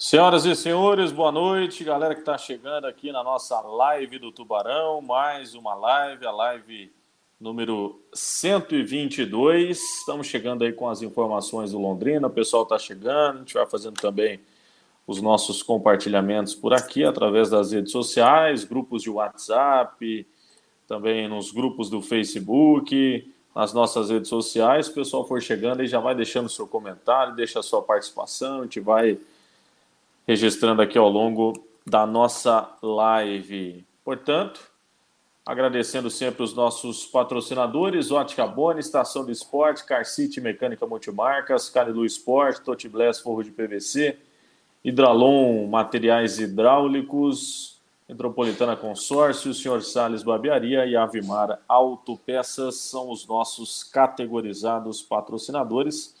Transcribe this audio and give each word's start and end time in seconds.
Senhoras 0.00 0.44
e 0.44 0.54
senhores, 0.54 1.10
boa 1.10 1.32
noite. 1.32 1.82
Galera 1.82 2.14
que 2.14 2.20
está 2.20 2.38
chegando 2.38 2.86
aqui 2.86 3.10
na 3.10 3.24
nossa 3.24 3.60
live 3.60 4.16
do 4.20 4.30
Tubarão, 4.30 5.00
mais 5.00 5.56
uma 5.56 5.74
live, 5.74 6.24
a 6.24 6.30
live 6.30 6.92
número 7.40 8.00
122. 8.14 9.76
Estamos 9.76 10.28
chegando 10.28 10.62
aí 10.62 10.72
com 10.72 10.88
as 10.88 11.02
informações 11.02 11.72
do 11.72 11.80
Londrina, 11.80 12.28
o 12.28 12.30
pessoal 12.30 12.62
está 12.62 12.78
chegando, 12.78 13.34
a 13.34 13.38
gente 13.40 13.54
vai 13.54 13.66
fazendo 13.66 14.00
também 14.00 14.38
os 15.04 15.20
nossos 15.20 15.64
compartilhamentos 15.64 16.54
por 16.54 16.72
aqui 16.72 17.02
através 17.02 17.50
das 17.50 17.72
redes 17.72 17.90
sociais, 17.90 18.62
grupos 18.62 19.02
de 19.02 19.10
WhatsApp, 19.10 20.24
também 20.86 21.26
nos 21.26 21.50
grupos 21.50 21.90
do 21.90 22.00
Facebook, 22.00 23.28
nas 23.52 23.74
nossas 23.74 24.10
redes 24.10 24.28
sociais. 24.28 24.86
O 24.86 24.94
pessoal 24.94 25.26
for 25.26 25.42
chegando 25.42 25.80
aí 25.80 25.88
já 25.88 25.98
vai 25.98 26.14
deixando 26.14 26.48
seu 26.48 26.68
comentário, 26.68 27.34
deixa 27.34 27.58
a 27.58 27.64
sua 27.64 27.82
participação, 27.82 28.60
a 28.60 28.62
gente 28.62 28.78
vai 28.78 29.18
registrando 30.28 30.82
aqui 30.82 30.98
ao 30.98 31.08
longo 31.08 31.54
da 31.86 32.06
nossa 32.06 32.76
live. 32.82 33.82
Portanto, 34.04 34.60
agradecendo 35.44 36.10
sempre 36.10 36.42
os 36.42 36.52
nossos 36.52 37.06
patrocinadores, 37.06 38.10
Ótica 38.10 38.46
Boni, 38.46 38.78
Estação 38.78 39.24
do 39.24 39.32
Esporte, 39.32 39.86
Car 39.86 40.04
City 40.04 40.38
Mecânica 40.38 40.86
Multimarcas, 40.86 41.70
Carilu 41.70 42.04
Esporte, 42.04 42.60
Totibless 42.60 43.22
Forro 43.22 43.42
de 43.42 43.50
PVC, 43.50 44.18
Hidralon 44.84 45.66
Materiais 45.66 46.38
Hidráulicos, 46.38 47.80
Metropolitana 48.06 48.76
Consórcio, 48.76 49.54
Senhor 49.54 49.82
Sales 49.82 50.22
Barbearia 50.22 50.84
e 50.84 50.94
Avimar 50.94 51.58
Autopeças 51.66 52.74
são 52.74 53.10
os 53.10 53.26
nossos 53.26 53.82
categorizados 53.82 55.00
patrocinadores 55.00 56.17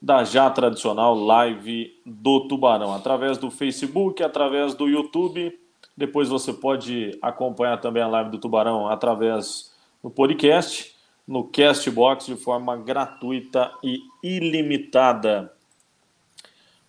da 0.00 0.24
já 0.24 0.48
tradicional 0.50 1.14
live 1.14 2.00
do 2.04 2.46
Tubarão, 2.48 2.92
através 2.92 3.38
do 3.38 3.50
Facebook, 3.50 4.22
através 4.22 4.74
do 4.74 4.86
YouTube. 4.86 5.58
Depois 5.96 6.28
você 6.28 6.52
pode 6.52 7.18
acompanhar 7.22 7.78
também 7.78 8.02
a 8.02 8.08
live 8.08 8.30
do 8.30 8.38
Tubarão 8.38 8.88
através 8.88 9.74
do 10.02 10.10
podcast, 10.10 10.94
no 11.26 11.44
Castbox, 11.44 12.26
de 12.26 12.36
forma 12.36 12.76
gratuita 12.76 13.72
e 13.82 14.00
ilimitada. 14.22 15.52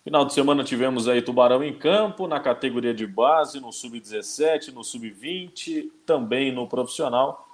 Final 0.04 0.24
de 0.24 0.32
semana 0.32 0.64
tivemos 0.64 1.08
aí 1.08 1.20
Tubarão 1.20 1.62
em 1.62 1.76
campo, 1.76 2.26
na 2.28 2.38
categoria 2.38 2.94
de 2.94 3.06
base, 3.06 3.60
no 3.60 3.72
Sub-17, 3.72 4.72
no 4.72 4.84
Sub-20, 4.84 5.90
também 6.06 6.52
no 6.52 6.66
profissional. 6.66 7.47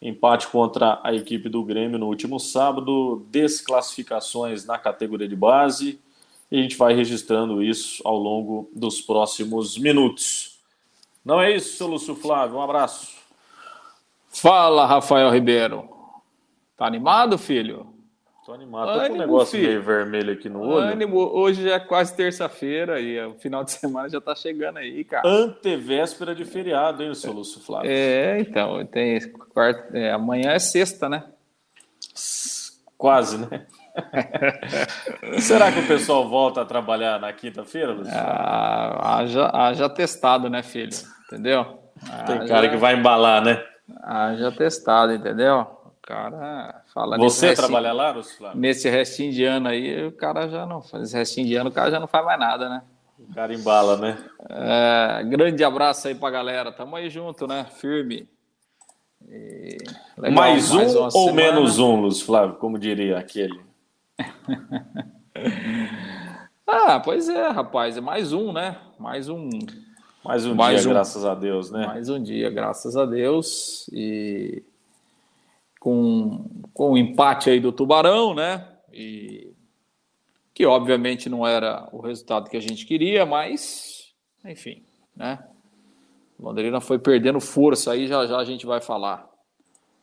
Empate 0.00 0.46
contra 0.46 0.98
a 1.04 1.14
equipe 1.14 1.48
do 1.48 1.62
Grêmio 1.62 1.98
no 1.98 2.06
último 2.06 2.40
sábado, 2.40 3.26
desclassificações 3.30 4.64
na 4.64 4.78
categoria 4.78 5.28
de 5.28 5.36
base, 5.36 6.00
e 6.50 6.58
a 6.58 6.62
gente 6.62 6.76
vai 6.76 6.94
registrando 6.94 7.62
isso 7.62 8.02
ao 8.06 8.16
longo 8.16 8.70
dos 8.74 9.00
próximos 9.00 9.76
minutos. 9.76 10.58
Não 11.24 11.40
é 11.40 11.54
isso, 11.54 11.76
seu 11.76 11.86
Lúcio 11.86 12.16
Flávio? 12.16 12.56
Um 12.56 12.62
abraço. 12.62 13.14
Fala, 14.30 14.86
Rafael 14.86 15.30
Ribeiro. 15.30 15.88
Tá 16.76 16.86
animado, 16.86 17.36
filho? 17.36 17.86
Tô 18.50 18.54
animado. 18.54 18.92
Tô 18.92 19.06
com 19.06 19.14
um 19.14 19.18
negócio 19.18 19.56
filho. 19.56 19.68
meio 19.68 19.82
vermelho 19.82 20.32
aqui 20.32 20.48
no 20.48 20.60
olho. 20.60 20.88
Ânimo. 20.88 21.18
Hoje 21.18 21.62
já 21.62 21.76
é 21.76 21.78
quase 21.78 22.16
terça-feira 22.16 23.00
e 23.00 23.24
o 23.24 23.34
final 23.34 23.62
de 23.62 23.70
semana 23.78 24.08
já 24.08 24.20
tá 24.20 24.34
chegando 24.34 24.78
aí, 24.78 25.04
cara. 25.04 25.28
Antevéspera 25.28 26.34
de 26.34 26.44
feriado, 26.44 27.00
hein, 27.00 27.10
o 27.10 27.14
seu 27.14 27.32
Lúcio 27.32 27.60
Flávio? 27.60 27.88
É, 27.88 28.40
então. 28.40 28.84
Tem 28.86 29.20
quarta, 29.54 29.96
é, 29.96 30.10
amanhã 30.10 30.50
é 30.50 30.58
sexta, 30.58 31.08
né? 31.08 31.26
Quase, 32.98 33.38
né? 33.38 33.66
Será 35.38 35.70
que 35.70 35.78
o 35.78 35.86
pessoal 35.86 36.28
volta 36.28 36.62
a 36.62 36.64
trabalhar 36.64 37.20
na 37.20 37.32
quinta-feira, 37.32 37.92
Lúcio? 37.92 38.12
Ah, 38.12 39.18
haja, 39.18 39.48
haja 39.54 39.88
testado, 39.88 40.50
né, 40.50 40.64
filho? 40.64 40.90
Entendeu? 41.26 41.78
Tem 42.26 42.48
cara 42.48 42.68
que 42.68 42.76
vai 42.76 42.96
embalar, 42.96 43.44
né? 43.44 43.62
Haja 44.02 44.50
testado, 44.50 45.12
entendeu? 45.12 45.79
Cara 46.10 46.82
fala. 46.92 47.16
Você 47.16 47.54
trabalha 47.54 47.92
lá, 47.92 48.10
Lúcio 48.10 48.36
Flávio? 48.36 48.60
Nesse 48.60 48.90
restinho 48.90 49.32
de 49.32 49.44
ano 49.44 49.68
aí, 49.68 50.06
o 50.06 50.12
cara 50.12 50.48
já 50.48 50.66
não 50.66 50.82
faz. 50.82 51.12
restinho 51.12 51.46
de 51.46 51.54
ano, 51.54 51.70
o 51.70 51.72
cara 51.72 51.90
já 51.90 52.00
não 52.00 52.08
faz 52.08 52.24
mais 52.24 52.38
nada, 52.38 52.68
né? 52.68 52.82
O 53.18 53.32
cara 53.32 53.54
embala, 53.54 53.96
né? 53.96 54.18
É, 54.48 55.22
grande 55.24 55.62
abraço 55.62 56.08
aí 56.08 56.14
pra 56.14 56.30
galera. 56.30 56.72
Tamo 56.72 56.96
aí 56.96 57.08
junto, 57.08 57.46
né? 57.46 57.64
Firme. 57.64 58.28
E... 59.28 59.76
Legal, 60.18 60.34
mais 60.34 60.72
um 60.72 60.76
mais 60.76 60.96
ou 60.96 61.10
semana. 61.10 61.32
menos 61.32 61.78
um, 61.78 62.00
Lúcio 62.00 62.26
Flávio, 62.26 62.56
como 62.56 62.78
diria 62.78 63.18
aquele. 63.18 63.60
ah, 66.66 66.98
pois 66.98 67.28
é, 67.28 67.48
rapaz. 67.48 67.96
É 67.96 68.00
mais 68.00 68.32
um, 68.32 68.52
né? 68.52 68.78
Mais 68.98 69.28
um. 69.28 69.48
Mais 70.24 70.44
um 70.44 70.54
mais 70.54 70.80
dia, 70.80 70.90
um... 70.90 70.92
graças 70.92 71.24
a 71.24 71.34
Deus, 71.34 71.70
né? 71.70 71.86
Mais 71.86 72.08
um 72.08 72.20
dia, 72.20 72.50
graças 72.50 72.96
a 72.96 73.06
Deus. 73.06 73.88
E 73.92 74.64
com, 75.80 76.62
com 76.72 76.92
o 76.92 76.98
empate 76.98 77.50
aí 77.50 77.58
do 77.58 77.72
Tubarão, 77.72 78.34
né? 78.34 78.68
E 78.92 79.52
que 80.54 80.66
obviamente 80.66 81.28
não 81.28 81.46
era 81.46 81.88
o 81.90 82.00
resultado 82.00 82.50
que 82.50 82.56
a 82.56 82.60
gente 82.60 82.84
queria, 82.86 83.24
mas 83.24 84.14
enfim, 84.44 84.84
né? 85.16 85.42
Londrina 86.38 86.80
foi 86.80 86.98
perdendo 86.98 87.40
força 87.40 87.92
aí, 87.92 88.06
já 88.06 88.26
já 88.26 88.38
a 88.38 88.44
gente 88.44 88.66
vai 88.66 88.80
falar. 88.80 89.28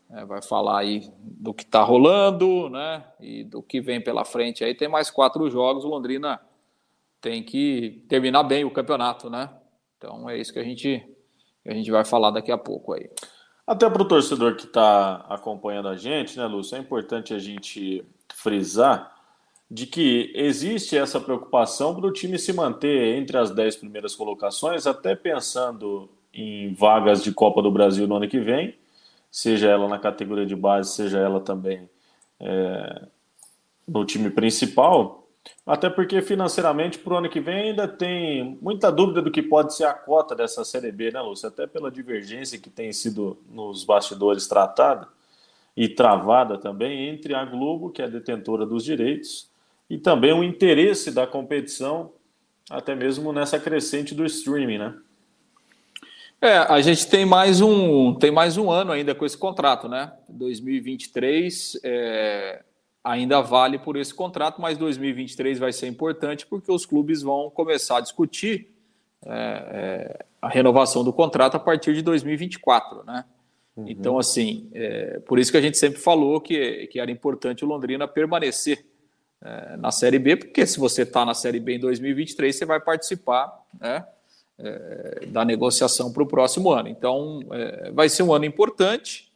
É, 0.10 0.26
vai 0.26 0.42
falar 0.42 0.80
aí 0.80 1.12
do 1.20 1.54
que 1.54 1.66
tá 1.66 1.84
rolando, 1.84 2.70
né? 2.70 3.06
E 3.20 3.44
do 3.44 3.62
que 3.62 3.80
vem 3.80 4.02
pela 4.02 4.26
frente 4.26 4.64
aí. 4.64 4.74
Tem 4.74 4.88
mais 4.88 5.12
quatro 5.12 5.50
jogos, 5.50 5.84
Londrina 5.84 6.42
tem 7.20 7.44
que 7.44 8.04
terminar 8.08 8.44
bem 8.44 8.64
o 8.64 8.72
campeonato, 8.72 9.30
né? 9.30 9.50
Então 9.98 10.30
é 10.30 10.38
isso 10.38 10.54
que 10.54 10.60
a 10.60 10.64
gente, 10.64 11.06
que 11.64 11.70
a 11.70 11.74
gente 11.74 11.92
vai 11.92 12.06
falar 12.06 12.32
daqui 12.32 12.52
a 12.52 12.58
pouco 12.58 12.94
aí. 12.94 13.10
Até 13.68 13.90
para 13.90 14.02
o 14.02 14.08
torcedor 14.08 14.56
que 14.56 14.64
está 14.64 15.26
acompanhando 15.28 15.90
a 15.90 15.98
gente, 15.98 16.38
né, 16.38 16.46
Lúcio, 16.46 16.78
é 16.78 16.80
importante 16.80 17.34
a 17.34 17.40
gente 17.40 18.02
frisar 18.34 19.14
de 19.70 19.86
que 19.86 20.32
existe 20.34 20.98
essa 20.98 21.20
preocupação 21.20 21.94
para 21.94 22.08
o 22.08 22.14
time 22.14 22.40
se 22.40 22.54
manter 22.54 23.18
entre 23.18 23.38
as 23.38 23.52
dez 23.52 23.76
primeiras 23.76 24.16
colocações, 24.16 24.88
até 24.88 25.14
pensando 25.14 26.10
em 26.34 26.74
vagas 26.74 27.22
de 27.22 27.34
Copa 27.34 27.62
do 27.62 27.70
Brasil 27.70 28.08
no 28.08 28.16
ano 28.16 28.30
que 28.30 28.40
vem, 28.40 28.74
seja 29.30 29.68
ela 29.68 29.90
na 29.90 30.00
categoria 30.00 30.46
de 30.46 30.56
base, 30.56 30.94
seja 30.94 31.20
ela 31.20 31.42
também 31.42 31.90
é, 32.40 33.08
no 33.86 34.06
time 34.06 34.30
principal. 34.30 35.27
Até 35.66 35.90
porque 35.90 36.22
financeiramente 36.22 36.98
para 36.98 37.14
o 37.14 37.18
ano 37.18 37.30
que 37.30 37.42
vem 37.42 37.70
ainda 37.70 37.88
tem 37.88 38.58
muita 38.62 38.92
dúvida 38.92 39.22
do 39.22 39.30
que 39.30 39.42
pode 39.42 39.76
ser 39.76 39.84
a 39.84 39.94
cota 39.94 40.34
dessa 40.34 40.64
Série 40.64 40.92
B, 40.92 41.12
né, 41.12 41.20
Lúcio? 41.22 41.48
Até 41.48 41.68
pela 41.68 41.92
divergência 41.92 42.58
que 42.58 42.70
tem 42.70 42.94
sido 42.94 43.38
nos 43.50 43.84
bastidores 43.84 44.48
tratada 44.48 45.08
e 45.76 45.90
travada 45.90 46.58
também 46.58 47.10
entre 47.10 47.36
a 47.36 47.44
Globo, 47.44 47.92
que 47.92 48.02
é 48.02 48.10
detentora 48.10 48.66
dos 48.66 48.84
direitos, 48.84 49.50
e 49.90 49.98
também 49.98 50.34
o 50.34 50.44
interesse 50.44 51.12
da 51.12 51.28
competição, 51.28 52.14
até 52.70 52.96
mesmo 52.96 53.32
nessa 53.32 53.60
crescente 53.60 54.16
do 54.16 54.26
streaming, 54.26 54.78
né? 54.78 54.96
É, 56.40 56.58
a 56.58 56.80
gente 56.82 57.08
tem 57.08 57.26
mais 57.26 57.62
um 57.62 58.14
tem 58.14 58.30
mais 58.30 58.58
um 58.58 58.70
ano 58.70 58.92
ainda 58.92 59.16
com 59.16 59.26
esse 59.26 59.38
contrato, 59.38 59.90
né? 59.90 60.14
2023 60.30 61.80
é, 61.84 62.64
ainda 63.08 63.42
vale 63.42 63.80
por 63.80 63.96
esse 63.96 64.14
contrato, 64.14 64.62
mas 64.62 64.78
2023 64.78 65.60
vai 65.60 65.72
ser 65.72 65.88
importante 65.88 66.46
porque 66.46 66.72
os 66.72 66.86
clubes 66.86 67.22
vão 67.22 67.50
começar 67.50 67.98
a 67.98 68.02
discutir 68.02 68.70
é, 69.26 69.32
é, 69.32 70.26
a 70.42 70.50
renovação 70.50 71.04
do 71.04 71.14
contrato 71.14 71.56
a 71.56 71.60
partir 71.60 71.94
de 71.94 72.02
2024, 72.02 73.04
né? 73.06 73.26
Uhum. 73.76 73.86
Então, 73.88 74.20
assim, 74.20 74.70
é, 74.74 75.20
por 75.20 75.40
isso 75.40 75.52
que 75.52 75.58
a 75.58 75.62
gente 75.62 75.78
sempre 75.78 76.00
falou 76.00 76.42
que, 76.42 76.88
que 76.88 77.00
era 77.00 77.10
importante 77.10 77.64
o 77.64 77.68
Londrina 77.68 78.08
permanecer 78.08 78.86
é, 79.42 79.78
na 79.78 79.92
Série 79.92 80.20
B, 80.20 80.36
porque 80.36 80.66
se 80.66 80.80
você 80.80 81.04
está 81.04 81.24
na 81.24 81.34
Série 81.34 81.60
B 81.60 81.76
em 81.76 81.80
2023, 81.80 82.56
você 82.56 82.66
vai 82.66 82.80
participar 82.80 83.66
né, 83.80 84.06
é, 84.58 85.26
da 85.28 85.46
negociação 85.46 86.12
para 86.12 86.24
o 86.24 86.28
próximo 86.28 86.72
ano. 86.72 86.90
Então, 86.90 87.40
é, 87.52 87.92
vai 87.92 88.10
ser 88.10 88.24
um 88.24 88.34
ano 88.34 88.46
importante. 88.46 89.32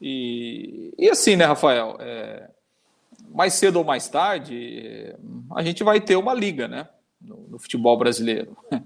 E, 0.00 0.92
e 0.98 1.08
assim, 1.08 1.36
né, 1.36 1.44
Rafael? 1.44 1.96
Mais 3.32 3.54
cedo 3.54 3.76
ou 3.76 3.84
mais 3.84 4.08
tarde, 4.08 5.14
a 5.54 5.62
gente 5.62 5.82
vai 5.82 6.00
ter 6.00 6.16
uma 6.16 6.34
liga, 6.34 6.68
né? 6.68 6.88
No, 7.20 7.46
no, 7.48 7.58
futebol 7.58 7.96
brasileiro. 7.96 8.56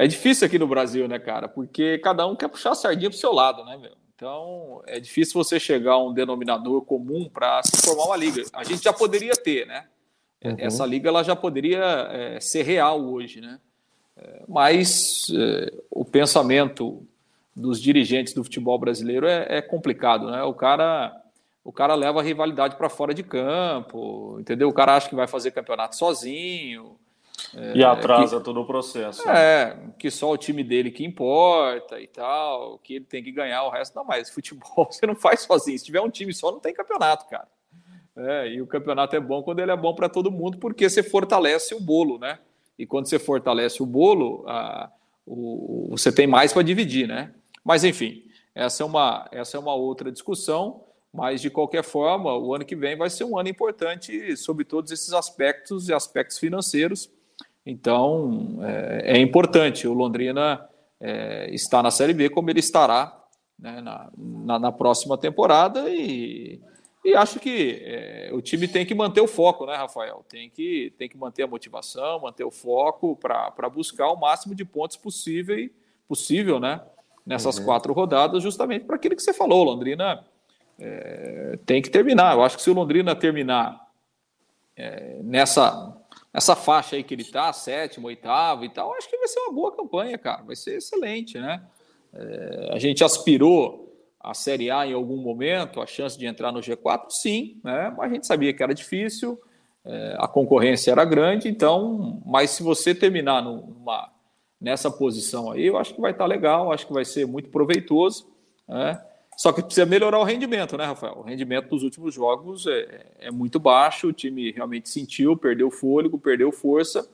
É 0.00 0.06
difícil 0.06 0.46
aqui 0.46 0.60
no 0.60 0.68
Brasil, 0.68 1.08
né, 1.08 1.18
cara? 1.18 1.48
Porque 1.48 1.98
cada 1.98 2.24
um 2.24 2.36
quer 2.36 2.46
puxar 2.46 2.70
a 2.70 2.74
sardinha 2.76 3.10
pro 3.10 3.18
seu 3.18 3.32
lado, 3.32 3.64
né, 3.64 3.76
meu? 3.76 3.90
Então, 4.14 4.80
é 4.86 5.00
difícil 5.00 5.34
você 5.34 5.58
chegar 5.58 5.94
a 5.94 6.04
um 6.04 6.12
denominador 6.12 6.82
comum 6.82 7.28
para 7.28 7.60
se 7.64 7.84
formar 7.84 8.04
uma 8.04 8.16
liga. 8.16 8.44
A 8.52 8.62
gente 8.62 8.84
já 8.84 8.92
poderia 8.92 9.32
ter, 9.32 9.66
né? 9.66 9.86
Uhum. 10.44 10.54
Essa 10.58 10.86
liga 10.86 11.08
ela 11.08 11.24
já 11.24 11.34
poderia 11.34 11.84
é, 12.12 12.40
ser 12.40 12.62
real 12.62 13.00
hoje, 13.00 13.40
né? 13.40 13.58
É, 14.16 14.42
mas 14.48 15.26
é, 15.32 15.72
o 15.90 16.04
pensamento 16.04 17.04
dos 17.54 17.80
dirigentes 17.80 18.34
do 18.34 18.44
futebol 18.44 18.78
brasileiro 18.78 19.26
é, 19.26 19.46
é 19.48 19.62
complicado, 19.62 20.30
né? 20.30 20.42
O 20.42 20.54
cara 20.54 21.12
o 21.64 21.72
cara 21.72 21.94
leva 21.94 22.20
a 22.20 22.22
rivalidade 22.22 22.76
para 22.76 22.88
fora 22.88 23.12
de 23.12 23.22
campo, 23.22 24.38
entendeu? 24.40 24.68
O 24.68 24.72
cara 24.72 24.96
acha 24.96 25.08
que 25.08 25.14
vai 25.14 25.26
fazer 25.26 25.50
campeonato 25.50 25.96
sozinho. 25.96 26.96
E 27.74 27.82
atrasa 27.82 28.38
que, 28.38 28.44
todo 28.44 28.60
o 28.60 28.66
processo. 28.66 29.28
É, 29.28 29.74
né? 29.74 29.92
que 29.98 30.10
só 30.10 30.30
o 30.30 30.36
time 30.36 30.62
dele 30.62 30.90
que 30.90 31.04
importa 31.04 32.00
e 32.00 32.06
tal, 32.06 32.78
que 32.78 32.96
ele 32.96 33.04
tem 33.04 33.22
que 33.22 33.32
ganhar 33.32 33.62
o 33.64 33.70
resto. 33.70 33.94
Não, 33.94 34.04
mas 34.04 34.28
futebol 34.32 34.88
você 34.90 35.06
não 35.06 35.14
faz 35.14 35.40
sozinho. 35.40 35.78
Se 35.78 35.84
tiver 35.84 36.00
um 36.00 36.10
time 36.10 36.32
só, 36.34 36.50
não 36.50 36.60
tem 36.60 36.74
campeonato, 36.74 37.26
cara. 37.26 37.48
É, 38.16 38.48
e 38.48 38.60
o 38.60 38.66
campeonato 38.66 39.14
é 39.14 39.20
bom 39.20 39.42
quando 39.42 39.60
ele 39.60 39.70
é 39.70 39.76
bom 39.76 39.94
para 39.94 40.08
todo 40.08 40.30
mundo, 40.30 40.58
porque 40.58 40.88
você 40.88 41.02
fortalece 41.02 41.74
o 41.74 41.80
bolo, 41.80 42.18
né? 42.18 42.38
E 42.76 42.84
quando 42.84 43.06
você 43.06 43.18
fortalece 43.18 43.80
o 43.82 43.86
bolo, 43.86 44.44
a, 44.48 44.90
o, 45.24 45.88
você 45.90 46.10
tem 46.10 46.26
mais 46.26 46.52
para 46.52 46.62
dividir, 46.62 47.06
né? 47.06 47.32
Mas 47.64 47.84
enfim, 47.84 48.24
essa 48.54 48.82
é 48.82 48.86
uma, 48.86 49.28
essa 49.30 49.56
é 49.56 49.60
uma 49.60 49.74
outra 49.74 50.10
discussão. 50.10 50.84
Mas, 51.12 51.40
de 51.40 51.50
qualquer 51.50 51.82
forma, 51.82 52.36
o 52.36 52.54
ano 52.54 52.64
que 52.64 52.76
vem 52.76 52.96
vai 52.96 53.08
ser 53.08 53.24
um 53.24 53.38
ano 53.38 53.48
importante 53.48 54.36
sobre 54.36 54.64
todos 54.64 54.92
esses 54.92 55.12
aspectos 55.12 55.88
e 55.88 55.94
aspectos 55.94 56.38
financeiros. 56.38 57.10
Então, 57.64 58.58
é, 58.62 59.16
é 59.16 59.18
importante. 59.18 59.88
O 59.88 59.94
Londrina 59.94 60.68
é, 61.00 61.48
está 61.52 61.82
na 61.82 61.90
Série 61.90 62.12
B 62.12 62.28
como 62.28 62.50
ele 62.50 62.60
estará 62.60 63.24
né, 63.58 63.80
na, 63.80 64.10
na, 64.16 64.58
na, 64.58 64.72
próxima 64.72 65.18
temporada 65.18 65.88
e, 65.90 66.60
e 67.04 67.14
acho 67.14 67.40
que 67.40 67.80
é, 67.82 68.30
o 68.32 68.40
time 68.40 68.68
tem 68.68 68.86
que 68.86 68.94
manter 68.94 69.20
o 69.20 69.26
foco, 69.26 69.66
né, 69.66 69.74
Rafael? 69.74 70.24
Tem 70.28 70.48
que, 70.50 70.92
tem 70.98 71.08
que 71.08 71.16
manter 71.16 71.42
a 71.42 71.46
motivação, 71.46 72.20
manter 72.20 72.44
o 72.44 72.50
foco 72.50 73.16
para 73.16 73.68
buscar 73.68 74.10
o 74.10 74.16
máximo 74.16 74.54
de 74.54 74.64
pontos 74.64 74.96
possível, 74.96 75.68
possível 76.06 76.60
né, 76.60 76.80
nessas 77.26 77.58
uhum. 77.58 77.64
quatro 77.64 77.92
rodadas, 77.92 78.42
justamente 78.42 78.84
para 78.84 78.96
aquilo 78.96 79.16
que 79.16 79.22
você 79.22 79.32
falou, 79.32 79.64
Londrina 79.64 80.24
é, 80.78 81.58
tem 81.66 81.82
que 81.82 81.90
terminar. 81.90 82.34
Eu 82.34 82.42
acho 82.42 82.56
que 82.56 82.62
se 82.62 82.70
o 82.70 82.74
Londrina 82.74 83.14
terminar 83.14 83.88
é, 84.76 85.18
nessa, 85.22 85.96
nessa 86.32 86.54
faixa 86.54 86.96
aí 86.96 87.02
que 87.02 87.14
ele 87.14 87.22
está, 87.22 87.52
sétimo, 87.52 88.06
oitavo 88.06 88.64
e 88.64 88.70
tal, 88.70 88.94
acho 88.94 89.08
que 89.08 89.18
vai 89.18 89.28
ser 89.28 89.40
uma 89.40 89.52
boa 89.52 89.74
campanha, 89.74 90.16
cara. 90.16 90.42
Vai 90.42 90.56
ser 90.56 90.76
excelente, 90.76 91.38
né? 91.38 91.62
É, 92.12 92.70
a 92.72 92.78
gente 92.78 93.02
aspirou 93.02 93.88
a 94.20 94.34
Série 94.34 94.70
A 94.70 94.86
em 94.86 94.92
algum 94.92 95.16
momento, 95.16 95.80
a 95.80 95.86
chance 95.86 96.18
de 96.18 96.26
entrar 96.26 96.52
no 96.52 96.60
G4, 96.60 97.10
sim, 97.10 97.60
né? 97.62 97.92
Mas 97.96 98.10
a 98.10 98.14
gente 98.14 98.26
sabia 98.26 98.52
que 98.52 98.62
era 98.62 98.74
difícil, 98.74 99.40
é, 99.84 100.16
a 100.18 100.28
concorrência 100.28 100.90
era 100.90 101.04
grande, 101.04 101.48
então, 101.48 102.22
mas 102.26 102.50
se 102.50 102.62
você 102.62 102.94
terminar 102.94 103.42
numa, 103.42 104.12
nessa 104.60 104.90
posição 104.90 105.50
aí, 105.50 105.66
eu 105.66 105.78
acho 105.78 105.94
que 105.94 106.00
vai 106.00 106.10
estar 106.10 106.26
legal, 106.26 106.72
acho 106.72 106.86
que 106.86 106.92
vai 106.92 107.04
ser 107.04 107.26
muito 107.26 107.48
proveitoso, 107.48 108.28
né? 108.68 109.02
Só 109.38 109.52
que 109.52 109.62
precisa 109.62 109.86
melhorar 109.86 110.18
o 110.18 110.24
rendimento, 110.24 110.76
né, 110.76 110.84
Rafael? 110.84 111.18
O 111.18 111.22
rendimento 111.22 111.68
dos 111.68 111.84
últimos 111.84 112.12
jogos 112.12 112.66
é, 112.66 113.06
é 113.20 113.30
muito 113.30 113.60
baixo, 113.60 114.08
o 114.08 114.12
time 114.12 114.50
realmente 114.50 114.88
sentiu, 114.88 115.36
perdeu 115.36 115.70
fôlego, 115.70 116.18
perdeu 116.18 116.50
força. 116.50 117.08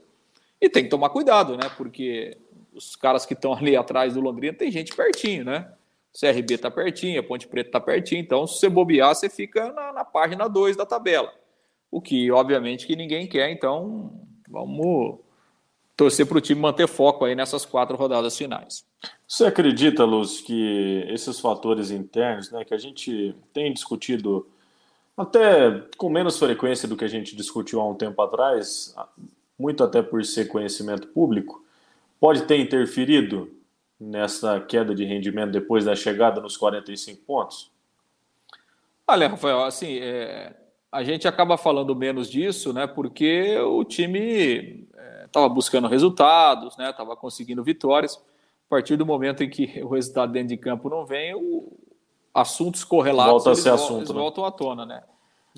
E 0.58 0.70
tem 0.70 0.84
que 0.84 0.88
tomar 0.88 1.10
cuidado, 1.10 1.54
né? 1.54 1.70
Porque 1.76 2.38
os 2.72 2.96
caras 2.96 3.26
que 3.26 3.34
estão 3.34 3.52
ali 3.52 3.76
atrás 3.76 4.14
do 4.14 4.22
Londrina 4.22 4.56
tem 4.56 4.70
gente 4.70 4.96
pertinho, 4.96 5.44
né? 5.44 5.70
O 6.14 6.18
CRB 6.18 6.56
tá 6.56 6.70
pertinho, 6.70 7.20
a 7.20 7.22
Ponte 7.22 7.46
Preta 7.46 7.72
tá 7.72 7.80
pertinho, 7.80 8.22
então 8.22 8.46
se 8.46 8.58
você 8.58 8.70
bobear, 8.70 9.14
você 9.14 9.28
fica 9.28 9.70
na, 9.70 9.92
na 9.92 10.04
página 10.04 10.48
2 10.48 10.76
da 10.76 10.86
tabela. 10.86 11.30
O 11.90 12.00
que, 12.00 12.30
obviamente, 12.30 12.86
que 12.86 12.96
ninguém 12.96 13.26
quer, 13.26 13.50
então 13.50 14.18
vamos 14.48 15.18
torcer 15.96 16.26
para 16.26 16.38
o 16.38 16.40
time 16.40 16.60
manter 16.60 16.88
foco 16.88 17.24
aí 17.24 17.34
nessas 17.34 17.64
quatro 17.64 17.96
rodadas 17.96 18.36
finais. 18.36 18.84
Você 19.26 19.46
acredita, 19.46 20.04
Luz, 20.04 20.40
que 20.40 21.04
esses 21.08 21.38
fatores 21.40 21.90
internos, 21.90 22.50
né, 22.50 22.64
que 22.64 22.74
a 22.74 22.78
gente 22.78 23.34
tem 23.52 23.72
discutido 23.72 24.46
até 25.16 25.82
com 25.96 26.08
menos 26.08 26.38
frequência 26.38 26.88
do 26.88 26.96
que 26.96 27.04
a 27.04 27.08
gente 27.08 27.36
discutiu 27.36 27.80
há 27.80 27.88
um 27.88 27.94
tempo 27.94 28.20
atrás, 28.20 28.94
muito 29.58 29.84
até 29.84 30.02
por 30.02 30.24
ser 30.24 30.46
conhecimento 30.46 31.06
público, 31.08 31.64
pode 32.18 32.42
ter 32.42 32.58
interferido 32.58 33.50
nessa 33.98 34.60
queda 34.60 34.94
de 34.94 35.04
rendimento 35.04 35.52
depois 35.52 35.84
da 35.84 35.94
chegada 35.94 36.40
nos 36.40 36.56
45 36.56 37.22
pontos? 37.24 37.70
Olha, 39.06 39.28
Rafael, 39.28 39.62
assim, 39.62 39.98
é, 39.98 40.52
a 40.90 41.04
gente 41.04 41.28
acaba 41.28 41.56
falando 41.56 41.94
menos 41.94 42.28
disso, 42.28 42.72
né, 42.72 42.86
porque 42.86 43.56
o 43.58 43.84
time 43.84 44.88
estava 45.34 45.48
buscando 45.48 45.88
resultados, 45.88 46.76
né? 46.76 46.90
Estava 46.90 47.16
conseguindo 47.16 47.64
vitórias. 47.64 48.16
A 48.16 48.70
partir 48.70 48.96
do 48.96 49.04
momento 49.04 49.42
em 49.42 49.50
que 49.50 49.66
o 49.82 49.88
resultado 49.88 50.32
dentro 50.32 50.48
de 50.48 50.56
campo 50.56 50.88
não 50.88 51.04
vem, 51.04 51.34
o 51.34 51.72
assuntos 52.32 52.82
correlatos 52.82 53.44
Volta 53.44 53.50
eles, 53.50 53.66
assunto, 53.66 53.98
eles 53.98 54.08
né? 54.08 54.14
voltam 54.16 54.44
à 54.44 54.50
tona, 54.50 54.84
né? 54.86 55.02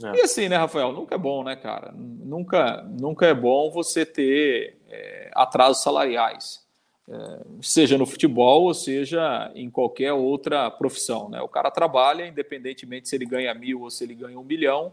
É. 0.02 0.19
E 0.19 0.20
assim, 0.23 0.46
né, 0.49 0.56
Rafael? 0.56 0.93
Nunca 0.93 1.14
é 1.14 1.19
bom, 1.19 1.43
né, 1.43 1.56
cara? 1.56 1.90
Nunca, 1.94 2.82
nunca 2.82 3.26
é 3.26 3.32
bom 3.32 3.70
você 3.70 4.05
ter 4.05 4.78
é, 4.90 5.31
atrasos 5.34 5.82
salariais, 5.82 6.67
é, 7.08 7.40
seja 7.62 7.96
no 7.96 8.05
futebol 8.05 8.64
ou 8.64 8.75
seja 8.75 9.50
em 9.55 9.70
qualquer 9.70 10.12
outra 10.12 10.70
profissão, 10.70 11.31
né? 11.31 11.40
O 11.40 11.49
cara 11.49 11.70
trabalha, 11.70 12.26
independentemente 12.26 13.08
se 13.08 13.17
ele 13.17 13.25
ganha 13.25 13.55
mil 13.55 13.82
ou 13.82 13.90
se 13.90 14.05
ele 14.05 14.14
ganha 14.14 14.38
um 14.38 14.44
milhão, 14.44 14.93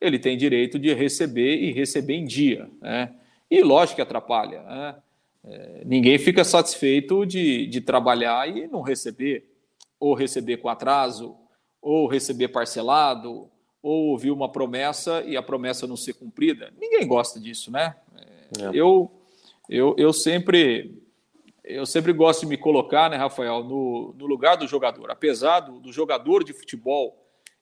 ele 0.00 0.20
tem 0.20 0.36
direito 0.36 0.78
de 0.78 0.92
receber 0.94 1.56
e 1.56 1.72
receber 1.72 2.14
em 2.14 2.24
dia, 2.24 2.70
né? 2.80 3.12
E 3.54 3.62
lógico 3.62 3.96
que 3.96 4.02
atrapalha. 4.02 4.62
Né? 4.64 4.96
É, 5.44 5.82
ninguém 5.84 6.18
fica 6.18 6.42
satisfeito 6.42 7.24
de, 7.24 7.68
de 7.68 7.80
trabalhar 7.80 8.48
e 8.48 8.66
não 8.66 8.82
receber, 8.82 9.48
ou 10.00 10.12
receber 10.12 10.56
com 10.56 10.68
atraso, 10.68 11.36
ou 11.80 12.08
receber 12.08 12.48
parcelado, 12.48 13.48
ou 13.80 14.08
ouvir 14.08 14.32
uma 14.32 14.50
promessa 14.50 15.22
e 15.22 15.36
a 15.36 15.42
promessa 15.42 15.86
não 15.86 15.96
ser 15.96 16.14
cumprida. 16.14 16.72
Ninguém 16.80 17.06
gosta 17.06 17.38
disso, 17.38 17.70
né? 17.70 17.94
É. 18.58 18.70
Eu, 18.72 19.12
eu, 19.68 19.94
eu 19.96 20.12
sempre 20.12 21.00
eu 21.62 21.86
sempre 21.86 22.12
gosto 22.12 22.40
de 22.40 22.46
me 22.46 22.58
colocar, 22.58 23.08
né, 23.08 23.16
Rafael, 23.16 23.62
no, 23.62 24.14
no 24.18 24.26
lugar 24.26 24.56
do 24.56 24.66
jogador. 24.66 25.10
Apesar 25.10 25.60
do, 25.60 25.78
do 25.78 25.92
jogador 25.92 26.42
de 26.42 26.52
futebol 26.52 27.16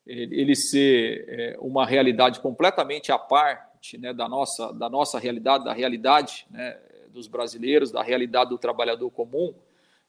ele, 0.06 0.40
ele 0.40 0.56
ser 0.56 1.24
é, 1.28 1.56
uma 1.60 1.84
realidade 1.84 2.40
completamente 2.40 3.12
à 3.12 3.18
par 3.18 3.71
parte 3.82 3.98
né, 3.98 4.14
da, 4.14 4.28
nossa, 4.28 4.72
da 4.72 4.88
nossa 4.88 5.18
realidade, 5.18 5.64
da 5.64 5.72
realidade 5.72 6.46
né, 6.50 6.78
dos 7.08 7.26
brasileiros, 7.26 7.90
da 7.90 8.02
realidade 8.02 8.50
do 8.50 8.58
trabalhador 8.58 9.10
comum. 9.10 9.52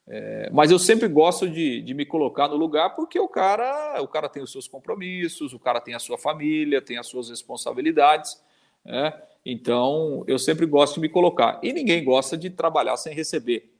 É, 0.06 0.50
mas 0.52 0.70
eu 0.70 0.78
sempre 0.78 1.08
gosto 1.08 1.50
de, 1.50 1.82
de 1.82 1.94
me 1.94 2.06
colocar 2.06 2.48
no 2.48 2.56
lugar 2.56 2.94
porque 2.96 3.20
o 3.20 3.28
cara, 3.28 4.00
o 4.02 4.08
cara 4.08 4.30
tem 4.30 4.44
os 4.44 4.52
seus 4.52 4.68
compromissos, 4.68 5.54
o 5.54 5.60
cara 5.60 5.82
tem 5.82 5.96
a 5.96 6.00
sua 6.00 6.18
família, 6.18 6.82
tem 6.82 6.98
as 6.98 7.08
suas 7.08 7.30
responsabilidades. 7.30 8.42
Né? 8.86 9.14
Então, 9.46 10.24
eu 10.28 10.38
sempre 10.38 10.66
gosto 10.66 10.96
de 10.96 11.02
me 11.02 11.10
colocar. 11.10 11.60
E 11.64 11.74
ninguém 11.74 12.04
gosta 12.04 12.38
de 12.38 12.50
trabalhar 12.50 12.96
sem 12.98 13.16
receber, 13.16 13.74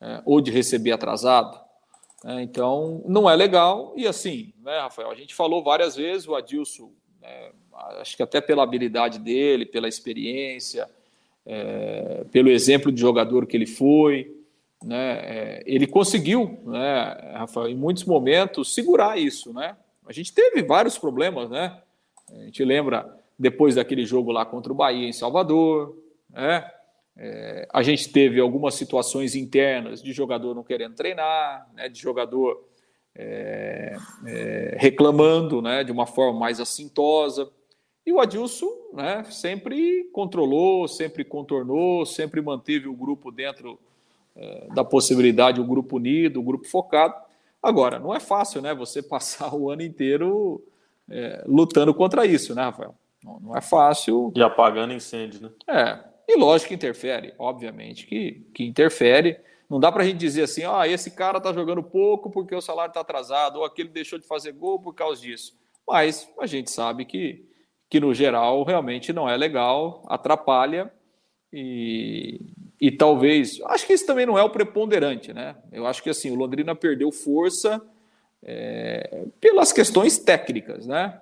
é, 0.00 0.22
ou 0.24 0.40
de 0.40 0.50
receber 0.50 0.92
atrasado. 0.92 1.60
É, 2.24 2.42
então, 2.42 3.02
não 3.06 3.30
é 3.30 3.36
legal. 3.36 3.92
E 3.96 4.08
assim, 4.08 4.52
né, 4.58 4.80
Rafael, 4.80 5.10
a 5.10 5.14
gente 5.14 5.34
falou 5.34 5.62
várias 5.62 5.94
vezes, 5.94 6.26
o 6.26 6.34
Adilson 6.34 6.90
né, 7.20 7.52
acho 8.00 8.16
que 8.16 8.22
até 8.22 8.40
pela 8.40 8.62
habilidade 8.62 9.18
dele, 9.18 9.66
pela 9.66 9.88
experiência, 9.88 10.88
é, 11.44 12.24
pelo 12.32 12.50
exemplo 12.50 12.90
de 12.90 13.00
jogador 13.00 13.46
que 13.46 13.56
ele 13.56 13.66
foi, 13.66 14.34
né, 14.82 15.20
é, 15.22 15.62
ele 15.66 15.86
conseguiu, 15.86 16.58
né, 16.64 17.32
Rafael, 17.34 17.68
em 17.68 17.74
muitos 17.74 18.04
momentos, 18.04 18.74
segurar 18.74 19.18
isso. 19.18 19.52
Né? 19.52 19.76
A 20.06 20.12
gente 20.12 20.32
teve 20.32 20.62
vários 20.62 20.98
problemas, 20.98 21.50
né? 21.50 21.80
A 22.32 22.44
gente 22.44 22.64
lembra 22.64 23.12
depois 23.38 23.74
daquele 23.74 24.04
jogo 24.04 24.32
lá 24.32 24.44
contra 24.44 24.72
o 24.72 24.76
Bahia 24.76 25.08
em 25.08 25.12
Salvador, 25.12 25.96
né? 26.30 26.70
É, 27.18 27.66
a 27.72 27.82
gente 27.82 28.10
teve 28.12 28.38
algumas 28.38 28.74
situações 28.74 29.34
internas 29.34 30.02
de 30.02 30.12
jogador 30.12 30.54
não 30.54 30.62
querendo 30.62 30.94
treinar, 30.94 31.66
né, 31.74 31.88
de 31.88 31.98
jogador 31.98 32.62
é, 33.14 33.96
é, 34.26 34.76
reclamando 34.78 35.62
né, 35.62 35.82
de 35.82 35.90
uma 35.90 36.06
forma 36.06 36.38
mais 36.38 36.60
assintosa. 36.60 37.50
E 38.06 38.12
o 38.12 38.20
Adilson 38.20 38.70
né, 38.92 39.24
sempre 39.24 40.04
controlou, 40.12 40.86
sempre 40.86 41.24
contornou, 41.24 42.06
sempre 42.06 42.40
manteve 42.40 42.86
o 42.86 42.94
grupo 42.94 43.32
dentro 43.32 43.80
é, 44.36 44.68
da 44.72 44.84
possibilidade, 44.84 45.60
o 45.60 45.64
grupo 45.64 45.96
unido, 45.96 46.38
o 46.38 46.42
grupo 46.42 46.68
focado. 46.68 47.14
Agora, 47.60 47.98
não 47.98 48.14
é 48.14 48.20
fácil 48.20 48.62
né, 48.62 48.72
você 48.72 49.02
passar 49.04 49.52
o 49.52 49.68
ano 49.68 49.82
inteiro 49.82 50.62
é, 51.10 51.42
lutando 51.48 51.92
contra 51.92 52.24
isso, 52.24 52.54
né, 52.54 52.62
Rafael? 52.62 52.94
Não, 53.24 53.40
não, 53.40 53.56
é 53.56 53.60
fácil. 53.60 54.32
E 54.36 54.42
apagando 54.42 54.92
incêndio, 54.92 55.42
né? 55.42 55.50
É, 55.66 55.98
e 56.28 56.38
lógico 56.38 56.68
que 56.68 56.74
interfere, 56.74 57.34
obviamente 57.36 58.06
que, 58.06 58.46
que 58.54 58.64
interfere. 58.64 59.36
Não 59.68 59.80
dá 59.80 59.90
para 59.90 60.04
a 60.04 60.06
gente 60.06 60.18
dizer 60.18 60.42
assim, 60.42 60.62
ah, 60.62 60.86
esse 60.86 61.10
cara 61.10 61.38
está 61.38 61.52
jogando 61.52 61.82
pouco 61.82 62.30
porque 62.30 62.54
o 62.54 62.60
salário 62.60 62.90
está 62.90 63.00
atrasado, 63.00 63.56
ou 63.56 63.64
aquele 63.64 63.88
deixou 63.88 64.16
de 64.16 64.24
fazer 64.24 64.52
gol 64.52 64.78
por 64.78 64.94
causa 64.94 65.20
disso. 65.20 65.58
Mas 65.84 66.28
a 66.38 66.46
gente 66.46 66.70
sabe 66.70 67.04
que 67.04 67.44
que 67.88 68.00
no 68.00 68.12
geral 68.12 68.64
realmente 68.64 69.12
não 69.12 69.28
é 69.28 69.36
legal, 69.36 70.04
atrapalha 70.08 70.92
e, 71.52 72.40
e 72.80 72.90
talvez. 72.90 73.60
Acho 73.66 73.86
que 73.86 73.92
isso 73.92 74.06
também 74.06 74.26
não 74.26 74.38
é 74.38 74.42
o 74.42 74.50
preponderante, 74.50 75.32
né? 75.32 75.56
Eu 75.72 75.86
acho 75.86 76.02
que 76.02 76.10
assim, 76.10 76.30
o 76.30 76.34
Londrina 76.34 76.74
perdeu 76.74 77.12
força 77.12 77.80
é, 78.42 79.26
pelas 79.40 79.72
questões 79.72 80.18
técnicas, 80.18 80.86
né? 80.86 81.20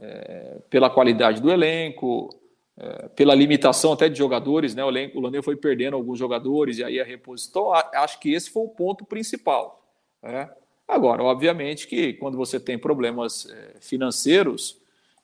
É, 0.00 0.58
pela 0.68 0.90
qualidade 0.90 1.40
do 1.40 1.50
elenco, 1.50 2.28
é, 2.76 3.08
pela 3.08 3.34
limitação 3.34 3.92
até 3.92 4.08
de 4.08 4.18
jogadores, 4.18 4.74
né? 4.74 4.84
O 4.84 5.20
Londrina 5.20 5.42
foi 5.42 5.56
perdendo 5.56 5.94
alguns 5.94 6.18
jogadores 6.18 6.78
e 6.78 6.84
aí 6.84 7.00
a 7.00 7.04
reposição. 7.04 7.72
Acho 7.72 8.18
que 8.20 8.32
esse 8.32 8.50
foi 8.50 8.64
o 8.64 8.68
ponto 8.68 9.04
principal. 9.04 9.82
Né? 10.22 10.50
Agora, 10.86 11.22
obviamente 11.22 11.86
que 11.86 12.12
quando 12.14 12.36
você 12.36 12.60
tem 12.60 12.78
problemas 12.78 13.48
é, 13.50 13.76
financeiros, 13.80 14.81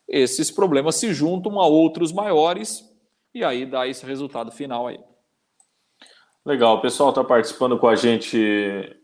esses 0.08 0.50
problemas 0.50 0.96
se 0.96 1.12
juntam 1.12 1.60
a 1.60 1.66
outros 1.66 2.12
maiores 2.12 2.84
e 3.34 3.44
aí 3.44 3.66
dá 3.66 3.86
esse 3.86 4.04
resultado 4.06 4.50
final 4.50 4.86
aí. 4.86 4.98
Legal, 6.44 6.76
o 6.76 6.80
pessoal 6.80 7.10
está 7.10 7.22
participando 7.22 7.78
com 7.78 7.86
a 7.86 7.94
gente 7.94 8.96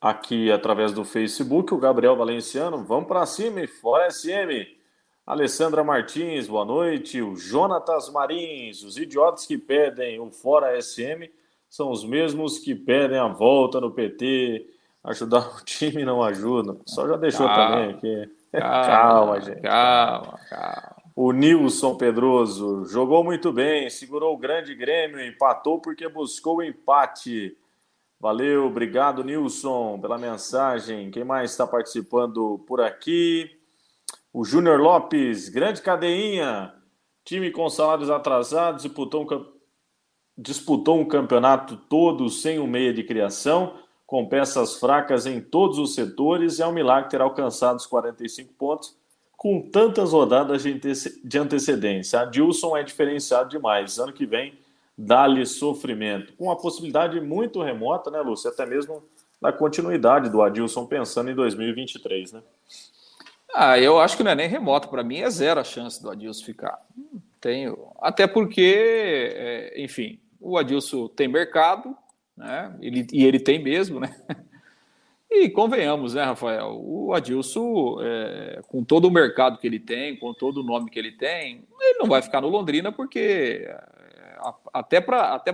aqui 0.00 0.50
através 0.50 0.92
do 0.92 1.04
Facebook, 1.04 1.72
o 1.72 1.78
Gabriel 1.78 2.16
Valenciano, 2.16 2.84
vamos 2.84 3.08
para 3.08 3.24
cima, 3.24 3.66
fora 3.80 4.10
SM. 4.10 4.78
Alessandra 5.26 5.84
Martins, 5.84 6.48
boa 6.48 6.64
noite. 6.64 7.22
O 7.22 7.36
Jonatas 7.36 8.10
Marins, 8.10 8.82
os 8.82 8.96
idiotas 8.96 9.46
que 9.46 9.56
pedem 9.56 10.18
o 10.18 10.30
fora 10.30 10.80
SM 10.80 11.30
são 11.68 11.90
os 11.90 12.04
mesmos 12.04 12.58
que 12.58 12.74
pedem 12.74 13.18
a 13.18 13.28
volta 13.28 13.80
no 13.80 13.92
PT. 13.92 14.66
Ajudar 15.04 15.56
o 15.56 15.62
time 15.64 16.04
não 16.04 16.22
ajuda. 16.22 16.76
Só 16.84 17.06
já 17.06 17.16
deixou 17.16 17.46
calma, 17.46 17.76
também 17.76 17.90
aqui. 17.94 18.30
Calma, 18.52 18.86
calma, 18.86 19.40
gente. 19.40 19.60
Calma, 19.60 20.40
calma. 20.48 20.96
O 21.14 21.32
Nilson 21.32 21.96
Pedroso 21.96 22.84
jogou 22.86 23.22
muito 23.22 23.52
bem, 23.52 23.90
segurou 23.90 24.34
o 24.34 24.38
grande 24.38 24.74
Grêmio, 24.74 25.20
empatou 25.20 25.80
porque 25.80 26.08
buscou 26.08 26.56
o 26.56 26.62
empate. 26.62 27.56
Valeu, 28.18 28.66
obrigado, 28.66 29.24
Nilson, 29.24 30.00
pela 30.00 30.16
mensagem. 30.16 31.10
Quem 31.10 31.24
mais 31.24 31.50
está 31.50 31.66
participando 31.66 32.58
por 32.66 32.80
aqui? 32.80 33.50
O 34.32 34.44
Júnior 34.44 34.80
Lopes, 34.80 35.48
grande 35.48 35.82
cadeinha. 35.82 36.72
Time 37.24 37.50
com 37.50 37.68
salários 37.68 38.10
atrasados, 38.10 38.82
disputou 38.82 39.22
um, 39.22 39.46
disputou 40.36 40.98
um 40.98 41.04
campeonato 41.04 41.76
todo 41.76 42.30
sem 42.30 42.58
o 42.58 42.64
um 42.64 42.66
meia 42.66 42.92
de 42.92 43.02
criação, 43.02 43.78
com 44.10 44.26
peças 44.26 44.74
fracas 44.74 45.24
em 45.24 45.40
todos 45.40 45.78
os 45.78 45.94
setores. 45.94 46.58
É 46.58 46.66
um 46.66 46.72
milagre 46.72 47.08
ter 47.08 47.20
alcançado 47.20 47.76
os 47.76 47.86
45 47.86 48.52
pontos 48.54 48.98
com 49.36 49.62
tantas 49.62 50.12
rodadas 50.12 50.64
de 50.64 51.38
antecedência. 51.38 52.18
A 52.18 52.24
Dilson 52.24 52.76
é 52.76 52.82
diferenciado 52.82 53.48
demais. 53.48 54.00
Ano 54.00 54.12
que 54.12 54.26
vem, 54.26 54.58
dá-lhe 54.98 55.46
sofrimento. 55.46 56.32
Com 56.32 56.50
a 56.50 56.56
possibilidade 56.56 57.20
muito 57.20 57.62
remota, 57.62 58.10
né, 58.10 58.20
Lúcio? 58.20 58.50
Até 58.50 58.66
mesmo 58.66 59.00
da 59.40 59.52
continuidade 59.52 60.28
do 60.28 60.42
Adilson 60.42 60.86
pensando 60.86 61.30
em 61.30 61.34
2023, 61.36 62.32
né? 62.32 62.42
Ah, 63.54 63.78
eu 63.78 64.00
acho 64.00 64.16
que 64.16 64.24
não 64.24 64.32
é 64.32 64.34
nem 64.34 64.48
remoto. 64.48 64.88
Para 64.88 65.04
mim 65.04 65.20
é 65.20 65.30
zero 65.30 65.60
a 65.60 65.64
chance 65.64 66.02
do 66.02 66.10
Adilson 66.10 66.44
ficar. 66.44 66.84
Tenho. 67.40 67.92
Até 68.00 68.26
porque, 68.26 69.32
é, 69.36 69.80
enfim, 69.80 70.18
o 70.40 70.58
Adilson 70.58 71.06
tem 71.06 71.28
mercado, 71.28 71.96
né? 72.40 72.74
Ele, 72.80 73.06
e 73.12 73.24
ele 73.24 73.38
tem 73.38 73.62
mesmo, 73.62 74.00
né? 74.00 74.14
E 75.32 75.48
convenhamos, 75.48 76.14
né, 76.14 76.24
Rafael? 76.24 76.76
O 76.82 77.14
Adilson, 77.14 77.98
é, 78.02 78.60
com 78.66 78.82
todo 78.82 79.04
o 79.04 79.12
mercado 79.12 79.58
que 79.58 79.66
ele 79.66 79.78
tem, 79.78 80.16
com 80.16 80.34
todo 80.34 80.58
o 80.58 80.64
nome 80.64 80.90
que 80.90 80.98
ele 80.98 81.12
tem, 81.12 81.62
ele 81.80 81.98
não 82.00 82.08
vai 82.08 82.20
ficar 82.20 82.40
no 82.40 82.48
Londrina 82.48 82.90
porque 82.90 83.64
é, 83.64 83.80
até 84.74 85.00
para 85.00 85.32
até 85.32 85.52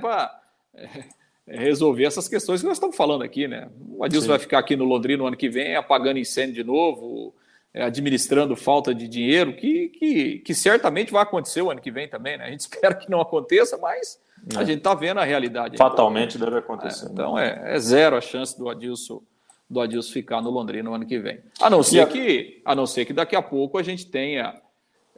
é, 0.74 1.04
resolver 1.60 2.06
essas 2.06 2.26
questões 2.26 2.62
que 2.62 2.66
nós 2.66 2.78
estamos 2.78 2.96
falando 2.96 3.22
aqui, 3.22 3.46
né? 3.46 3.68
O 3.90 4.02
Adilson 4.02 4.22
Sim. 4.24 4.30
vai 4.30 4.38
ficar 4.38 4.60
aqui 4.60 4.76
no 4.76 4.84
Londrina 4.86 5.18
no 5.18 5.26
ano 5.26 5.36
que 5.36 5.50
vem, 5.50 5.76
apagando 5.76 6.18
incêndio 6.18 6.54
de 6.54 6.64
novo, 6.64 7.34
é, 7.74 7.82
administrando 7.82 8.56
falta 8.56 8.94
de 8.94 9.06
dinheiro, 9.06 9.52
que, 9.52 9.90
que, 9.90 10.38
que, 10.38 10.54
certamente 10.54 11.12
vai 11.12 11.22
acontecer 11.22 11.60
o 11.60 11.70
ano 11.70 11.82
que 11.82 11.90
vem 11.90 12.08
também, 12.08 12.38
né? 12.38 12.46
A 12.46 12.50
gente 12.50 12.60
espera 12.64 12.94
que 12.94 13.10
não 13.10 13.20
aconteça, 13.20 13.76
mas 13.76 14.18
a 14.54 14.64
gente 14.64 14.78
está 14.78 14.94
vendo 14.94 15.18
a 15.18 15.24
realidade. 15.24 15.76
Fatalmente 15.76 16.38
deve 16.38 16.58
acontecer. 16.58 17.06
É, 17.06 17.08
então 17.10 17.38
é, 17.38 17.74
é 17.74 17.78
zero 17.78 18.16
a 18.16 18.20
chance 18.20 18.56
do 18.56 18.68
Adilson 18.68 19.22
do 19.68 19.80
Adilson 19.80 20.12
ficar 20.12 20.40
no 20.40 20.50
Londrina 20.50 20.88
no 20.88 20.94
ano 20.94 21.06
que 21.06 21.18
vem. 21.18 21.40
A 21.60 21.68
não 21.68 21.82
ser, 21.82 22.06
que, 22.08 22.62
a 22.64 22.74
não 22.74 22.86
ser 22.86 23.04
que 23.04 23.12
daqui 23.12 23.34
a 23.34 23.42
pouco 23.42 23.78
a 23.78 23.82
gente 23.82 24.06
tenha. 24.06 24.60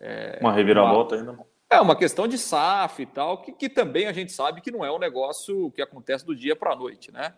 É, 0.01 0.39
uma 0.41 0.53
reviravolta 0.53 1.17
uma, 1.17 1.33
ainda. 1.33 1.47
É 1.71 1.81
uma 1.81 1.95
questão 1.95 2.27
de 2.27 2.39
SAF 2.39 3.03
e 3.03 3.07
tal, 3.07 3.43
que, 3.43 3.53
que 3.53 3.69
também 3.69 4.07
a 4.07 4.13
gente 4.13 4.33
sabe 4.33 4.61
que 4.61 4.71
não 4.71 4.85
é 4.85 4.91
um 4.91 4.99
negócio 4.99 5.71
que 5.73 5.83
acontece 5.83 6.25
do 6.25 6.35
dia 6.35 6.57
para 6.57 6.73
a 6.73 6.77
noite, 6.77 7.13
né? 7.13 7.35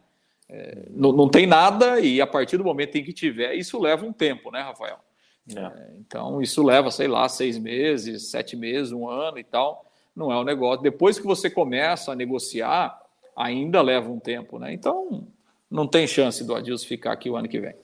É, 0.48 0.86
não, 0.90 1.12
não 1.12 1.28
tem 1.28 1.46
nada 1.46 2.00
e 2.00 2.20
a 2.20 2.26
partir 2.26 2.56
do 2.56 2.64
momento 2.64 2.96
em 2.96 3.04
que 3.04 3.12
tiver, 3.12 3.54
isso 3.54 3.80
leva 3.80 4.04
um 4.04 4.12
tempo, 4.12 4.50
né, 4.50 4.60
Rafael? 4.60 4.98
É. 5.56 5.60
É, 5.60 5.90
então, 5.98 6.40
isso 6.40 6.62
leva, 6.62 6.90
sei 6.90 7.08
lá, 7.08 7.28
seis 7.28 7.58
meses, 7.58 8.30
sete 8.30 8.56
meses, 8.56 8.92
um 8.92 9.08
ano 9.08 9.38
e 9.38 9.44
tal. 9.44 9.89
Não 10.20 10.30
é 10.30 10.38
um 10.38 10.44
negócio. 10.44 10.82
Depois 10.82 11.18
que 11.18 11.26
você 11.26 11.48
começa 11.48 12.12
a 12.12 12.14
negociar, 12.14 13.00
ainda 13.34 13.80
leva 13.80 14.10
um 14.10 14.18
tempo, 14.18 14.58
né? 14.58 14.70
Então, 14.70 15.26
não 15.70 15.86
tem 15.86 16.06
chance 16.06 16.44
do 16.44 16.54
Adilson 16.54 16.86
ficar 16.86 17.12
aqui 17.12 17.30
o 17.30 17.36
ano 17.36 17.48
que 17.48 17.58
vem. 17.58 17.74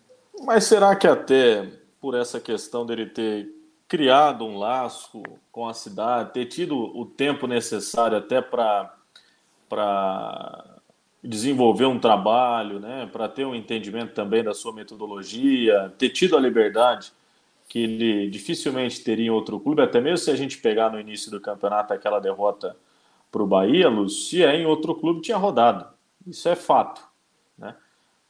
Mas 0.44 0.64
será 0.64 0.94
que 0.94 1.06
até 1.06 1.66
por 1.98 2.14
essa 2.14 2.38
questão 2.38 2.84
dele 2.84 3.06
ter 3.06 3.48
criado 3.88 4.44
um 4.44 4.58
laço 4.58 5.22
com 5.50 5.66
a 5.66 5.72
cidade, 5.72 6.34
ter 6.34 6.44
tido 6.44 6.76
o 6.76 7.06
tempo 7.06 7.46
necessário 7.46 8.18
até 8.18 8.42
para 8.42 8.92
desenvolver 11.24 11.86
um 11.86 11.98
trabalho, 11.98 12.78
né, 12.78 13.08
para 13.10 13.28
ter 13.28 13.46
um 13.46 13.54
entendimento 13.54 14.12
também 14.12 14.44
da 14.44 14.52
sua 14.52 14.74
metodologia, 14.74 15.90
ter 15.96 16.10
tido 16.10 16.36
a 16.36 16.40
liberdade 16.40 17.12
que 17.68 17.80
ele 17.80 18.30
dificilmente 18.30 19.02
teria 19.02 19.26
em 19.26 19.30
outro 19.30 19.58
clube, 19.58 19.82
até 19.82 20.00
mesmo 20.00 20.18
se 20.18 20.30
a 20.30 20.36
gente 20.36 20.58
pegar 20.58 20.90
no 20.90 21.00
início 21.00 21.30
do 21.30 21.40
campeonato 21.40 21.92
aquela 21.92 22.20
derrota 22.20 22.76
para 23.30 23.42
o 23.42 23.46
Bahia, 23.46 23.88
Lucia, 23.88 24.54
em 24.54 24.64
outro 24.66 24.94
clube 24.94 25.20
tinha 25.20 25.36
rodado. 25.36 25.86
Isso 26.26 26.48
é 26.48 26.54
fato 26.54 27.06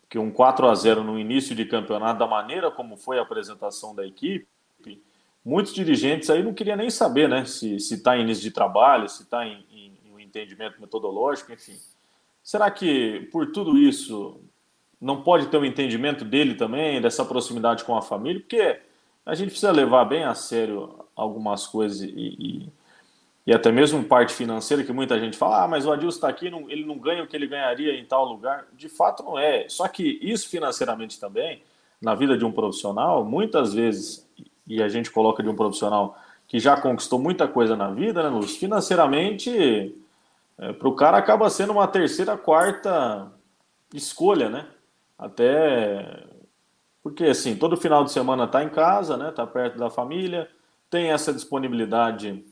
que 0.08 0.18
um 0.18 0.30
4 0.30 0.68
a 0.68 0.74
0 0.74 1.02
no 1.02 1.18
início 1.18 1.54
de 1.54 1.64
campeonato, 1.64 2.18
da 2.18 2.26
maneira 2.26 2.70
como 2.70 2.96
foi 2.96 3.18
a 3.18 3.22
apresentação 3.22 3.94
da 3.94 4.06
equipe, 4.06 4.46
muitos 5.44 5.72
dirigentes 5.72 6.30
aí 6.30 6.42
não 6.42 6.54
queriam 6.54 6.76
nem 6.76 6.90
saber 6.90 7.28
né, 7.28 7.44
se 7.44 7.76
está 7.76 8.16
em 8.16 8.22
início 8.22 8.42
de 8.42 8.50
trabalho, 8.50 9.08
se 9.08 9.22
está 9.22 9.46
em, 9.46 9.64
em, 9.70 9.92
em 10.04 10.12
um 10.12 10.20
entendimento 10.20 10.80
metodológico, 10.80 11.52
enfim. 11.52 11.76
Será 12.42 12.70
que 12.70 13.28
por 13.32 13.50
tudo 13.52 13.76
isso 13.76 14.40
não 15.00 15.22
pode 15.22 15.48
ter 15.48 15.56
um 15.56 15.64
entendimento 15.64 16.24
dele 16.24 16.54
também, 16.54 17.00
dessa 17.00 17.24
proximidade 17.24 17.84
com 17.84 17.96
a 17.96 18.02
família? 18.02 18.40
Porque 18.40 18.80
a 19.26 19.34
gente 19.34 19.50
precisa 19.50 19.72
levar 19.72 20.06
bem 20.06 20.24
a 20.24 20.34
sério 20.34 21.04
algumas 21.14 21.66
coisas 21.66 22.00
e, 22.00 22.06
e 22.16 22.72
e 23.46 23.54
até 23.54 23.70
mesmo 23.70 24.02
parte 24.02 24.34
financeira, 24.34 24.82
que 24.82 24.92
muita 24.92 25.20
gente 25.20 25.38
fala, 25.38 25.62
ah, 25.62 25.68
mas 25.68 25.86
o 25.86 25.92
Adilson 25.92 26.16
está 26.16 26.28
aqui, 26.28 26.50
não, 26.50 26.68
ele 26.68 26.84
não 26.84 26.98
ganha 26.98 27.22
o 27.22 27.28
que 27.28 27.36
ele 27.36 27.46
ganharia 27.46 27.92
em 27.96 28.04
tal 28.04 28.24
lugar. 28.24 28.66
De 28.72 28.88
fato, 28.88 29.22
não 29.22 29.38
é. 29.38 29.68
Só 29.68 29.86
que 29.86 30.18
isso 30.20 30.48
financeiramente 30.48 31.20
também, 31.20 31.62
na 32.02 32.16
vida 32.16 32.36
de 32.36 32.44
um 32.44 32.50
profissional, 32.50 33.24
muitas 33.24 33.72
vezes, 33.72 34.28
e 34.66 34.82
a 34.82 34.88
gente 34.88 35.12
coloca 35.12 35.44
de 35.44 35.48
um 35.48 35.54
profissional 35.54 36.18
que 36.48 36.58
já 36.58 36.76
conquistou 36.80 37.20
muita 37.20 37.46
coisa 37.46 37.76
na 37.76 37.88
vida, 37.88 38.20
né, 38.20 38.28
Luz? 38.28 38.56
Financeiramente, 38.56 39.94
é, 40.58 40.72
para 40.72 40.88
o 40.88 40.96
cara 40.96 41.16
acaba 41.16 41.48
sendo 41.48 41.72
uma 41.72 41.86
terceira, 41.86 42.36
quarta 42.36 43.30
escolha, 43.94 44.48
né? 44.48 44.66
Até 45.16 46.24
porque 47.06 47.22
assim, 47.22 47.54
todo 47.54 47.76
final 47.76 48.02
de 48.02 48.10
semana 48.10 48.46
está 48.46 48.64
em 48.64 48.68
casa, 48.68 49.16
né? 49.16 49.28
Está 49.28 49.46
perto 49.46 49.78
da 49.78 49.88
família, 49.88 50.50
tem 50.90 51.12
essa 51.12 51.32
disponibilidade 51.32 52.44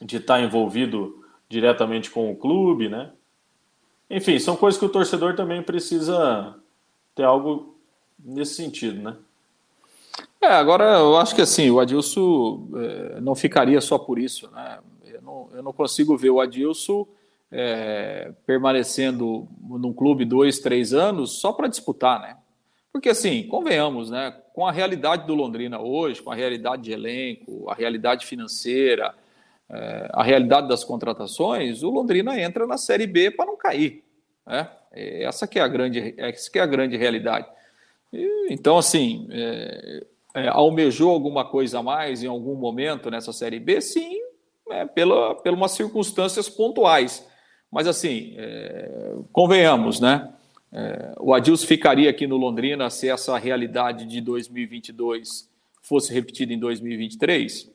de 0.00 0.16
estar 0.16 0.40
envolvido 0.40 1.22
diretamente 1.50 2.10
com 2.10 2.32
o 2.32 2.34
clube, 2.34 2.88
né? 2.88 3.12
Enfim, 4.08 4.38
são 4.38 4.56
coisas 4.56 4.80
que 4.80 4.86
o 4.86 4.88
torcedor 4.88 5.36
também 5.36 5.62
precisa 5.62 6.56
ter 7.14 7.24
algo 7.24 7.76
nesse 8.18 8.54
sentido, 8.54 9.02
né? 9.02 9.16
É, 10.40 10.46
agora 10.46 11.00
eu 11.00 11.18
acho 11.18 11.34
que 11.34 11.42
assim, 11.42 11.70
o 11.70 11.78
Adilson 11.78 12.66
é, 12.76 13.20
não 13.20 13.34
ficaria 13.34 13.82
só 13.82 13.98
por 13.98 14.18
isso, 14.18 14.50
né? 14.50 14.78
Eu 15.04 15.20
não, 15.20 15.48
eu 15.52 15.62
não 15.62 15.74
consigo 15.74 16.16
ver 16.16 16.30
o 16.30 16.40
Adilson 16.40 17.06
é, 17.52 18.32
permanecendo 18.46 19.46
num 19.62 19.92
clube 19.92 20.24
dois, 20.24 20.58
três 20.58 20.94
anos 20.94 21.32
só 21.32 21.52
para 21.52 21.68
disputar, 21.68 22.18
né? 22.22 22.38
Porque 22.94 23.08
assim, 23.08 23.42
convenhamos, 23.48 24.08
né? 24.08 24.32
Com 24.52 24.64
a 24.64 24.70
realidade 24.70 25.26
do 25.26 25.34
Londrina 25.34 25.80
hoje, 25.80 26.22
com 26.22 26.30
a 26.30 26.34
realidade 26.34 26.82
de 26.82 26.92
elenco, 26.92 27.68
a 27.68 27.74
realidade 27.74 28.24
financeira, 28.24 29.12
é, 29.68 30.08
a 30.12 30.22
realidade 30.22 30.68
das 30.68 30.84
contratações, 30.84 31.82
o 31.82 31.90
Londrina 31.90 32.40
entra 32.40 32.68
na 32.68 32.78
Série 32.78 33.08
B 33.08 33.32
para 33.32 33.46
não 33.46 33.56
cair. 33.56 34.04
Né? 34.46 34.70
Essa 34.92 35.44
que 35.44 35.58
é 35.58 35.62
a 35.62 35.66
grande, 35.66 36.14
essa 36.16 36.48
que 36.48 36.56
é 36.56 36.62
a 36.62 36.66
grande 36.66 36.96
realidade. 36.96 37.48
E, 38.12 38.46
então, 38.50 38.78
assim, 38.78 39.26
é, 39.32 40.06
é, 40.36 40.48
almejou 40.48 41.10
alguma 41.10 41.44
coisa 41.44 41.80
a 41.80 41.82
mais 41.82 42.22
em 42.22 42.28
algum 42.28 42.54
momento 42.54 43.10
nessa 43.10 43.32
Série 43.32 43.58
B? 43.58 43.80
Sim, 43.80 44.20
é, 44.70 44.84
pela, 44.84 45.34
pelas 45.34 45.58
umas 45.58 45.72
circunstâncias 45.72 46.48
pontuais. 46.48 47.28
Mas, 47.72 47.88
assim, 47.88 48.36
é, 48.38 49.16
convenhamos, 49.32 49.98
né? 49.98 50.32
É, 50.76 51.14
o 51.20 51.32
Adilson 51.32 51.68
ficaria 51.68 52.10
aqui 52.10 52.26
no 52.26 52.36
Londrina 52.36 52.90
se 52.90 53.08
essa 53.08 53.38
realidade 53.38 54.04
de 54.06 54.20
2022 54.20 55.48
fosse 55.80 56.12
repetida 56.12 56.52
em 56.52 56.58
2023? 56.58 57.70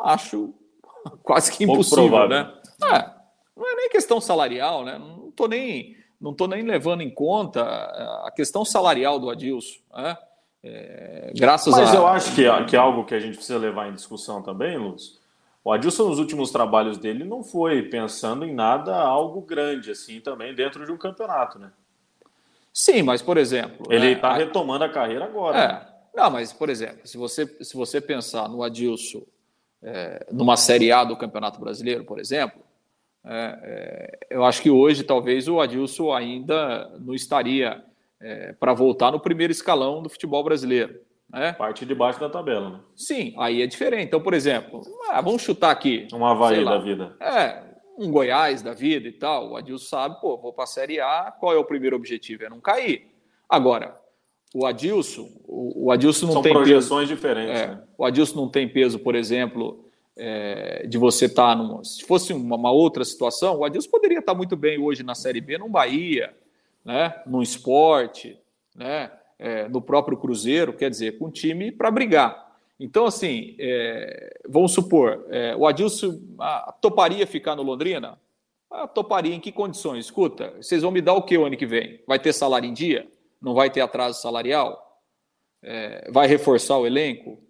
Acho 0.00 0.54
quase 1.24 1.50
que 1.50 1.64
impossível, 1.64 2.28
né? 2.28 2.52
É, 2.84 3.10
não 3.56 3.68
é 3.68 3.74
nem 3.74 3.88
questão 3.88 4.20
salarial, 4.20 4.84
né? 4.84 4.96
Não 4.96 5.28
estou 5.28 5.48
nem, 5.48 5.96
não 6.20 6.32
tô 6.32 6.46
nem 6.46 6.62
levando 6.62 7.00
em 7.00 7.10
conta 7.10 7.62
a 7.64 8.30
questão 8.30 8.64
salarial 8.64 9.18
do 9.18 9.28
Adilson. 9.28 9.80
Né? 9.92 10.16
É, 10.62 11.32
graças 11.36 11.74
Mas 11.74 11.92
a... 11.92 11.96
eu 11.96 12.06
acho 12.06 12.32
que, 12.32 12.46
é, 12.46 12.64
que 12.64 12.76
é 12.76 12.78
algo 12.78 13.04
que 13.04 13.14
a 13.14 13.20
gente 13.20 13.34
precisa 13.34 13.58
levar 13.58 13.88
em 13.88 13.94
discussão 13.94 14.40
também, 14.40 14.78
Luz. 14.78 15.18
O 15.64 15.72
Adilson, 15.72 16.08
nos 16.08 16.20
últimos 16.20 16.52
trabalhos 16.52 16.96
dele, 16.96 17.24
não 17.24 17.42
foi 17.42 17.82
pensando 17.82 18.44
em 18.44 18.54
nada, 18.54 18.96
algo 18.96 19.40
grande 19.40 19.90
assim 19.90 20.20
também 20.20 20.54
dentro 20.54 20.86
de 20.86 20.92
um 20.92 20.96
campeonato, 20.96 21.58
né? 21.58 21.72
Sim, 22.76 23.02
mas 23.02 23.22
por 23.22 23.38
exemplo. 23.38 23.90
Ele 23.90 24.08
está 24.12 24.34
né, 24.34 24.44
retomando 24.44 24.84
a 24.84 24.88
carreira 24.90 25.24
agora. 25.24 25.58
É. 25.58 25.68
Né? 25.68 25.86
Não, 26.14 26.30
mas 26.30 26.52
por 26.52 26.68
exemplo, 26.68 27.06
se 27.06 27.16
você, 27.16 27.46
se 27.64 27.74
você 27.74 28.02
pensar 28.02 28.50
no 28.50 28.62
Adilson 28.62 29.22
é, 29.82 30.26
numa 30.30 30.58
Série 30.58 30.92
A 30.92 31.02
do 31.02 31.16
Campeonato 31.16 31.58
Brasileiro, 31.58 32.04
por 32.04 32.20
exemplo, 32.20 32.60
é, 33.24 33.58
é, 33.62 34.18
eu 34.28 34.44
acho 34.44 34.60
que 34.60 34.68
hoje 34.68 35.04
talvez 35.04 35.48
o 35.48 35.58
Adilson 35.58 36.12
ainda 36.12 36.92
não 37.00 37.14
estaria 37.14 37.82
é, 38.20 38.52
para 38.52 38.74
voltar 38.74 39.10
no 39.10 39.20
primeiro 39.20 39.52
escalão 39.52 40.02
do 40.02 40.10
futebol 40.10 40.44
brasileiro. 40.44 41.00
Né? 41.30 41.54
Parte 41.54 41.86
de 41.86 41.94
baixo 41.94 42.20
da 42.20 42.28
tabela, 42.28 42.70
né? 42.70 42.80
Sim, 42.94 43.34
aí 43.38 43.62
é 43.62 43.66
diferente. 43.66 44.04
Então, 44.04 44.20
por 44.20 44.34
exemplo, 44.34 44.82
ah, 45.08 45.22
vamos 45.22 45.40
chutar 45.40 45.70
aqui. 45.70 46.06
Um 46.12 46.26
Havaí 46.26 46.62
da 46.62 46.76
vida. 46.76 47.16
É, 47.20 47.62
um 47.98 48.10
Goiás 48.10 48.62
da 48.62 48.72
vida 48.72 49.08
e 49.08 49.12
tal. 49.12 49.50
O 49.50 49.56
Adilson 49.56 49.86
sabe, 49.86 50.20
pô, 50.20 50.36
vou 50.36 50.52
para 50.52 50.64
a 50.64 50.68
Série 50.68 51.00
A, 51.00 51.32
qual 51.38 51.54
é 51.54 51.58
o 51.58 51.64
primeiro 51.64 51.96
objetivo? 51.96 52.44
É 52.44 52.48
não 52.48 52.60
cair. 52.60 53.06
Agora, 53.48 53.98
o 54.54 54.66
Adilson, 54.66 55.28
o, 55.44 55.86
o 55.86 55.90
Adilson 55.92 56.26
não 56.26 56.32
São 56.34 56.42
tem 56.42 56.52
projeções 56.52 57.08
peso, 57.08 57.14
diferentes. 57.14 57.60
É, 57.60 57.66
né? 57.68 57.82
O 57.96 58.04
Adilson 58.04 58.36
não 58.36 58.48
tem 58.48 58.68
peso, 58.68 58.98
por 58.98 59.14
exemplo, 59.14 59.84
é, 60.16 60.86
de 60.86 60.96
você 60.98 61.26
estar 61.26 61.54
tá 61.54 61.62
numa. 61.62 61.84
Se 61.84 62.04
fosse 62.04 62.32
uma, 62.32 62.56
uma, 62.56 62.70
outra 62.70 63.04
situação, 63.04 63.58
o 63.58 63.64
Adilson 63.64 63.90
poderia 63.90 64.20
estar 64.20 64.32
tá 64.32 64.36
muito 64.36 64.56
bem 64.56 64.78
hoje 64.78 65.02
na 65.02 65.14
Série 65.14 65.40
B, 65.40 65.58
no 65.58 65.68
Bahia, 65.68 66.34
né, 66.84 67.14
no 67.26 67.42
esporte, 67.42 68.38
né, 68.74 69.10
é, 69.38 69.68
no 69.68 69.82
próprio 69.82 70.16
Cruzeiro, 70.16 70.72
quer 70.72 70.88
dizer, 70.88 71.18
com 71.18 71.30
time 71.30 71.70
para 71.70 71.90
brigar. 71.90 72.45
Então, 72.78 73.06
assim, 73.06 73.56
é, 73.58 74.38
vamos 74.48 74.72
supor, 74.72 75.26
é, 75.30 75.56
o 75.56 75.66
Adilson 75.66 76.20
ah, 76.38 76.74
toparia 76.80 77.26
ficar 77.26 77.56
no 77.56 77.62
Londrina? 77.62 78.20
Ah, 78.70 78.86
toparia 78.86 79.34
em 79.34 79.40
que 79.40 79.50
condições? 79.50 80.06
Escuta, 80.06 80.52
vocês 80.56 80.82
vão 80.82 80.90
me 80.90 81.00
dar 81.00 81.14
o 81.14 81.22
que 81.22 81.38
o 81.38 81.46
ano 81.46 81.56
que 81.56 81.66
vem? 81.66 82.02
Vai 82.06 82.18
ter 82.18 82.32
salário 82.32 82.68
em 82.68 82.74
dia? 82.74 83.08
Não 83.40 83.54
vai 83.54 83.70
ter 83.70 83.80
atraso 83.80 84.20
salarial? 84.20 85.02
É, 85.62 86.10
vai 86.10 86.26
reforçar 86.26 86.76
o 86.76 86.86
elenco? 86.86 87.42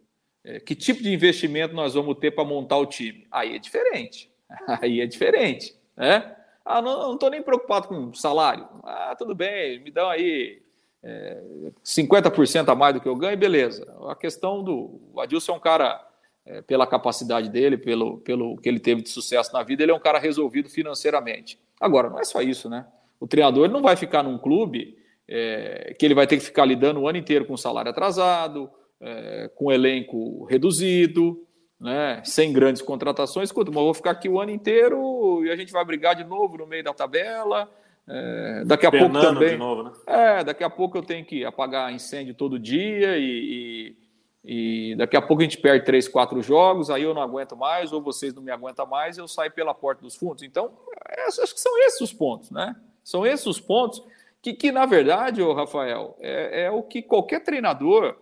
É, 0.44 0.60
que 0.60 0.76
tipo 0.76 1.02
de 1.02 1.12
investimento 1.12 1.74
nós 1.74 1.94
vamos 1.94 2.18
ter 2.18 2.30
para 2.30 2.44
montar 2.44 2.76
o 2.76 2.86
time? 2.86 3.26
Aí 3.30 3.56
é 3.56 3.58
diferente. 3.58 4.30
Aí 4.80 5.00
é 5.00 5.06
diferente. 5.06 5.74
Né? 5.96 6.36
Ah, 6.64 6.80
não 6.80 7.14
estou 7.14 7.30
nem 7.30 7.42
preocupado 7.42 7.88
com 7.88 8.14
salário. 8.14 8.68
Ah, 8.84 9.14
tudo 9.18 9.34
bem, 9.34 9.80
me 9.80 9.90
dão 9.90 10.08
aí 10.08 10.62
é, 11.08 11.40
50% 11.84 12.68
a 12.68 12.74
mais 12.74 12.94
do 12.94 13.00
que 13.00 13.08
eu 13.08 13.14
ganho, 13.14 13.38
beleza. 13.38 13.86
A 14.08 14.16
questão 14.16 14.60
do. 14.60 15.00
O 15.14 15.20
Adilson 15.20 15.52
é 15.52 15.54
um 15.54 15.60
cara, 15.60 16.04
é, 16.44 16.62
pela 16.62 16.84
capacidade 16.84 17.48
dele, 17.48 17.78
pelo, 17.78 18.18
pelo 18.18 18.56
que 18.56 18.68
ele 18.68 18.80
teve 18.80 19.02
de 19.02 19.08
sucesso 19.08 19.52
na 19.52 19.62
vida, 19.62 19.84
ele 19.84 19.92
é 19.92 19.94
um 19.94 20.00
cara 20.00 20.18
resolvido 20.18 20.68
financeiramente. 20.68 21.60
Agora, 21.80 22.10
não 22.10 22.18
é 22.18 22.24
só 22.24 22.42
isso, 22.42 22.68
né? 22.68 22.84
O 23.20 23.26
treinador 23.28 23.68
não 23.68 23.80
vai 23.82 23.94
ficar 23.94 24.24
num 24.24 24.36
clube 24.36 24.98
é, 25.28 25.94
que 25.96 26.04
ele 26.04 26.14
vai 26.14 26.26
ter 26.26 26.38
que 26.38 26.44
ficar 26.44 26.64
lidando 26.64 27.00
o 27.00 27.08
ano 27.08 27.18
inteiro 27.18 27.44
com 27.44 27.56
salário 27.56 27.90
atrasado, 27.90 28.68
é, 29.00 29.48
com 29.54 29.70
elenco 29.70 30.44
reduzido, 30.46 31.46
né, 31.78 32.20
sem 32.24 32.52
grandes 32.52 32.82
contratações. 32.82 33.48
Escuta, 33.48 33.70
mas 33.70 33.78
eu 33.78 33.84
vou 33.84 33.94
ficar 33.94 34.10
aqui 34.10 34.28
o 34.28 34.40
ano 34.40 34.50
inteiro 34.50 35.44
e 35.44 35.52
a 35.52 35.56
gente 35.56 35.72
vai 35.72 35.84
brigar 35.84 36.16
de 36.16 36.24
novo 36.24 36.58
no 36.58 36.66
meio 36.66 36.82
da 36.82 36.92
tabela. 36.92 37.70
É, 38.08 38.64
daqui 38.64 38.86
a 38.86 38.90
Penando 38.90 39.12
pouco 39.12 39.34
também. 39.34 39.56
Novo, 39.56 39.82
né? 39.82 39.92
É, 40.06 40.44
daqui 40.44 40.62
a 40.62 40.70
pouco 40.70 40.96
eu 40.96 41.02
tenho 41.02 41.24
que 41.24 41.44
apagar 41.44 41.92
incêndio 41.92 42.34
todo 42.34 42.58
dia 42.58 43.18
e, 43.18 43.96
e, 44.44 44.90
e, 44.92 44.96
daqui 44.96 45.16
a 45.16 45.22
pouco 45.22 45.42
a 45.42 45.44
gente 45.44 45.58
perde 45.58 45.84
três, 45.84 46.06
quatro 46.06 46.40
jogos, 46.40 46.88
aí 46.88 47.02
eu 47.02 47.12
não 47.12 47.20
aguento 47.20 47.56
mais, 47.56 47.92
ou 47.92 48.00
vocês 48.00 48.32
não 48.32 48.42
me 48.42 48.52
aguentam 48.52 48.86
mais, 48.86 49.18
eu 49.18 49.26
saio 49.26 49.50
pela 49.50 49.74
porta 49.74 50.02
dos 50.02 50.14
fundos. 50.14 50.44
Então, 50.44 50.70
é, 51.08 51.26
acho 51.26 51.54
que 51.54 51.60
são 51.60 51.76
esses 51.80 52.00
os 52.00 52.12
pontos, 52.12 52.50
né? 52.50 52.76
São 53.02 53.26
esses 53.26 53.46
os 53.46 53.60
pontos 53.60 54.02
que, 54.40 54.54
que 54.54 54.70
na 54.70 54.86
verdade, 54.86 55.42
ô 55.42 55.52
Rafael, 55.52 56.16
é, 56.20 56.66
é 56.66 56.70
o 56.70 56.82
que 56.82 57.02
qualquer 57.02 57.40
treinador 57.40 58.16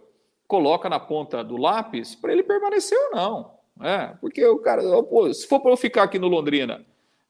coloca 0.46 0.88
na 0.88 0.98
ponta 0.98 1.44
do 1.44 1.58
lápis 1.58 2.14
para 2.14 2.32
ele 2.32 2.42
permanecer 2.42 2.98
ou 2.98 3.16
não. 3.16 3.54
Né? 3.76 4.16
Porque 4.20 4.44
o 4.46 4.58
cara, 4.58 4.82
se 5.34 5.46
for 5.46 5.60
para 5.60 5.72
eu 5.72 5.76
ficar 5.76 6.04
aqui 6.04 6.18
no 6.18 6.28
Londrina 6.28 6.84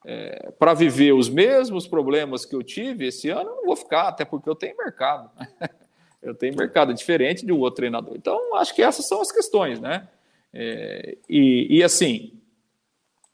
é, 0.05 0.51
para 0.59 0.75
viver 0.75 1.13
os 1.13 1.29
mesmos 1.29 1.87
problemas 1.87 2.45
que 2.45 2.55
eu 2.55 2.63
tive 2.63 3.07
esse 3.07 3.31
ano, 3.31 3.51
eu 3.51 3.57
não 3.57 3.65
vou 3.67 3.77
ficar, 3.77 4.09
até 4.09 4.25
porque 4.25 4.49
eu 4.49 4.55
tenho 4.55 4.77
mercado. 4.77 5.31
eu 6.23 6.35
tenho 6.35 6.57
mercado 6.57 6.93
diferente 6.93 7.45
de 7.45 7.53
um 7.53 7.61
outro 7.61 7.77
treinador. 7.77 8.15
Então, 8.17 8.57
acho 8.57 8.75
que 8.75 8.83
essas 8.83 9.07
são 9.07 9.21
as 9.21 9.33
questões, 9.33 9.81
né? 9.81 10.09
É, 10.53 11.17
e, 11.29 11.79
e, 11.79 11.83
assim, 11.83 12.39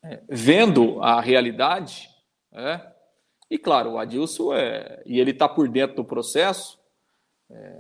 é, 0.03 0.21
vendo 0.29 1.03
a 1.03 1.21
realidade, 1.21 2.09
é, 2.53 2.81
e 3.51 3.59
claro, 3.59 3.93
o 3.93 3.99
Adilson 3.99 4.55
é, 4.55 5.03
e 5.05 5.21
ele 5.21 5.33
está 5.33 5.49
por 5.49 5.69
dentro 5.69 5.97
do 5.97 6.05
processo, 6.05 6.79
é, 7.51 7.77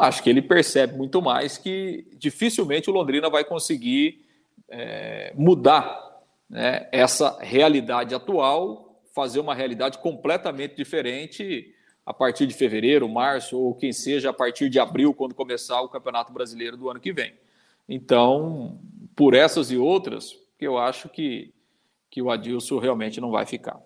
acho 0.00 0.22
que 0.22 0.30
ele 0.30 0.40
percebe 0.40 0.96
muito 0.96 1.20
mais 1.20 1.58
que 1.58 2.06
dificilmente 2.16 2.88
o 2.88 2.92
Londrina 2.92 3.28
vai 3.28 3.44
conseguir 3.44 4.24
é, 4.68 5.32
mudar 5.34 6.09
né, 6.50 6.88
essa 6.90 7.38
realidade 7.40 8.14
atual, 8.14 9.00
fazer 9.14 9.38
uma 9.38 9.54
realidade 9.54 9.98
completamente 9.98 10.74
diferente 10.74 11.72
a 12.04 12.12
partir 12.12 12.46
de 12.46 12.54
fevereiro, 12.54 13.08
março, 13.08 13.56
ou 13.56 13.74
quem 13.74 13.92
seja 13.92 14.30
a 14.30 14.32
partir 14.32 14.68
de 14.68 14.80
abril, 14.80 15.14
quando 15.14 15.34
começar 15.34 15.80
o 15.80 15.88
Campeonato 15.88 16.32
Brasileiro 16.32 16.76
do 16.76 16.90
ano 16.90 16.98
que 16.98 17.12
vem. 17.12 17.34
Então, 17.88 18.80
por 19.14 19.32
essas 19.32 19.70
e 19.70 19.76
outras, 19.76 20.36
eu 20.58 20.76
acho 20.76 21.08
que, 21.08 21.54
que 22.10 22.20
o 22.20 22.30
Adilson 22.30 22.78
realmente 22.78 23.20
não 23.20 23.30
vai 23.30 23.46
ficar. 23.46 23.80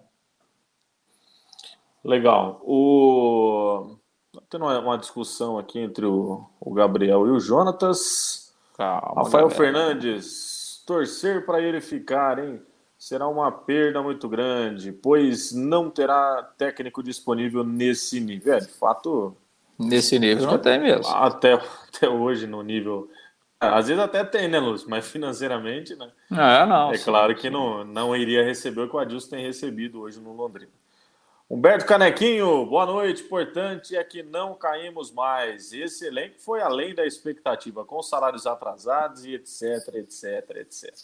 Legal. 2.02 2.60
O... 2.64 3.96
Tendo 4.50 4.66
uma, 4.66 4.98
discussão 4.98 5.58
aqui 5.58 5.78
entre 5.78 6.04
o, 6.06 6.44
o 6.60 6.72
Gabriel 6.72 7.26
e 7.26 7.30
o 7.30 7.38
Jonatas. 7.38 8.54
Calma, 8.76 9.22
Rafael 9.22 9.48
Gabriel. 9.48 9.50
Fernandes, 9.50 10.53
torcer 10.84 11.44
para 11.44 11.60
ele 11.60 11.80
ficar, 11.80 12.38
hein? 12.38 12.60
Será 12.98 13.28
uma 13.28 13.50
perda 13.50 14.02
muito 14.02 14.28
grande, 14.28 14.92
pois 14.92 15.52
não 15.52 15.90
terá 15.90 16.42
técnico 16.56 17.02
disponível 17.02 17.62
nesse 17.64 18.20
nível. 18.20 18.54
É, 18.54 18.58
de 18.60 18.68
fato. 18.68 19.36
Nesse 19.78 20.18
nível 20.18 20.46
não 20.46 20.58
tem 20.58 20.80
mesmo. 20.80 21.06
Até, 21.08 21.54
até 21.54 22.08
hoje, 22.08 22.46
no 22.46 22.62
nível. 22.62 23.10
Às 23.60 23.88
vezes 23.88 24.02
até 24.02 24.22
tem, 24.24 24.48
né, 24.48 24.58
Lúcio? 24.58 24.88
Mas 24.88 25.06
financeiramente, 25.08 25.96
né? 25.96 26.10
É, 26.30 26.66
não. 26.66 26.92
É 26.92 26.96
sim, 26.96 27.04
claro 27.04 27.34
que 27.34 27.48
não, 27.50 27.84
não 27.84 28.14
iria 28.16 28.44
receber 28.44 28.82
o 28.82 28.88
que 28.88 28.96
o 28.96 28.98
Adilson 28.98 29.30
tem 29.30 29.46
recebido 29.46 30.00
hoje 30.00 30.20
no 30.20 30.32
Londrina. 30.32 30.72
Humberto 31.48 31.84
Canequinho, 31.84 32.64
boa 32.64 32.86
noite. 32.86 33.22
Importante 33.22 33.94
é 33.94 34.02
que 34.02 34.22
não 34.22 34.54
caímos 34.54 35.12
mais. 35.12 35.72
Esse 35.72 36.06
elenco 36.06 36.36
foi 36.38 36.62
além 36.62 36.94
da 36.94 37.06
expectativa, 37.06 37.84
com 37.84 38.02
salários 38.02 38.46
atrasados 38.46 39.26
e 39.26 39.34
etc, 39.34 39.94
etc, 39.94 40.56
etc. 40.56 40.94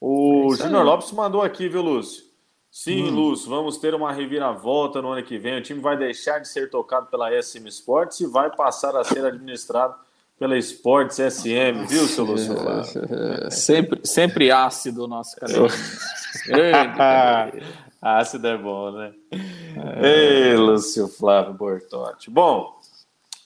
O 0.00 0.54
é 0.54 0.56
Júnior 0.56 0.84
Lopes 0.84 1.10
mandou 1.10 1.42
aqui, 1.42 1.68
viu, 1.68 1.82
Lúcio? 1.82 2.24
Sim, 2.70 3.10
hum. 3.10 3.14
Lúcio, 3.14 3.50
vamos 3.50 3.78
ter 3.78 3.94
uma 3.94 4.12
reviravolta 4.12 5.02
no 5.02 5.10
ano 5.10 5.24
que 5.24 5.38
vem. 5.38 5.58
O 5.58 5.62
time 5.62 5.80
vai 5.80 5.96
deixar 5.96 6.38
de 6.38 6.46
ser 6.46 6.70
tocado 6.70 7.06
pela 7.06 7.30
SM 7.42 7.66
Sports 7.66 8.20
e 8.20 8.26
vai 8.26 8.54
passar 8.54 8.96
a 8.96 9.02
ser 9.02 9.24
administrado 9.24 9.96
pela 10.38 10.56
Sports 10.56 11.16
SM, 11.16 11.84
viu, 11.88 12.06
seu 12.06 12.24
Lúcio? 12.24 12.54
sempre, 13.50 14.00
sempre 14.04 14.52
ácido 14.52 15.04
o 15.04 15.08
nosso 15.08 15.34
cara. 15.34 15.52
Ácido 18.00 18.46
é 18.46 18.56
bom, 18.56 18.92
né? 18.92 19.14
É. 19.32 20.50
Ei, 20.50 20.56
Lúcio 20.56 21.08
Flávio 21.08 21.54
Bortotti. 21.54 22.30
Bom, 22.30 22.78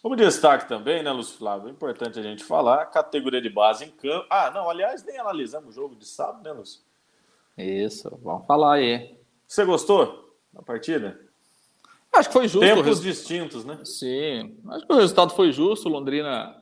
como 0.02 0.16
destaque 0.16 0.68
também, 0.68 1.02
né, 1.02 1.10
Lúcio 1.10 1.38
Flávio? 1.38 1.68
É 1.68 1.70
importante 1.70 2.18
a 2.18 2.22
gente 2.22 2.44
falar, 2.44 2.84
categoria 2.86 3.40
de 3.40 3.48
base 3.48 3.84
em 3.84 3.90
campo. 3.90 4.26
Ah, 4.28 4.50
não, 4.50 4.68
aliás, 4.68 5.04
nem 5.04 5.18
analisamos 5.18 5.70
o 5.70 5.72
jogo 5.72 5.94
de 5.94 6.06
sábado, 6.06 6.42
né, 6.42 6.52
Lúcio? 6.52 6.80
Isso, 7.56 8.18
vamos 8.22 8.46
falar 8.46 8.74
aí. 8.74 9.16
Você 9.46 9.64
gostou 9.64 10.36
da 10.52 10.62
partida? 10.62 11.18
Acho 12.12 12.28
que 12.28 12.32
foi 12.34 12.48
justo. 12.48 12.60
Tempos 12.60 12.84
res... 12.84 13.00
distintos, 13.00 13.64
né? 13.64 13.78
Sim, 13.84 14.58
acho 14.68 14.86
que 14.86 14.92
o 14.92 14.96
resultado 14.96 15.34
foi 15.34 15.50
justo. 15.50 15.88
Londrina 15.88 16.54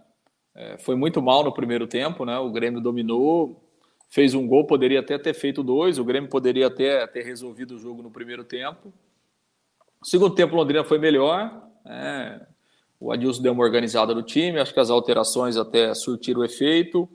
é, 0.55 0.79
foi 0.79 0.95
muito 0.95 1.21
mal 1.21 1.43
no 1.43 1.53
primeiro 1.53 1.87
tempo, 1.87 2.25
né? 2.25 2.39
O 2.39 2.51
Grêmio 2.51 2.81
dominou, 2.81 3.61
fez 4.11 4.35
um 4.35 4.47
gol, 4.47 4.67
poderia 4.67 4.99
até 4.99 5.17
ter 5.17 5.33
feito 5.33 5.63
dois, 5.63 5.99
o 5.99 6.05
Grêmio 6.05 6.29
poderia 6.29 6.67
até 6.67 7.07
ter 7.07 7.23
resolvido 7.23 7.77
o 7.77 7.79
jogo 7.79 8.03
no 8.03 8.11
primeiro 8.11 8.43
tempo. 8.43 8.93
Segundo 10.03 10.35
tempo, 10.35 10.57
Londrina 10.57 10.83
foi 10.83 10.99
melhor. 10.99 11.63
É, 11.87 12.41
o 12.99 13.13
Adilson 13.13 13.41
deu 13.41 13.53
uma 13.53 13.63
organizada 13.63 14.13
no 14.13 14.23
time, 14.23 14.59
acho 14.59 14.75
que 14.75 14.81
as 14.81 14.91
alterações 14.91 15.57
até 15.57 15.95
surtiram 15.95 16.45
efeito. 16.45 17.09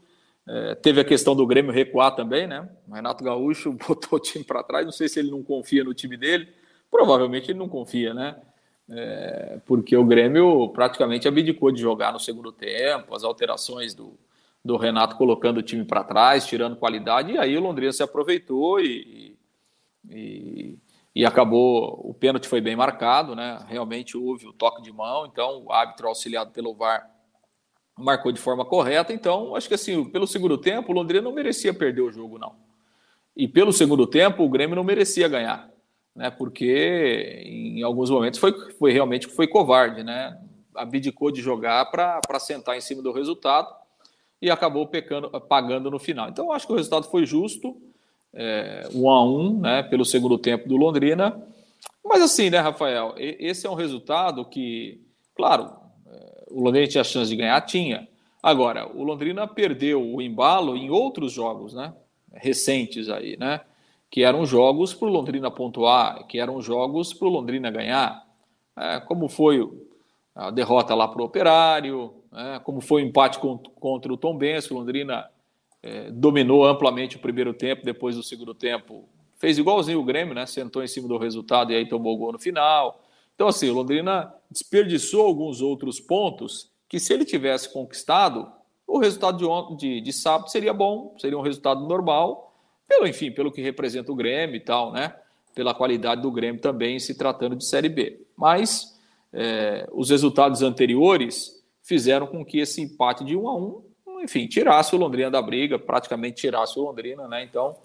É, 0.47 0.75
teve 0.75 1.01
a 1.01 1.03
questão 1.03 1.35
do 1.35 1.45
Grêmio 1.45 1.71
recuar 1.71 2.15
também, 2.15 2.47
né? 2.47 2.69
O 2.87 2.93
Renato 2.93 3.23
Gaúcho 3.23 3.73
botou 3.87 4.17
o 4.17 4.19
time 4.19 4.45
para 4.45 4.63
trás. 4.63 4.85
Não 4.85 4.93
sei 4.93 5.09
se 5.09 5.19
ele 5.19 5.31
não 5.31 5.43
confia 5.43 5.83
no 5.83 5.93
time 5.93 6.15
dele. 6.15 6.47
Provavelmente 6.89 7.51
ele 7.51 7.59
não 7.59 7.67
confia, 7.67 8.13
né? 8.13 8.37
É, 8.87 9.59
porque 9.65 9.97
o 9.97 10.05
Grêmio 10.05 10.69
praticamente 10.69 11.27
abdicou 11.27 11.71
de 11.71 11.81
jogar 11.81 12.13
no 12.13 12.19
segundo 12.19 12.51
tempo, 12.51 13.15
as 13.15 13.23
alterações 13.23 13.95
do, 13.95 14.13
do 14.65 14.77
Renato 14.77 15.15
colocando 15.15 15.59
o 15.59 15.63
time 15.63 15.85
para 15.85 16.03
trás, 16.03 16.47
tirando 16.47 16.75
qualidade, 16.75 17.33
e 17.33 17.37
aí 17.37 17.55
o 17.55 17.61
Londrina 17.61 17.93
se 17.93 18.01
aproveitou 18.01 18.79
e, 18.79 19.37
e, 20.09 20.75
e, 21.13 21.23
acabou. 21.23 22.01
O 22.03 22.15
pênalti 22.15 22.47
foi 22.47 22.59
bem 22.59 22.75
marcado, 22.75 23.35
né? 23.35 23.63
Realmente 23.67 24.17
houve 24.17 24.47
o 24.47 24.53
toque 24.53 24.81
de 24.81 24.91
mão, 24.91 25.27
então 25.27 25.65
o 25.65 25.71
árbitro 25.71 26.07
auxiliado 26.07 26.49
pelo 26.49 26.73
VAR 26.73 27.07
marcou 27.95 28.31
de 28.31 28.39
forma 28.39 28.65
correta. 28.65 29.13
Então, 29.13 29.55
acho 29.55 29.67
que 29.67 29.75
assim, 29.75 30.03
pelo 30.03 30.25
segundo 30.25 30.57
tempo, 30.57 30.91
o 30.91 30.95
Londrina 30.95 31.21
não 31.21 31.31
merecia 31.31 31.71
perder 31.71 32.01
o 32.01 32.11
jogo, 32.11 32.39
não. 32.39 32.55
E 33.37 33.47
pelo 33.47 33.71
segundo 33.71 34.07
tempo, 34.07 34.43
o 34.43 34.49
Grêmio 34.49 34.75
não 34.75 34.83
merecia 34.83 35.27
ganhar, 35.27 35.69
né? 36.15 36.31
Porque 36.31 37.43
em 37.45 37.83
alguns 37.83 38.09
momentos 38.09 38.39
foi, 38.39 38.51
foi 38.71 38.91
realmente 38.91 39.27
foi 39.27 39.47
covarde, 39.47 40.01
né? 40.01 40.41
Abdicou 40.73 41.29
de 41.29 41.39
jogar 41.39 41.85
para 41.91 42.39
sentar 42.39 42.75
em 42.75 42.81
cima 42.81 43.03
do 43.03 43.11
resultado 43.11 43.84
e 44.45 44.51
acabou 44.51 44.85
pecando, 44.85 45.29
pagando 45.41 45.89
no 45.89 45.97
final. 45.97 46.29
Então, 46.29 46.51
acho 46.51 46.67
que 46.67 46.73
o 46.73 46.75
resultado 46.75 47.09
foi 47.09 47.25
justo, 47.25 47.75
é, 48.33 48.87
um 48.93 49.09
a 49.09 49.23
um, 49.23 49.59
né? 49.59 49.81
Pelo 49.83 50.05
segundo 50.05 50.37
tempo 50.37 50.69
do 50.69 50.77
Londrina. 50.77 51.41
Mas 52.03 52.21
assim, 52.21 52.49
né, 52.49 52.59
Rafael? 52.59 53.15
Esse 53.17 53.65
é 53.65 53.69
um 53.69 53.73
resultado 53.73 54.45
que, 54.45 55.01
claro, 55.35 55.71
o 56.51 56.61
Londrina 56.61 56.87
tinha 56.87 57.03
chance 57.03 57.29
de 57.29 57.35
ganhar? 57.35 57.59
Tinha. 57.61 58.07
Agora, 58.41 58.87
o 58.95 59.03
Londrina 59.03 59.47
perdeu 59.47 60.01
o 60.01 60.21
embalo 60.21 60.77
em 60.77 60.91
outros 60.91 61.31
jogos, 61.31 61.73
né? 61.73 61.91
Recentes 62.31 63.09
aí, 63.09 63.35
né? 63.37 63.61
Que 64.11 64.23
eram 64.23 64.45
jogos 64.45 64.93
para 64.93 65.07
o 65.07 65.11
Londrina 65.11 65.49
pontuar, 65.49 66.27
que 66.27 66.39
eram 66.39 66.61
jogos 66.61 67.13
para 67.13 67.27
o 67.27 67.31
Londrina 67.31 67.71
ganhar. 67.71 68.23
É, 68.77 68.99
como 68.99 69.27
foi 69.27 69.67
a 70.35 70.51
derrota 70.51 70.93
lá 70.93 71.07
para 71.07 71.21
o 71.21 71.25
Operário, 71.25 72.13
é, 72.35 72.59
como 72.59 72.81
foi 72.81 73.03
o 73.03 73.05
empate 73.05 73.39
contra 73.39 74.11
o 74.11 74.17
Tom 74.17 74.37
Benz, 74.37 74.69
o 74.69 74.73
Londrina 74.73 75.29
é, 75.81 76.11
dominou 76.11 76.65
amplamente 76.65 77.15
o 77.15 77.19
primeiro 77.19 77.53
tempo, 77.53 77.85
depois 77.85 78.15
do 78.15 78.23
segundo 78.23 78.53
tempo 78.53 79.07
fez 79.37 79.57
igualzinho 79.57 79.99
o 79.99 80.03
Grêmio, 80.03 80.33
né? 80.33 80.45
Sentou 80.45 80.83
em 80.83 80.87
cima 80.87 81.07
do 81.07 81.17
resultado 81.17 81.71
e 81.71 81.75
aí 81.75 81.87
tomou 81.87 82.15
o 82.15 82.17
gol 82.17 82.31
no 82.31 82.39
final. 82.39 83.01
Então, 83.35 83.47
assim, 83.47 83.69
o 83.69 83.73
Londrina 83.73 84.33
desperdiçou 84.49 85.25
alguns 85.25 85.61
outros 85.61 85.99
pontos 85.99 86.71
que, 86.87 86.99
se 86.99 87.13
ele 87.13 87.25
tivesse 87.25 87.71
conquistado, 87.71 88.51
o 88.87 88.97
resultado 88.97 89.37
de, 89.37 89.77
de, 89.77 90.01
de 90.01 90.13
sábado 90.13 90.49
seria 90.49 90.73
bom, 90.73 91.15
seria 91.19 91.37
um 91.37 91.41
resultado 91.41 91.85
normal, 91.85 92.53
pelo, 92.87 93.07
enfim, 93.07 93.31
pelo 93.31 93.51
que 93.51 93.61
representa 93.61 94.11
o 94.11 94.15
Grêmio 94.15 94.55
e 94.55 94.59
tal, 94.59 94.91
né? 94.91 95.15
Pela 95.53 95.73
qualidade 95.73 96.21
do 96.21 96.31
Grêmio 96.31 96.61
também 96.61 96.99
se 96.99 97.15
tratando 97.15 97.55
de 97.55 97.65
Série 97.65 97.89
B. 97.89 98.25
Mas 98.37 98.99
é, 99.33 99.87
os 99.91 100.09
resultados 100.09 100.61
anteriores 100.61 101.54
fizeram 101.85 102.25
com 102.25 102.43
que 102.43 102.59
esse 102.59 102.81
empate 102.81 103.23
de 103.23 103.37
um 103.37 103.47
a 103.47 103.55
um, 103.55 103.83
enfim, 104.21 104.47
tirasse 104.47 104.95
o 104.95 104.97
Londrina 104.97 105.29
da 105.29 105.41
briga, 105.41 105.77
praticamente 105.77 106.41
tirasse 106.41 106.77
o 106.79 106.83
Londrina, 106.83 107.27
né? 107.27 107.43
Então, 107.43 107.77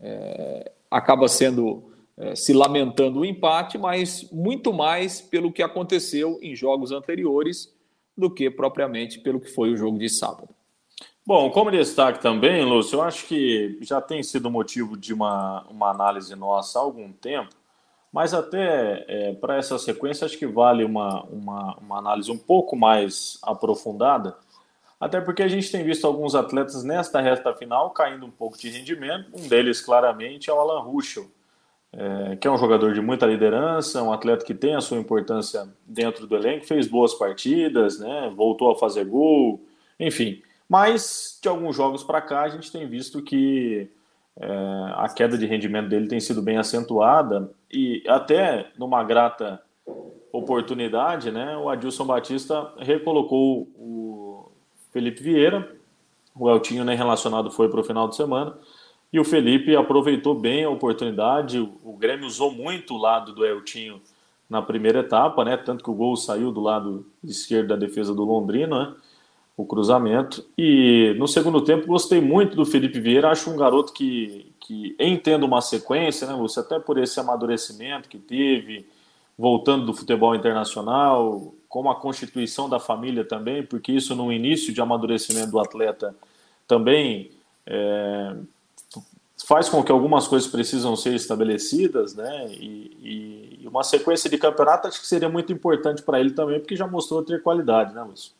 é, 0.00 0.72
acaba 0.88 1.26
sendo 1.26 1.92
é, 2.16 2.36
se 2.36 2.52
lamentando 2.52 3.20
o 3.20 3.24
empate, 3.24 3.76
mas 3.76 4.28
muito 4.30 4.72
mais 4.72 5.20
pelo 5.20 5.52
que 5.52 5.62
aconteceu 5.62 6.38
em 6.40 6.54
jogos 6.54 6.92
anteriores 6.92 7.74
do 8.16 8.30
que 8.30 8.48
propriamente 8.48 9.18
pelo 9.18 9.40
que 9.40 9.50
foi 9.50 9.72
o 9.72 9.76
jogo 9.76 9.98
de 9.98 10.08
sábado. 10.08 10.48
Bom, 11.26 11.50
como 11.50 11.70
destaque 11.70 12.22
também, 12.22 12.64
Lúcio, 12.64 12.96
eu 12.96 13.02
acho 13.02 13.26
que 13.26 13.78
já 13.82 14.00
tem 14.00 14.22
sido 14.22 14.50
motivo 14.50 14.96
de 14.96 15.12
uma, 15.12 15.66
uma 15.68 15.90
análise 15.90 16.34
nossa 16.34 16.78
há 16.78 16.82
algum 16.82 17.12
tempo, 17.12 17.54
mas 18.12 18.32
até 18.32 19.04
é, 19.06 19.32
para 19.34 19.56
essa 19.56 19.78
sequência 19.78 20.24
acho 20.24 20.38
que 20.38 20.46
vale 20.46 20.84
uma, 20.84 21.22
uma, 21.24 21.76
uma 21.76 21.98
análise 21.98 22.30
um 22.30 22.38
pouco 22.38 22.74
mais 22.74 23.38
aprofundada, 23.42 24.36
até 25.00 25.20
porque 25.20 25.42
a 25.42 25.48
gente 25.48 25.70
tem 25.70 25.84
visto 25.84 26.06
alguns 26.06 26.34
atletas 26.34 26.82
nesta 26.82 27.20
reta 27.20 27.54
final 27.54 27.90
caindo 27.90 28.26
um 28.26 28.30
pouco 28.30 28.58
de 28.58 28.70
rendimento, 28.70 29.30
um 29.34 29.46
deles 29.46 29.80
claramente 29.80 30.50
é 30.50 30.52
o 30.52 30.58
Alan 30.58 30.80
Ruschel, 30.80 31.26
é, 31.92 32.36
que 32.36 32.48
é 32.48 32.50
um 32.50 32.58
jogador 32.58 32.92
de 32.92 33.00
muita 33.00 33.26
liderança, 33.26 34.02
um 34.02 34.12
atleta 34.12 34.44
que 34.44 34.54
tem 34.54 34.74
a 34.74 34.80
sua 34.80 34.98
importância 34.98 35.68
dentro 35.86 36.26
do 36.26 36.34
elenco, 36.34 36.66
fez 36.66 36.86
boas 36.86 37.14
partidas, 37.14 37.98
né, 37.98 38.32
voltou 38.34 38.70
a 38.70 38.78
fazer 38.78 39.04
gol, 39.04 39.64
enfim. 40.00 40.42
Mas 40.68 41.38
de 41.42 41.48
alguns 41.48 41.76
jogos 41.76 42.02
para 42.02 42.20
cá 42.20 42.42
a 42.42 42.48
gente 42.48 42.70
tem 42.70 42.86
visto 42.86 43.22
que 43.22 43.90
é, 44.40 44.48
a 44.94 45.08
queda 45.08 45.36
de 45.36 45.46
rendimento 45.46 45.88
dele 45.88 46.08
tem 46.08 46.20
sido 46.20 46.40
bem 46.40 46.58
acentuada 46.58 47.50
e 47.70 48.02
até 48.06 48.70
numa 48.78 49.02
grata 49.02 49.60
oportunidade, 50.32 51.30
né, 51.30 51.56
o 51.56 51.68
Adilson 51.68 52.04
Batista 52.04 52.72
recolocou 52.78 53.68
o 53.76 54.50
Felipe 54.92 55.22
Vieira, 55.22 55.76
o 56.34 56.48
Eltinho 56.48 56.84
nem 56.84 56.96
relacionado 56.96 57.50
foi 57.50 57.68
para 57.68 57.80
o 57.80 57.84
final 57.84 58.08
de 58.08 58.14
semana, 58.14 58.56
e 59.12 59.18
o 59.18 59.24
Felipe 59.24 59.74
aproveitou 59.74 60.34
bem 60.34 60.64
a 60.64 60.70
oportunidade. 60.70 61.58
O 61.58 61.96
Grêmio 61.96 62.26
usou 62.26 62.52
muito 62.52 62.94
o 62.94 62.98
lado 62.98 63.32
do 63.32 63.44
Eltinho 63.44 64.00
na 64.48 64.60
primeira 64.60 65.00
etapa, 65.00 65.44
né? 65.44 65.56
Tanto 65.56 65.82
que 65.82 65.90
o 65.90 65.94
gol 65.94 66.14
saiu 66.16 66.52
do 66.52 66.60
lado 66.60 67.06
esquerdo 67.24 67.68
da 67.68 67.76
defesa 67.76 68.14
do 68.14 68.24
Londrina, 68.24 68.90
né? 68.90 68.94
O 69.58 69.66
cruzamento. 69.66 70.46
E 70.56 71.16
no 71.18 71.26
segundo 71.26 71.60
tempo 71.60 71.88
gostei 71.88 72.20
muito 72.20 72.56
do 72.56 72.64
Felipe 72.64 73.00
Vieira. 73.00 73.30
Acho 73.30 73.50
um 73.50 73.56
garoto 73.56 73.92
que, 73.92 74.52
que 74.60 74.94
entendo 75.00 75.44
uma 75.44 75.60
sequência, 75.60 76.28
né, 76.28 76.34
Você 76.34 76.60
Até 76.60 76.78
por 76.78 76.96
esse 76.96 77.18
amadurecimento 77.18 78.08
que 78.08 78.18
teve, 78.18 78.86
voltando 79.36 79.84
do 79.84 79.92
futebol 79.92 80.34
internacional, 80.34 81.52
como 81.68 81.90
a 81.90 81.96
constituição 81.96 82.68
da 82.68 82.78
família 82.78 83.24
também, 83.24 83.64
porque 83.64 83.90
isso 83.90 84.14
no 84.14 84.32
início 84.32 84.72
de 84.72 84.80
amadurecimento 84.80 85.50
do 85.50 85.58
atleta 85.58 86.14
também 86.66 87.32
é, 87.66 88.36
faz 89.44 89.68
com 89.68 89.82
que 89.82 89.90
algumas 89.90 90.28
coisas 90.28 90.48
precisam 90.48 90.94
ser 90.94 91.14
estabelecidas, 91.14 92.14
né? 92.14 92.46
E, 92.52 93.60
e 93.62 93.66
uma 93.66 93.82
sequência 93.82 94.30
de 94.30 94.38
campeonato 94.38 94.88
acho 94.88 95.00
que 95.00 95.06
seria 95.06 95.28
muito 95.28 95.52
importante 95.52 96.02
para 96.02 96.20
ele 96.20 96.30
também, 96.30 96.60
porque 96.60 96.76
já 96.76 96.86
mostrou 96.86 97.24
ter 97.24 97.42
qualidade, 97.42 97.94
né, 97.94 98.02
Lúcio? 98.02 98.37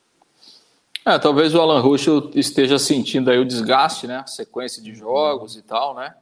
É, 1.08 1.18
talvez 1.18 1.54
o 1.54 1.60
Alan 1.60 1.80
Ruschel 1.80 2.30
esteja 2.34 2.78
sentindo 2.78 3.30
aí 3.30 3.38
o 3.38 3.44
desgaste, 3.46 4.06
né? 4.06 4.22
Sequência 4.26 4.82
de 4.82 4.94
jogos 4.94 5.56
e 5.56 5.62
tal, 5.62 5.94
né? 5.94 6.14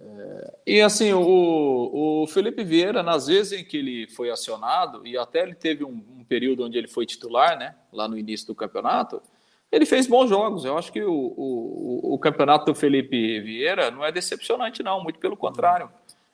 É, 0.00 0.54
e 0.66 0.80
assim, 0.80 1.12
o, 1.12 2.22
o 2.22 2.26
Felipe 2.26 2.64
Vieira, 2.64 3.02
nas 3.02 3.26
vezes 3.26 3.52
em 3.52 3.62
que 3.62 3.76
ele 3.76 4.08
foi 4.08 4.30
acionado, 4.30 5.06
e 5.06 5.18
até 5.18 5.42
ele 5.42 5.54
teve 5.54 5.84
um, 5.84 6.02
um 6.18 6.24
período 6.24 6.64
onde 6.64 6.78
ele 6.78 6.88
foi 6.88 7.04
titular, 7.04 7.58
né? 7.58 7.74
Lá 7.92 8.08
no 8.08 8.16
início 8.16 8.46
do 8.46 8.54
campeonato, 8.54 9.20
ele 9.70 9.84
fez 9.84 10.06
bons 10.06 10.30
jogos. 10.30 10.64
Eu 10.64 10.78
acho 10.78 10.90
que 10.90 11.02
o, 11.02 11.12
o, 11.12 12.14
o, 12.14 12.18
campeonato 12.18 12.64
do 12.64 12.74
Felipe 12.74 13.38
Vieira 13.38 13.90
não 13.90 14.02
é 14.02 14.10
decepcionante, 14.10 14.82
não. 14.82 15.02
Muito 15.02 15.18
pelo 15.18 15.36
contrário. 15.36 15.90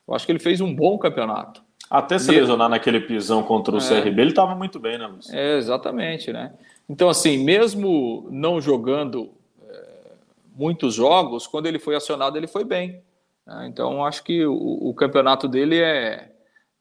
Eu 0.06 0.14
acho 0.14 0.24
que 0.24 0.30
ele 0.30 0.38
fez 0.38 0.61
um 0.61 0.72
bom 0.72 0.96
campeonato. 0.98 1.64
Até 1.90 2.16
se 2.16 2.30
lesionar 2.30 2.68
naquele 2.68 3.00
pisão 3.00 3.42
contra 3.42 3.74
o 3.74 3.78
é. 3.78 3.80
CRB, 3.80 4.20
ele 4.20 4.30
estava 4.30 4.54
muito 4.54 4.78
bem, 4.78 4.98
né, 4.98 5.06
Luiz? 5.06 5.32
É, 5.32 5.56
exatamente, 5.56 6.32
né? 6.32 6.52
Então, 6.88 7.09
assim, 7.09 7.44
mesmo 7.44 8.27
não 8.31 8.61
jogando 8.61 9.31
é, 9.62 10.12
muitos 10.57 10.94
jogos, 10.94 11.46
quando 11.46 11.66
ele 11.66 11.79
foi 11.79 11.94
acionado, 11.94 12.37
ele 12.37 12.46
foi 12.46 12.64
bem. 12.64 13.03
Né? 13.46 13.66
Então, 13.68 14.05
acho 14.05 14.24
que 14.24 14.46
o, 14.46 14.88
o 14.88 14.94
campeonato 14.94 15.46
dele 15.46 15.79
é, 15.79 16.31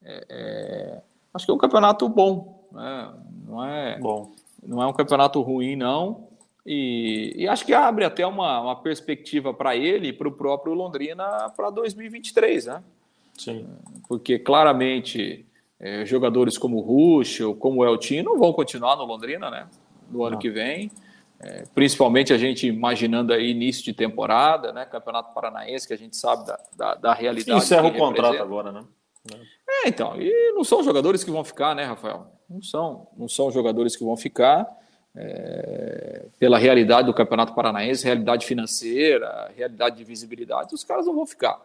é, 0.04 0.26
é, 0.30 1.02
Acho 1.34 1.46
que 1.46 1.52
é 1.52 1.54
um 1.54 1.60
campeonato 1.60 2.08
bom. 2.10 2.68
Né? 2.72 3.14
Não, 3.48 3.66
é, 3.66 4.00
bom. 4.00 4.32
não 4.64 4.82
é 4.82 4.88
um 4.88 4.94
campeonato 4.94 5.42
ruim, 5.42 5.76
não. 5.76 6.28
E, 6.66 7.34
e, 7.38 7.48
acho 7.48 7.66
que 7.66 7.74
abre 7.74 8.04
até 8.04 8.26
uma, 8.28 8.60
uma 8.60 8.76
perspectiva 8.76 9.54
para 9.54 9.76
ele 9.76 10.10
e 10.10 10.14
para 10.14 10.28
o 10.28 10.32
próprio 10.32 10.74
Londrina 10.74 11.50
para 11.56 11.70
2023, 11.70 12.66
né? 12.66 12.84
Sim. 13.38 13.66
Porque 14.08 14.38
claramente 14.38 15.46
é, 15.80 16.06
jogadores 16.06 16.58
como 16.58 16.78
o 16.78 16.82
Ruschel, 16.82 17.56
como 17.56 17.82
o 17.82 17.86
Eltinho 17.86 18.24
não 18.24 18.38
vão 18.38 18.52
continuar 18.52 18.98
no 18.98 19.06
Londrina, 19.06 19.50
né? 19.50 19.68
No 20.10 20.24
ano 20.24 20.34
não. 20.34 20.40
que 20.40 20.50
vem. 20.50 20.92
É, 21.40 21.66
principalmente 21.76 22.34
a 22.34 22.38
gente 22.38 22.66
imaginando 22.66 23.32
aí 23.32 23.52
início 23.52 23.84
de 23.84 23.94
temporada, 23.94 24.74
né? 24.74 24.86
Campeonato 24.86 25.34
Paranaense, 25.34 25.88
que 25.88 25.94
a 25.94 25.98
gente 25.98 26.18
sabe 26.18 26.46
da, 26.46 26.60
da, 26.76 26.96
da 26.96 27.14
realidade. 27.14 27.60
Encerra 27.60 27.88
o 27.88 27.94
contrato 27.94 28.42
agora, 28.42 28.72
né? 28.72 28.84
É, 29.68 29.90
então. 29.90 30.20
E 30.20 30.54
não 30.54 30.64
são 30.64 30.84
jogadores 30.84 31.24
que 31.24 31.32
vão 31.32 31.44
ficar, 31.44 31.76
né, 31.76 31.84
Rafael? 31.84 32.28
Não 32.50 32.62
são. 32.62 33.08
Não 33.16 33.28
são 33.28 33.52
jogadores 33.52 33.96
que 33.96 34.04
vão 34.04 34.18
ficar 34.18 34.68
é, 35.18 36.26
pela 36.40 36.58
realidade 36.58 37.08
do 37.08 37.14
Campeonato 37.14 37.54
Paranaense, 37.54 38.06
realidade 38.06 38.46
financeira, 38.46 39.52
realidade 39.56 39.98
de 39.98 40.04
visibilidade, 40.04 40.76
os 40.76 40.84
caras 40.84 41.08
não 41.08 41.16
vão 41.16 41.26
ficar. 41.26 41.60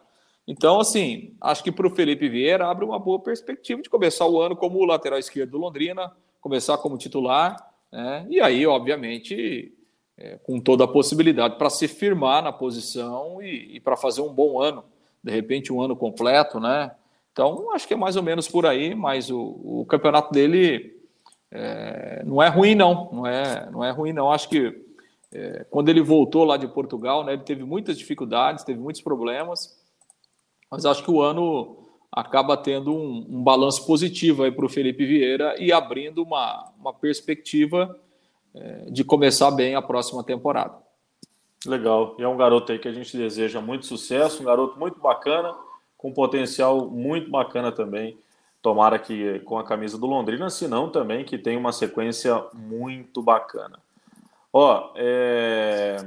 Então, 0.47 0.79
assim, 0.79 1.35
acho 1.39 1.63
que 1.63 1.71
para 1.71 1.87
o 1.87 1.89
Felipe 1.89 2.27
Vieira 2.27 2.67
abre 2.67 2.83
uma 2.83 2.99
boa 2.99 3.19
perspectiva 3.19 3.81
de 3.81 3.89
começar 3.89 4.27
o 4.27 4.41
ano 4.41 4.55
como 4.55 4.83
lateral 4.83 5.19
esquerdo 5.19 5.51
do 5.51 5.57
Londrina, 5.57 6.11
começar 6.41 6.77
como 6.79 6.97
titular, 6.97 7.55
né? 7.93 8.25
e 8.27 8.41
aí, 8.41 8.65
obviamente, 8.65 9.71
é, 10.17 10.37
com 10.43 10.59
toda 10.59 10.83
a 10.83 10.87
possibilidade 10.87 11.57
para 11.57 11.69
se 11.69 11.87
firmar 11.87 12.43
na 12.43 12.51
posição 12.51 13.41
e, 13.41 13.75
e 13.75 13.79
para 13.79 13.95
fazer 13.95 14.21
um 14.21 14.33
bom 14.33 14.59
ano, 14.59 14.83
de 15.23 15.31
repente 15.31 15.71
um 15.71 15.81
ano 15.81 15.95
completo, 15.95 16.59
né? 16.59 16.91
Então, 17.31 17.71
acho 17.73 17.87
que 17.87 17.93
é 17.93 17.97
mais 17.97 18.15
ou 18.15 18.23
menos 18.23 18.47
por 18.47 18.65
aí, 18.65 18.93
mas 18.93 19.29
o, 19.29 19.39
o 19.41 19.85
campeonato 19.87 20.31
dele 20.31 20.99
é, 21.51 22.23
não 22.25 22.41
é 22.41 22.47
ruim, 22.47 22.75
não. 22.75 23.09
Não 23.11 23.27
é, 23.27 23.69
não 23.71 23.83
é 23.83 23.91
ruim, 23.91 24.11
não. 24.11 24.31
Acho 24.31 24.49
que 24.49 24.83
é, 25.31 25.65
quando 25.69 25.89
ele 25.89 26.01
voltou 26.01 26.43
lá 26.43 26.57
de 26.57 26.67
Portugal, 26.67 27.23
né, 27.23 27.33
ele 27.33 27.43
teve 27.43 27.63
muitas 27.63 27.97
dificuldades, 27.97 28.63
teve 28.63 28.79
muitos 28.79 29.01
problemas, 29.01 29.79
mas 30.69 30.85
acho 30.85 31.03
que 31.03 31.11
o 31.11 31.21
ano 31.21 31.82
acaba 32.13 32.55
tendo 32.55 32.93
um, 32.93 33.25
um 33.27 33.43
balanço 33.43 33.85
positivo 33.87 34.49
para 34.51 34.65
o 34.65 34.69
Felipe 34.69 35.03
Vieira 35.03 35.55
e 35.57 35.71
abrindo 35.71 36.21
uma, 36.21 36.71
uma 36.79 36.93
perspectiva 36.93 37.99
é, 38.53 38.85
de 38.91 39.03
começar 39.03 39.49
bem 39.49 39.73
a 39.73 39.81
próxima 39.81 40.23
temporada. 40.23 40.75
Legal. 41.65 42.15
E 42.19 42.23
é 42.23 42.27
um 42.27 42.37
garoto 42.37 42.71
aí 42.71 42.77
que 42.77 42.87
a 42.87 42.93
gente 42.93 43.17
deseja 43.17 43.59
muito 43.59 43.87
sucesso, 43.87 44.43
um 44.43 44.45
garoto 44.45 44.79
muito 44.79 44.99
bacana, 44.99 45.55
com 45.97 46.13
potencial 46.13 46.87
muito 46.87 47.31
bacana 47.31 47.71
também. 47.71 48.15
Tomara 48.61 48.99
que 48.99 49.39
com 49.39 49.57
a 49.57 49.63
camisa 49.63 49.97
do 49.97 50.05
Londrina, 50.05 50.49
se 50.49 50.67
não 50.67 50.89
também 50.89 51.25
que 51.25 51.37
tem 51.37 51.57
uma 51.57 51.71
sequência 51.71 52.45
muito 52.53 53.23
bacana. 53.23 53.79
Ó, 54.51 54.91
é... 54.95 55.97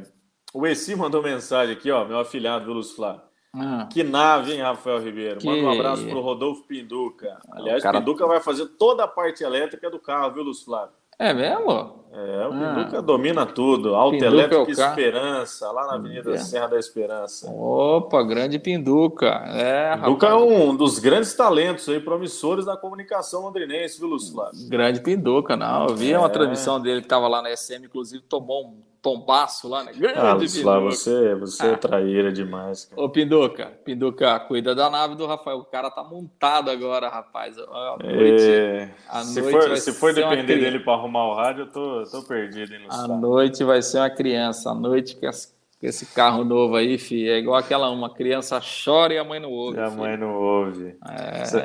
o 0.54 0.66
Essi 0.66 0.94
mandou 0.96 1.20
mensagem 1.20 1.74
aqui, 1.74 1.90
ó, 1.90 2.04
meu 2.04 2.20
afilhado, 2.20 2.66
viu, 2.66 2.74
Luz 2.74 2.92
Flá? 2.92 3.26
Ah. 3.58 3.88
Que 3.90 4.04
nave, 4.04 4.52
hein, 4.52 4.60
Rafael 4.60 5.00
Ribeiro? 5.00 5.40
Que... 5.40 5.46
Manda 5.46 5.62
um 5.62 5.70
abraço 5.70 6.06
pro 6.06 6.20
Rodolfo 6.20 6.62
Pinduca. 6.64 7.40
Aliás, 7.50 7.82
cara... 7.82 7.98
Pinduca 7.98 8.26
vai 8.26 8.40
fazer 8.40 8.66
toda 8.78 9.04
a 9.04 9.08
parte 9.08 9.42
elétrica 9.42 9.90
do 9.90 9.98
carro, 9.98 10.32
viu, 10.34 10.42
Luz 10.42 10.62
Flávio? 10.62 10.94
É 11.18 11.32
mesmo? 11.32 12.04
É, 12.16 12.46
o 12.46 12.50
Pinduca 12.50 12.98
ah. 12.98 13.02
domina 13.02 13.44
tudo. 13.44 13.94
Auto 13.94 14.12
Pinduca 14.12 14.32
Elétrico 14.32 14.70
é 14.70 14.72
Esperança, 14.72 15.70
lá 15.70 15.86
na 15.86 15.94
Avenida 15.96 16.34
é. 16.34 16.38
Serra 16.38 16.68
da 16.68 16.78
Esperança. 16.78 17.50
Opa, 17.50 18.22
grande 18.22 18.58
Pinduca. 18.58 19.26
É, 19.26 19.96
Pinduca 19.96 20.28
rapaz. 20.28 20.50
é 20.50 20.54
um 20.54 20.74
dos 20.74 20.98
grandes 20.98 21.34
talentos 21.34 21.86
aí, 21.90 22.00
promissores 22.00 22.64
da 22.64 22.74
comunicação 22.74 23.42
londrinense, 23.42 24.00
viu, 24.00 24.08
Lúcio 24.08 24.32
Flávio? 24.32 24.66
Grande 24.66 25.02
Pinduca, 25.02 25.56
não. 25.56 25.88
Eu 25.88 25.94
vi 25.94 26.12
é. 26.12 26.18
uma 26.18 26.30
transmissão 26.30 26.80
dele 26.80 27.00
que 27.00 27.06
estava 27.06 27.28
lá 27.28 27.42
na 27.42 27.54
SM, 27.54 27.84
inclusive 27.84 28.22
tomou 28.22 28.68
um 28.68 28.86
tombaço 29.06 29.68
lá, 29.68 29.84
né? 29.84 29.92
Grande 29.92 30.18
ah, 30.18 30.34
Pinduca. 30.34 30.80
você, 30.80 31.34
você 31.36 31.66
é 31.68 31.74
ah. 31.74 31.78
traíra 31.78 32.32
demais. 32.32 32.86
Cara. 32.86 33.00
Ô, 33.00 33.08
Pinduca, 33.08 33.66
Pinduca, 33.84 34.40
cuida 34.40 34.74
da 34.74 34.90
nave 34.90 35.14
do 35.14 35.26
Rafael. 35.26 35.58
O 35.58 35.64
cara 35.64 35.88
tá 35.92 36.02
montado 36.02 36.72
agora, 36.72 37.08
rapaz. 37.08 37.56
A 37.56 37.96
noite, 38.02 38.42
é... 38.42 38.90
a 39.08 39.22
se 39.22 39.40
noite 39.40 39.52
for, 39.52 39.76
se 39.76 39.92
for 39.92 40.12
depender 40.12 40.58
dele 40.58 40.80
para 40.80 40.94
arrumar 40.94 41.24
o 41.28 41.34
rádio, 41.34 41.62
eu 41.62 41.66
tô, 41.68 42.04
tô 42.10 42.22
perdido. 42.22 42.74
Hein, 42.74 42.86
a 42.88 43.06
noite 43.08 43.64
vai 43.64 43.82
ser 43.82 43.98
uma 43.98 44.10
criança. 44.10 44.70
A 44.70 44.74
noite 44.74 45.16
que 45.16 45.26
as 45.26 45.54
esse 45.82 46.06
carro 46.06 46.42
novo 46.42 46.74
aí, 46.74 46.96
fi, 46.96 47.28
é 47.28 47.38
igual 47.38 47.56
aquela 47.56 47.90
uma 47.90 48.12
criança 48.12 48.58
chora 48.60 49.12
e 49.12 49.18
a 49.18 49.24
mãe 49.24 49.38
não 49.38 49.50
ouve. 49.50 49.78
E 49.78 49.80
a 49.80 49.90
mãe 49.90 50.16
não 50.16 50.34
ouve. 50.34 50.96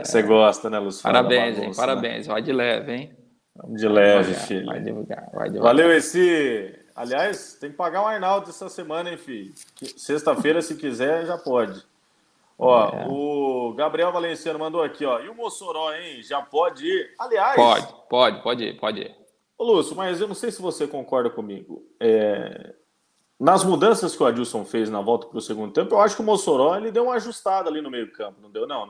Você 0.04 0.20
é... 0.20 0.22
gosta, 0.22 0.70
né, 0.70 0.78
Lúcio? 0.78 1.02
Parabéns, 1.02 1.56
bagunça, 1.56 1.66
hein? 1.66 1.74
Parabéns. 1.76 2.28
Né? 2.28 2.34
Vai 2.34 2.42
de 2.42 2.52
leve, 2.52 2.94
hein? 2.94 3.16
De 3.70 3.88
leve, 3.88 4.34
vai, 4.34 4.44
filho. 4.44 4.66
Vai 4.66 4.80
devagar, 4.82 5.30
vai 5.34 5.50
devagar. 5.50 5.64
Valeu, 5.64 5.92
esse 5.94 6.78
Aliás, 6.96 7.58
tem 7.60 7.72
que 7.72 7.78
pagar 7.78 8.04
um 8.04 8.08
Arnaldo 8.08 8.50
essa 8.50 8.70
semana, 8.70 9.10
hein, 9.10 9.18
filho? 9.18 9.54
Sexta-feira, 9.98 10.62
se 10.62 10.76
quiser, 10.76 11.26
já 11.26 11.38
pode. 11.38 11.84
Ó, 12.58 12.90
é. 12.90 13.08
o 13.08 13.74
Gabriel 13.76 14.12
Valenciano 14.12 14.60
mandou 14.60 14.84
aqui, 14.84 15.04
ó. 15.06 15.20
E 15.20 15.30
o 15.30 15.36
Mossoró, 15.36 15.94
hein? 15.94 16.22
Já 16.22 16.42
pode 16.42 16.86
ir? 16.86 17.16
Aliás. 17.18 17.56
Pode, 17.56 17.88
pode, 18.08 18.44
pode 18.44 18.64
ir, 18.66 18.78
pode 18.78 19.02
ir. 19.02 19.21
Ô, 19.62 19.63
Lúcio, 19.63 19.95
mas 19.95 20.19
eu 20.19 20.28
não 20.28 20.34
sei 20.34 20.50
se 20.50 20.60
você 20.60 20.88
concorda 20.88 21.30
comigo. 21.30 21.86
É... 22.00 22.74
Nas 23.39 23.63
mudanças 23.63 24.15
que 24.15 24.24
o 24.24 24.26
Adilson 24.26 24.65
fez 24.65 24.89
na 24.89 25.02
volta 25.02 25.28
para 25.28 25.38
o 25.38 25.41
segundo 25.41 25.71
tempo, 25.71 25.93
eu 25.93 26.00
acho 26.00 26.15
que 26.15 26.21
o 26.24 26.26
Mossoró 26.26 26.76
ele 26.76 26.91
deu 26.91 27.04
uma 27.04 27.13
ajustada 27.13 27.69
ali 27.69 27.80
no 27.80 27.91
meio-campo, 27.91 28.41
não 28.41 28.50
deu, 28.50 28.65
não, 28.65 28.88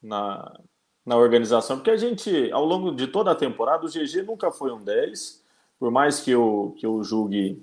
na, 0.00 0.60
na, 1.04 1.16
organização. 1.16 1.78
Porque 1.78 1.90
a 1.90 1.96
gente, 1.96 2.48
ao 2.52 2.64
longo 2.64 2.92
de 2.92 3.08
toda 3.08 3.32
a 3.32 3.34
temporada, 3.34 3.86
o 3.86 3.88
GG 3.88 4.22
nunca 4.22 4.52
foi 4.52 4.70
um 4.70 4.84
10 4.84 5.44
por 5.80 5.90
mais 5.90 6.20
que 6.20 6.30
eu, 6.30 6.76
que 6.78 6.86
eu 6.86 7.02
julgue 7.02 7.60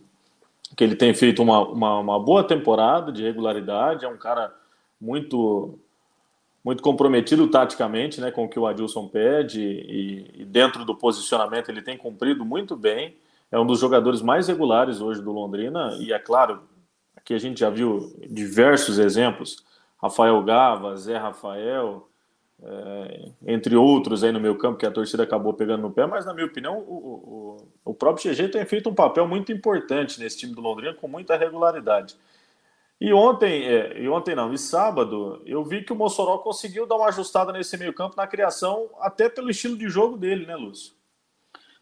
que 0.75 0.83
ele 0.83 0.97
tem 0.97 1.13
feito 1.13 1.41
uma, 1.41 1.65
uma, 1.65 1.99
uma, 1.99 2.19
boa 2.19 2.43
temporada 2.43 3.13
de 3.13 3.23
regularidade, 3.23 4.03
é 4.03 4.09
um 4.09 4.17
cara 4.17 4.53
muito 4.99 5.79
muito 6.65 6.81
comprometido 6.81 7.47
taticamente 7.47 8.19
né, 8.19 8.31
com 8.31 8.45
o 8.45 8.49
que 8.49 8.57
o 8.57 8.65
Adilson 8.65 9.07
pede 9.07 9.61
e, 9.61 10.41
e, 10.41 10.45
dentro 10.45 10.83
do 10.83 10.95
posicionamento 10.95 11.69
ele 11.69 11.79
tem 11.79 11.95
cumprido 11.95 12.43
muito 12.43 12.75
bem. 12.75 13.15
É 13.51 13.59
um 13.59 13.67
dos 13.67 13.79
jogadores 13.79 14.23
mais 14.23 14.47
regulares 14.47 14.99
hoje 14.99 15.21
do 15.21 15.31
Londrina 15.31 15.95
e 15.99 16.11
é 16.11 16.17
claro, 16.17 16.63
aqui 17.15 17.35
a 17.35 17.37
gente 17.37 17.59
já 17.59 17.69
viu 17.69 18.11
diversos 18.27 18.97
exemplos, 18.97 19.63
Rafael 20.01 20.41
Gava, 20.41 20.97
Zé 20.97 21.17
Rafael, 21.17 22.09
é, 22.63 23.29
entre 23.45 23.75
outros 23.75 24.23
aí 24.23 24.31
no 24.31 24.39
meu 24.39 24.57
campo 24.57 24.79
que 24.79 24.87
a 24.87 24.91
torcida 24.91 25.21
acabou 25.21 25.53
pegando 25.53 25.83
no 25.83 25.91
pé, 25.91 26.07
mas 26.07 26.25
na 26.25 26.33
minha 26.33 26.47
opinião 26.47 26.79
o, 26.79 27.57
o, 27.85 27.91
o 27.91 27.93
próprio 27.93 28.33
GG 28.33 28.49
tem 28.49 28.65
feito 28.65 28.89
um 28.89 28.95
papel 28.95 29.27
muito 29.27 29.51
importante 29.51 30.19
nesse 30.19 30.39
time 30.39 30.55
do 30.55 30.61
Londrina 30.61 30.95
com 30.95 31.07
muita 31.07 31.37
regularidade. 31.37 32.17
E 32.99 33.13
ontem, 33.13 33.65
é, 33.65 34.01
e 34.01 34.07
ontem 34.07 34.35
não, 34.35 34.53
e 34.53 34.57
sábado, 34.57 35.41
eu 35.45 35.63
vi 35.63 35.83
que 35.83 35.91
o 35.91 35.95
Mossoró 35.95 36.37
conseguiu 36.37 36.87
dar 36.87 36.95
uma 36.95 37.07
ajustada 37.07 37.51
nesse 37.51 37.77
meio 37.77 37.93
campo 37.93 38.15
na 38.15 38.25
criação, 38.25 38.89
até 38.99 39.27
pelo 39.27 39.49
estilo 39.49 39.77
de 39.77 39.89
jogo 39.89 40.17
dele, 40.17 40.45
né, 40.45 40.55
Lúcio? 40.55 40.93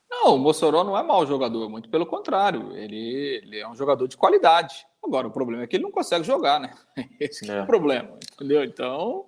Não, 0.09 0.35
o 0.35 0.37
Mossoró 0.39 0.83
não 0.83 0.97
é 0.97 1.03
mau 1.03 1.25
jogador, 1.25 1.69
muito 1.69 1.89
pelo 1.89 2.05
contrário, 2.05 2.75
ele, 2.75 3.41
ele 3.43 3.59
é 3.59 3.67
um 3.67 3.75
jogador 3.75 4.07
de 4.07 4.17
qualidade. 4.17 4.85
Agora, 5.03 5.27
o 5.27 5.31
problema 5.31 5.63
é 5.63 5.67
que 5.67 5.75
ele 5.75 5.83
não 5.83 5.91
consegue 5.91 6.23
jogar, 6.23 6.59
né? 6.59 6.73
Esse 7.19 7.49
é. 7.49 7.57
é 7.57 7.61
o 7.61 7.65
problema, 7.65 8.17
entendeu? 8.33 8.63
Então, 8.63 9.25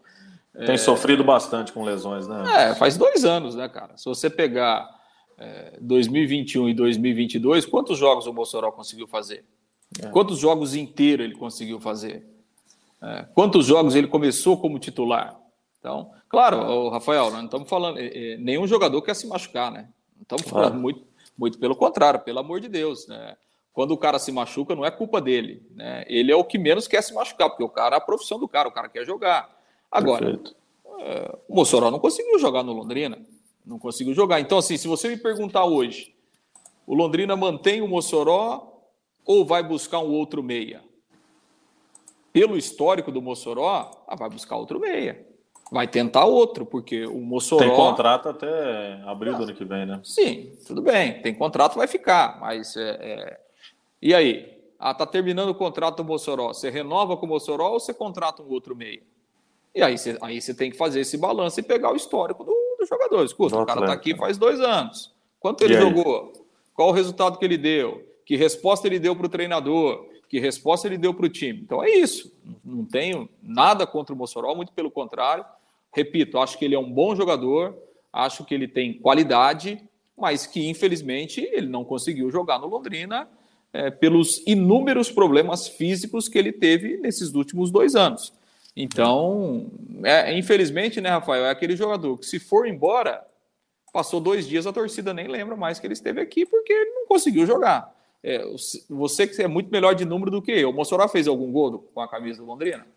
tem 0.66 0.76
é... 0.76 0.78
sofrido 0.78 1.24
bastante 1.24 1.72
com 1.72 1.84
lesões, 1.84 2.28
né? 2.28 2.70
É, 2.70 2.76
faz 2.76 2.98
dois 2.98 3.26
anos, 3.26 3.56
né, 3.56 3.68
cara? 3.68 3.98
Se 3.98 4.06
você 4.06 4.30
pegar 4.30 4.90
é, 5.38 5.78
2021 5.82 6.70
e 6.70 6.74
2022, 6.74 7.66
quantos 7.66 7.98
jogos 7.98 8.26
o 8.26 8.34
Mossoró 8.34 8.72
conseguiu 8.72 9.08
fazer? 9.08 9.46
É. 10.02 10.08
Quantos 10.08 10.40
jogos 10.40 10.76
inteiros 10.76 11.26
ele 11.26 11.36
conseguiu 11.36 11.80
fazer? 11.80 12.26
É, 13.02 13.26
quantos 13.34 13.66
jogos 13.66 13.96
ele 13.96 14.08
começou 14.08 14.58
como 14.58 14.80
titular? 14.80 15.40
Então, 15.80 16.12
claro, 16.28 16.90
Rafael, 16.90 17.30
não 17.32 17.46
estamos 17.46 17.70
falando, 17.70 18.00
é, 18.00 18.34
é, 18.34 18.38
nenhum 18.38 18.66
jogador 18.66 19.02
quer 19.02 19.16
se 19.16 19.28
machucar, 19.28 19.72
né? 19.72 19.90
Não 20.16 20.24
estamos 20.24 20.44
falando 20.50 20.80
muito, 20.80 21.04
muito 21.38 21.60
pelo 21.60 21.76
contrário, 21.76 22.22
pelo 22.22 22.40
amor 22.40 22.60
de 22.60 22.68
Deus, 22.68 23.08
né? 23.08 23.38
Quando 23.72 23.92
o 23.92 23.98
cara 23.98 24.18
se 24.18 24.32
machuca, 24.32 24.74
não 24.74 24.86
é 24.86 24.90
culpa 24.90 25.20
dele, 25.22 25.62
né? 25.76 26.06
Ele 26.08 26.32
é 26.32 26.36
o 26.36 26.44
que 26.44 26.58
menos 26.58 26.88
quer 26.88 27.04
se 27.04 27.14
machucar, 27.14 27.50
porque 27.50 27.64
o 27.64 27.70
cara 27.70 27.96
é 27.96 28.00
a 28.00 28.02
profissão 28.02 28.40
do 28.40 28.48
cara, 28.48 28.70
o 28.70 28.72
cara 28.72 28.90
quer 28.90 29.06
jogar. 29.06 29.54
Agora, 29.92 30.40
é, 31.00 31.38
o 31.48 31.56
Mossoró 31.56 31.92
não 31.92 32.00
conseguiu 32.00 32.40
jogar 32.40 32.64
no 32.64 32.74
Londrina. 32.74 33.20
Não 33.66 33.78
conseguiu 33.78 34.14
jogar. 34.14 34.40
Então, 34.40 34.58
assim, 34.58 34.78
se 34.78 34.88
você 34.88 35.10
me 35.10 35.18
perguntar 35.18 35.66
hoje, 35.66 36.16
o 36.88 36.94
Londrina 36.94 37.36
mantém 37.36 37.82
o 37.82 37.88
Mossoró 37.88 38.75
ou 39.26 39.46
vai 39.46 39.64
buscar 39.64 40.00
um 40.00 40.12
outro 40.12 40.44
meia? 40.44 40.84
Pelo 42.32 42.58
histórico 42.58 43.12
do 43.12 43.22
Mossoró, 43.22 44.04
ah, 44.08 44.16
vai 44.16 44.30
buscar 44.30 44.58
outro 44.58 44.80
meia. 44.80 45.26
Vai 45.72 45.88
tentar 45.88 46.26
outro, 46.26 46.66
porque 46.66 47.06
o 47.06 47.20
Mossoró. 47.22 47.66
Tem 47.66 47.76
contrato 47.76 48.30
até 48.30 49.02
abril 49.06 49.34
ah, 49.34 49.38
do 49.38 49.44
ano 49.44 49.56
que 49.56 49.66
vem, 49.66 49.86
né? 49.86 50.00
Sim, 50.04 50.52
tudo 50.68 50.82
bem. 50.82 51.22
Tem 51.22 51.34
contrato, 51.34 51.76
vai 51.76 51.88
ficar. 51.88 52.40
Mas. 52.40 52.78
É, 52.78 52.90
é... 53.02 53.40
E 54.02 54.14
aí? 54.14 54.54
Ah, 54.78 54.94
tá 54.94 55.06
terminando 55.06 55.50
o 55.50 55.56
contrato 55.56 55.98
do 55.98 56.04
Mossoró. 56.04 56.50
Você 56.50 56.70
renova 56.70 57.18
com 57.18 57.26
o 57.26 57.30
Mossoró 57.30 57.72
ou 57.72 57.80
você 57.80 57.94
contrata 57.94 58.44
um 58.44 58.50
outro 58.50 58.76
meia? 58.76 59.02
E 59.74 59.82
aí 59.82 59.98
você, 59.98 60.18
aí 60.22 60.40
você 60.40 60.54
tem 60.54 60.70
que 60.70 60.78
fazer 60.78 61.00
esse 61.00 61.18
balanço 61.18 61.60
e 61.60 61.64
pegar 61.64 61.92
o 61.92 61.96
histórico 61.96 62.44
do, 62.44 62.54
dos 62.80 62.88
jogadores. 62.88 63.34
O 63.38 63.66
cara 63.66 63.82
está 63.82 63.94
aqui 63.94 64.16
faz 64.16 64.38
dois 64.38 64.60
anos. 64.60 65.14
Quanto 65.40 65.64
ele 65.64 65.80
jogou? 65.80 66.32
Qual 66.74 66.90
o 66.90 66.92
resultado 66.92 67.40
que 67.40 67.46
ele 67.46 67.58
deu? 67.58 68.15
Que 68.26 68.36
resposta 68.36 68.88
ele 68.88 69.00
deu 69.00 69.16
para 69.16 69.28
o 69.28 69.30
treinador? 69.30 70.08
Que 70.28 70.40
resposta 70.40 70.88
ele 70.88 70.98
deu 70.98 71.14
para 71.14 71.28
o 71.28 71.30
time? 71.30 71.62
Então 71.62 71.84
é 71.84 71.90
isso. 71.90 72.36
Não 72.64 72.84
tenho 72.84 73.30
nada 73.42 73.86
contra 73.86 74.14
o 74.14 74.18
Mossoró, 74.18 74.56
muito 74.56 74.74
pelo 74.74 74.90
contrário. 74.90 75.46
Repito, 75.94 76.40
acho 76.40 76.58
que 76.58 76.66
ele 76.66 76.76
é 76.76 76.80
um 76.80 76.92
bom 76.92 77.16
jogador, 77.16 77.78
acho 78.12 78.44
que 78.44 78.54
ele 78.54 78.68
tem 78.68 78.94
qualidade, 78.94 79.82
mas 80.18 80.46
que 80.46 80.68
infelizmente 80.68 81.40
ele 81.40 81.68
não 81.68 81.86
conseguiu 81.86 82.30
jogar 82.32 82.60
no 82.60 82.68
Londrina 82.68 83.30
é, 83.72 83.92
pelos 83.92 84.42
inúmeros 84.48 85.12
problemas 85.12 85.68
físicos 85.68 86.28
que 86.28 86.38
ele 86.38 86.52
teve 86.52 86.98
nesses 86.98 87.34
últimos 87.34 87.72
dois 87.72 87.96
anos. 87.96 88.34
Então, 88.76 89.68
é, 90.04 90.38
infelizmente, 90.38 91.00
né, 91.00 91.10
Rafael, 91.10 91.46
é 91.46 91.50
aquele 91.50 91.78
jogador 91.78 92.18
que 92.18 92.26
se 92.26 92.40
for 92.40 92.68
embora, 92.68 93.26
passou 93.94 94.20
dois 94.20 94.46
dias, 94.46 94.68
a 94.68 94.74
torcida 94.74 95.14
nem 95.14 95.28
lembra 95.28 95.56
mais 95.56 95.80
que 95.80 95.88
ele 95.88 95.94
esteve 95.94 96.20
aqui 96.20 96.46
porque 96.46 96.74
ele 96.74 96.92
não 96.92 97.08
conseguiu 97.08 97.46
jogar. 97.46 97.95
É, 98.28 98.44
você 98.90 99.28
que 99.28 99.40
é 99.40 99.48
muito 99.48 99.70
melhor 99.70 99.94
de 99.94 100.04
número 100.04 100.32
do 100.32 100.42
que 100.42 100.52
eu. 100.52 100.72
O 100.72 100.74
Mossoró 100.74 101.08
fez 101.08 101.28
algum 101.28 101.52
gol 101.52 101.88
com 101.94 102.02
a 102.02 102.08
camisa 102.08 102.40
do 102.40 102.48
Londrina? 102.48 102.88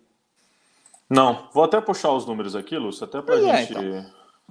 Não. 1.08 1.50
Vou 1.52 1.64
até 1.64 1.78
puxar 1.82 2.14
os 2.14 2.24
números 2.24 2.56
aqui, 2.56 2.78
Lúcio, 2.78 3.04
até 3.04 3.20
para 3.20 3.34
a 3.34 3.38
é, 3.38 3.56
gente. 3.58 3.72
Então, 3.72 4.04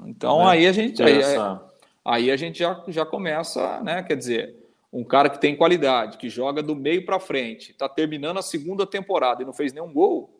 então 0.05 0.37
né, 0.37 0.51
aí 0.51 0.67
a 0.67 0.71
gente. 0.71 1.01
Aí, 1.01 1.17
essa... 1.17 1.63
aí, 2.05 2.29
a 2.29 2.37
gente 2.37 2.59
já, 2.59 2.83
já 2.89 3.03
começa, 3.03 3.81
né? 3.81 4.03
Quer 4.03 4.17
dizer, 4.17 4.55
um 4.93 5.03
cara 5.03 5.31
que 5.31 5.41
tem 5.41 5.55
qualidade, 5.55 6.19
que 6.19 6.29
joga 6.29 6.61
do 6.61 6.75
meio 6.75 7.03
para 7.03 7.19
frente, 7.19 7.71
está 7.71 7.89
terminando 7.89 8.37
a 8.37 8.43
segunda 8.43 8.85
temporada 8.85 9.41
e 9.41 9.45
não 9.47 9.53
fez 9.53 9.73
nenhum 9.73 9.91
gol, 9.91 10.39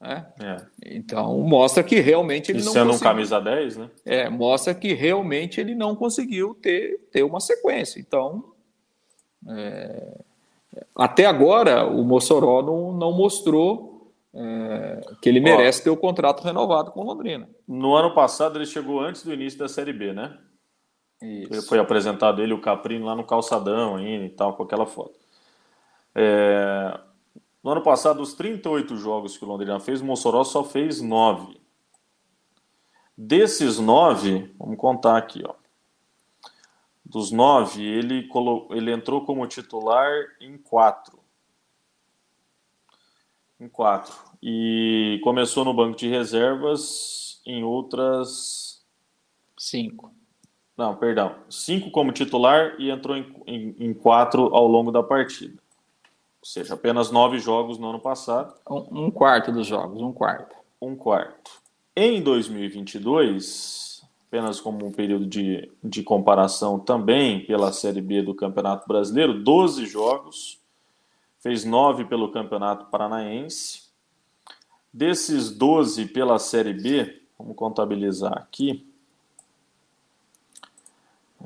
né? 0.00 0.26
É. 0.42 0.66
Então 0.84 1.38
mostra 1.42 1.84
que 1.84 2.00
realmente 2.00 2.50
ele 2.50 2.58
e 2.58 2.64
não 2.64 2.72
sendo 2.72 2.86
conseguiu. 2.88 3.08
um 3.08 3.12
camisa 3.12 3.40
10, 3.40 3.76
né? 3.76 3.90
É, 4.04 4.28
mostra 4.28 4.74
que 4.74 4.92
realmente 4.94 5.60
ele 5.60 5.76
não 5.76 5.94
conseguiu 5.94 6.56
ter, 6.56 6.98
ter 7.12 7.22
uma 7.22 7.38
sequência. 7.38 8.00
Então, 8.00 8.55
é, 9.48 10.20
até 10.94 11.26
agora 11.26 11.86
o 11.86 12.04
Mossoró 12.04 12.62
não, 12.62 12.92
não 12.92 13.12
mostrou 13.12 14.12
é, 14.34 15.00
que 15.22 15.28
ele 15.28 15.40
merece 15.40 15.80
Ó, 15.80 15.84
ter 15.84 15.90
o 15.90 15.96
contrato 15.96 16.42
renovado 16.42 16.90
com 16.90 17.00
o 17.00 17.04
Londrina. 17.04 17.48
No 17.66 17.94
ano 17.94 18.14
passado 18.14 18.58
ele 18.58 18.66
chegou 18.66 19.00
antes 19.00 19.22
do 19.22 19.32
início 19.32 19.58
da 19.58 19.68
Série 19.68 19.92
B, 19.92 20.12
né? 20.12 20.38
Isso. 21.22 21.66
Foi 21.68 21.78
apresentado 21.78 22.42
ele, 22.42 22.52
o 22.52 22.60
Caprino, 22.60 23.06
lá 23.06 23.14
no 23.14 23.24
calçadão 23.24 23.96
ainda 23.96 24.24
e 24.26 24.28
tal, 24.28 24.54
com 24.54 24.62
aquela 24.62 24.84
foto. 24.84 25.18
É, 26.14 27.00
no 27.64 27.70
ano 27.72 27.82
passado, 27.82 28.22
os 28.22 28.34
38 28.34 28.96
jogos 28.96 29.36
que 29.36 29.44
o 29.44 29.48
Londrina 29.48 29.80
fez, 29.80 30.00
o 30.00 30.04
Mossoró 30.04 30.44
só 30.44 30.62
fez 30.62 31.00
9. 31.00 31.58
Desses 33.16 33.78
9, 33.78 34.54
vamos 34.58 34.76
contar 34.76 35.16
aqui, 35.16 35.42
ó. 35.44 35.54
Dos 37.08 37.30
9, 37.30 37.84
ele, 37.84 38.26
colo... 38.26 38.66
ele 38.72 38.92
entrou 38.92 39.24
como 39.24 39.46
titular 39.46 40.10
em 40.40 40.58
4. 40.58 41.16
Em 43.60 43.68
4. 43.68 44.12
E 44.42 45.20
começou 45.22 45.64
no 45.64 45.72
banco 45.72 45.96
de 45.96 46.08
reservas 46.08 47.40
em 47.46 47.62
outras. 47.62 48.84
5. 49.56 50.12
Não, 50.76 50.96
perdão. 50.96 51.36
5 51.48 51.92
como 51.92 52.10
titular 52.10 52.74
e 52.78 52.90
entrou 52.90 53.16
em, 53.16 53.32
em, 53.46 53.76
em 53.78 53.94
4 53.94 54.54
ao 54.54 54.66
longo 54.66 54.90
da 54.90 55.02
partida. 55.02 55.54
Ou 55.54 56.44
seja, 56.44 56.74
apenas 56.74 57.12
nove 57.12 57.38
jogos 57.38 57.78
no 57.78 57.88
ano 57.88 58.00
passado. 58.00 58.52
Um, 58.68 59.06
um 59.06 59.10
quarto 59.12 59.52
dos 59.52 59.66
jogos, 59.66 60.02
um 60.02 60.12
quarto. 60.12 60.56
Um 60.82 60.96
quarto. 60.96 61.52
Em 61.94 62.20
2022, 62.20 63.95
apenas 64.36 64.60
como 64.60 64.84
um 64.84 64.92
período 64.92 65.26
de, 65.26 65.70
de 65.82 66.02
comparação 66.02 66.78
também 66.78 67.46
pela 67.46 67.72
Série 67.72 68.02
B 68.02 68.20
do 68.22 68.34
Campeonato 68.34 68.86
Brasileiro, 68.86 69.42
12 69.42 69.86
jogos, 69.86 70.60
fez 71.38 71.64
nove 71.64 72.04
pelo 72.04 72.30
Campeonato 72.30 72.86
Paranaense. 72.86 73.86
Desses 74.92 75.50
12 75.50 76.06
pela 76.06 76.38
Série 76.38 76.74
B, 76.74 77.22
vamos 77.38 77.56
contabilizar 77.56 78.36
aqui. 78.36 78.86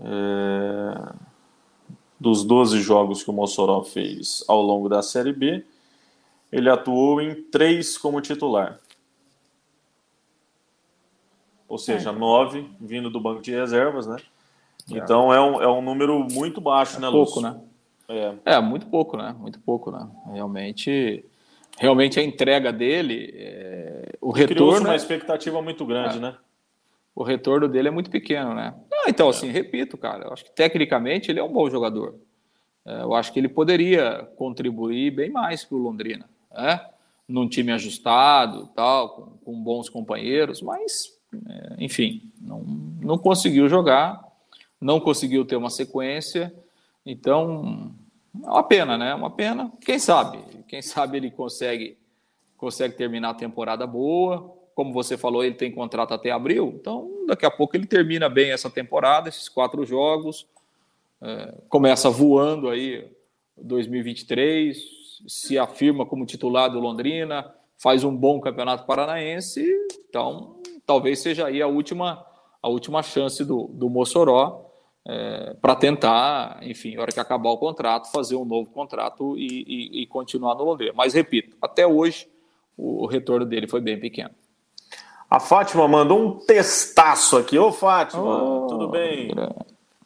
É 0.02 1.30
dos 2.20 2.44
12 2.44 2.82
jogos 2.82 3.22
que 3.22 3.30
o 3.30 3.32
Mossoró 3.32 3.82
fez 3.82 4.44
ao 4.46 4.60
longo 4.60 4.90
da 4.90 5.00
Série 5.00 5.32
B, 5.32 5.64
ele 6.52 6.68
atuou 6.68 7.18
em 7.18 7.34
três 7.44 7.96
como 7.96 8.20
titular. 8.20 8.78
Ou 11.70 11.78
seja, 11.78 12.10
é. 12.10 12.12
nove 12.12 12.68
vindo 12.80 13.08
do 13.08 13.20
banco 13.20 13.40
de 13.40 13.52
reservas, 13.52 14.04
né? 14.04 14.16
É. 14.90 14.98
Então 14.98 15.32
é 15.32 15.40
um, 15.40 15.62
é 15.62 15.68
um 15.68 15.80
número 15.80 16.26
muito 16.28 16.60
baixo, 16.60 16.96
é 16.96 17.00
né, 17.00 17.08
Pouco, 17.08 17.40
né? 17.40 17.60
É. 18.08 18.34
é, 18.44 18.60
muito 18.60 18.88
pouco, 18.88 19.16
né? 19.16 19.32
Muito 19.38 19.60
pouco, 19.60 19.92
né? 19.92 20.04
Realmente, 20.32 21.24
realmente 21.78 22.18
a 22.18 22.24
entrega 22.24 22.72
dele, 22.72 23.32
é... 23.36 24.16
o 24.20 24.32
retorno. 24.32 24.88
uma 24.88 24.96
expectativa 24.96 25.62
muito 25.62 25.86
grande, 25.86 26.16
é. 26.16 26.20
né? 26.20 26.36
O 27.14 27.22
retorno 27.22 27.68
dele 27.68 27.86
é 27.86 27.92
muito 27.92 28.10
pequeno, 28.10 28.52
né? 28.52 28.74
Ah, 28.92 29.04
então, 29.08 29.28
é. 29.28 29.30
assim, 29.30 29.48
repito, 29.48 29.96
cara, 29.96 30.24
eu 30.24 30.32
acho 30.32 30.44
que 30.44 30.50
tecnicamente 30.50 31.30
ele 31.30 31.38
é 31.38 31.44
um 31.44 31.52
bom 31.52 31.70
jogador. 31.70 32.16
Eu 32.84 33.14
acho 33.14 33.32
que 33.32 33.38
ele 33.38 33.48
poderia 33.48 34.28
contribuir 34.36 35.12
bem 35.12 35.30
mais 35.30 35.64
para 35.64 35.76
o 35.76 35.80
Londrina, 35.80 36.28
né? 36.50 36.84
Num 37.28 37.48
time 37.48 37.70
ajustado, 37.70 38.66
tal, 38.74 39.10
com, 39.10 39.22
com 39.44 39.62
bons 39.62 39.88
companheiros, 39.88 40.60
mas, 40.60 41.19
enfim, 41.78 42.30
não, 42.40 42.60
não 43.00 43.18
conseguiu 43.18 43.68
jogar, 43.68 44.20
não 44.80 45.00
conseguiu 45.00 45.44
ter 45.44 45.56
uma 45.56 45.70
sequência, 45.70 46.52
então 47.04 47.94
é 48.42 48.48
uma 48.48 48.62
pena, 48.62 48.96
né? 48.96 49.14
Uma 49.14 49.30
pena. 49.30 49.72
Quem 49.80 49.98
sabe? 49.98 50.38
Quem 50.68 50.82
sabe 50.82 51.16
ele 51.16 51.30
consegue 51.30 51.98
consegue 52.56 52.94
terminar 52.94 53.30
a 53.30 53.34
temporada 53.34 53.86
boa, 53.86 54.54
como 54.74 54.92
você 54.92 55.16
falou, 55.16 55.42
ele 55.42 55.54
tem 55.54 55.72
contrato 55.72 56.12
até 56.12 56.30
abril, 56.30 56.74
então 56.78 57.10
daqui 57.26 57.46
a 57.46 57.50
pouco 57.50 57.74
ele 57.74 57.86
termina 57.86 58.28
bem 58.28 58.52
essa 58.52 58.68
temporada, 58.68 59.30
esses 59.30 59.48
quatro 59.48 59.84
jogos, 59.86 60.46
é, 61.22 61.54
começa 61.70 62.10
voando 62.10 62.68
aí 62.68 63.10
2023, 63.56 64.76
se 65.26 65.58
afirma 65.58 66.04
como 66.04 66.26
titular 66.26 66.70
do 66.70 66.80
Londrina, 66.80 67.50
faz 67.78 68.04
um 68.04 68.14
bom 68.14 68.38
campeonato 68.40 68.84
paranaense, 68.84 69.64
então 70.08 70.59
talvez 70.90 71.20
seja 71.20 71.46
aí 71.46 71.62
a 71.62 71.68
última, 71.68 72.26
a 72.60 72.68
última 72.68 73.00
chance 73.00 73.44
do, 73.44 73.68
do 73.68 73.88
Mossoró 73.88 74.72
é, 75.06 75.54
para 75.62 75.76
tentar, 75.76 76.58
enfim, 76.62 76.96
na 76.96 77.02
hora 77.02 77.12
que 77.12 77.20
acabar 77.20 77.50
o 77.50 77.58
contrato, 77.58 78.10
fazer 78.10 78.34
um 78.34 78.44
novo 78.44 78.72
contrato 78.72 79.38
e, 79.38 79.64
e, 79.68 80.02
e 80.02 80.06
continuar 80.08 80.56
no 80.56 80.64
Londrina. 80.64 80.92
Mas 80.96 81.14
repito, 81.14 81.56
até 81.62 81.86
hoje 81.86 82.26
o 82.76 83.06
retorno 83.06 83.46
dele 83.46 83.68
foi 83.68 83.80
bem 83.80 84.00
pequeno. 84.00 84.30
A 85.30 85.38
Fátima 85.38 85.86
mandou 85.86 86.18
um 86.20 86.38
testaço 86.40 87.36
aqui. 87.36 87.56
Ô, 87.56 87.70
Fátima, 87.70 88.42
oh, 88.42 88.66
tudo 88.66 88.88
bem? 88.88 89.30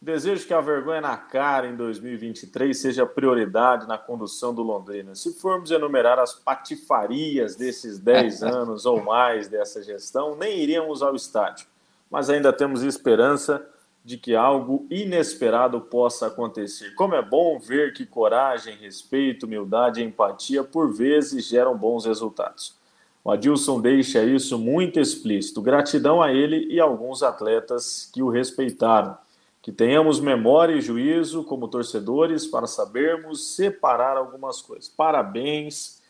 Desejo 0.04 0.46
que 0.46 0.52
a 0.52 0.60
vergonha 0.60 1.00
na 1.00 1.16
cara 1.16 1.66
em 1.66 1.74
2023 1.74 2.76
seja 2.76 3.06
prioridade 3.06 3.88
na 3.88 3.96
condução 3.96 4.54
do 4.54 4.62
Londrina. 4.62 5.14
Se 5.14 5.32
formos 5.32 5.70
enumerar 5.70 6.18
as 6.18 6.34
patifarias 6.34 7.56
desses 7.56 7.98
10 7.98 8.42
anos 8.44 8.84
ou 8.84 9.02
mais 9.02 9.48
dessa 9.48 9.82
gestão, 9.82 10.36
nem 10.36 10.58
iríamos 10.58 11.00
ao 11.00 11.16
estádio. 11.16 11.66
Mas 12.10 12.28
ainda 12.28 12.52
temos 12.52 12.82
esperança 12.82 13.66
de 14.04 14.18
que 14.18 14.34
algo 14.34 14.86
inesperado 14.90 15.80
possa 15.80 16.26
acontecer. 16.26 16.94
Como 16.96 17.14
é 17.14 17.22
bom 17.22 17.58
ver 17.58 17.94
que 17.94 18.04
coragem, 18.04 18.76
respeito, 18.76 19.46
humildade 19.46 20.02
e 20.02 20.04
empatia 20.04 20.62
por 20.62 20.92
vezes 20.92 21.48
geram 21.48 21.74
bons 21.74 22.04
resultados. 22.04 22.76
O 23.24 23.30
Adilson 23.30 23.80
deixa 23.80 24.22
isso 24.22 24.58
muito 24.58 25.00
explícito. 25.00 25.62
Gratidão 25.62 26.20
a 26.20 26.30
ele 26.30 26.66
e 26.70 26.78
a 26.78 26.84
alguns 26.84 27.22
atletas 27.22 28.10
que 28.12 28.22
o 28.22 28.28
respeitaram. 28.28 29.23
Que 29.64 29.72
tenhamos 29.72 30.20
memória 30.20 30.74
e 30.74 30.80
juízo 30.82 31.42
como 31.42 31.68
torcedores 31.68 32.46
para 32.46 32.66
sabermos 32.66 33.56
separar 33.56 34.14
algumas 34.18 34.60
coisas. 34.60 34.90
Parabéns 34.90 36.02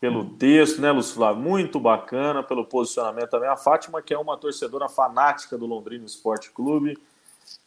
pelo 0.00 0.30
texto, 0.30 0.80
né, 0.80 0.90
Lúcio 0.90 1.14
Flávio? 1.14 1.40
Muito 1.40 1.78
bacana, 1.78 2.42
pelo 2.42 2.64
posicionamento 2.64 3.30
também. 3.30 3.48
A 3.48 3.56
Fátima, 3.56 4.02
que 4.02 4.12
é 4.12 4.18
uma 4.18 4.36
torcedora 4.36 4.88
fanática 4.88 5.56
do 5.56 5.66
Londrina 5.66 6.04
Esporte 6.04 6.50
Clube, 6.50 6.98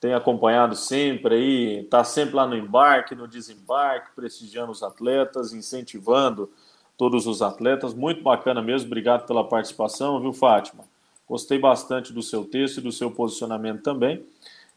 tem 0.02 0.13
acompanhado 0.13 0.75
sempre 0.75 1.36
aí, 1.36 1.80
está 1.86 2.04
sempre 2.04 2.36
lá 2.36 2.45
no 2.45 2.58
embarque, 2.58 3.15
no 3.15 3.25
desembarque, 3.25 4.12
prestigiando 4.13 4.73
os 4.73 4.84
atletas, 4.84 5.54
incentivando 5.54 6.52
todos 6.97 7.25
os 7.25 7.41
atletas. 7.41 7.93
Muito 7.93 8.21
bacana 8.21 8.62
mesmo, 8.62 8.88
obrigado 8.88 9.25
pela 9.25 9.47
participação, 9.47 10.19
viu, 10.19 10.34
Fátima? 10.34 10.84
Gostei 11.25 11.58
bastante 11.58 12.12
do 12.12 12.21
seu 12.21 12.43
texto 12.43 12.80
e 12.80 12.82
do 12.82 12.91
seu 12.91 13.10
posicionamento 13.10 13.82
também. 13.82 14.28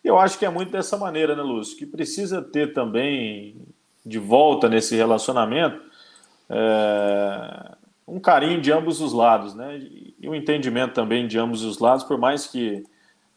Eu 0.04 0.18
acho 0.18 0.38
que 0.38 0.44
é 0.44 0.50
muito 0.50 0.72
dessa 0.72 0.96
maneira, 0.96 1.36
né, 1.36 1.42
Lúcio? 1.42 1.76
Que 1.76 1.86
precisa 1.86 2.42
ter 2.42 2.72
também 2.72 3.56
de 4.04 4.18
volta 4.18 4.68
nesse 4.68 4.96
relacionamento 4.96 5.80
é, 6.50 7.76
um 8.06 8.20
carinho 8.20 8.60
de 8.60 8.72
ambos 8.72 9.00
os 9.00 9.12
lados, 9.12 9.54
né? 9.54 9.78
E 9.78 10.28
um 10.28 10.34
entendimento 10.34 10.92
também 10.92 11.26
de 11.26 11.38
ambos 11.38 11.62
os 11.62 11.78
lados, 11.78 12.04
por 12.04 12.18
mais 12.18 12.46
que 12.46 12.84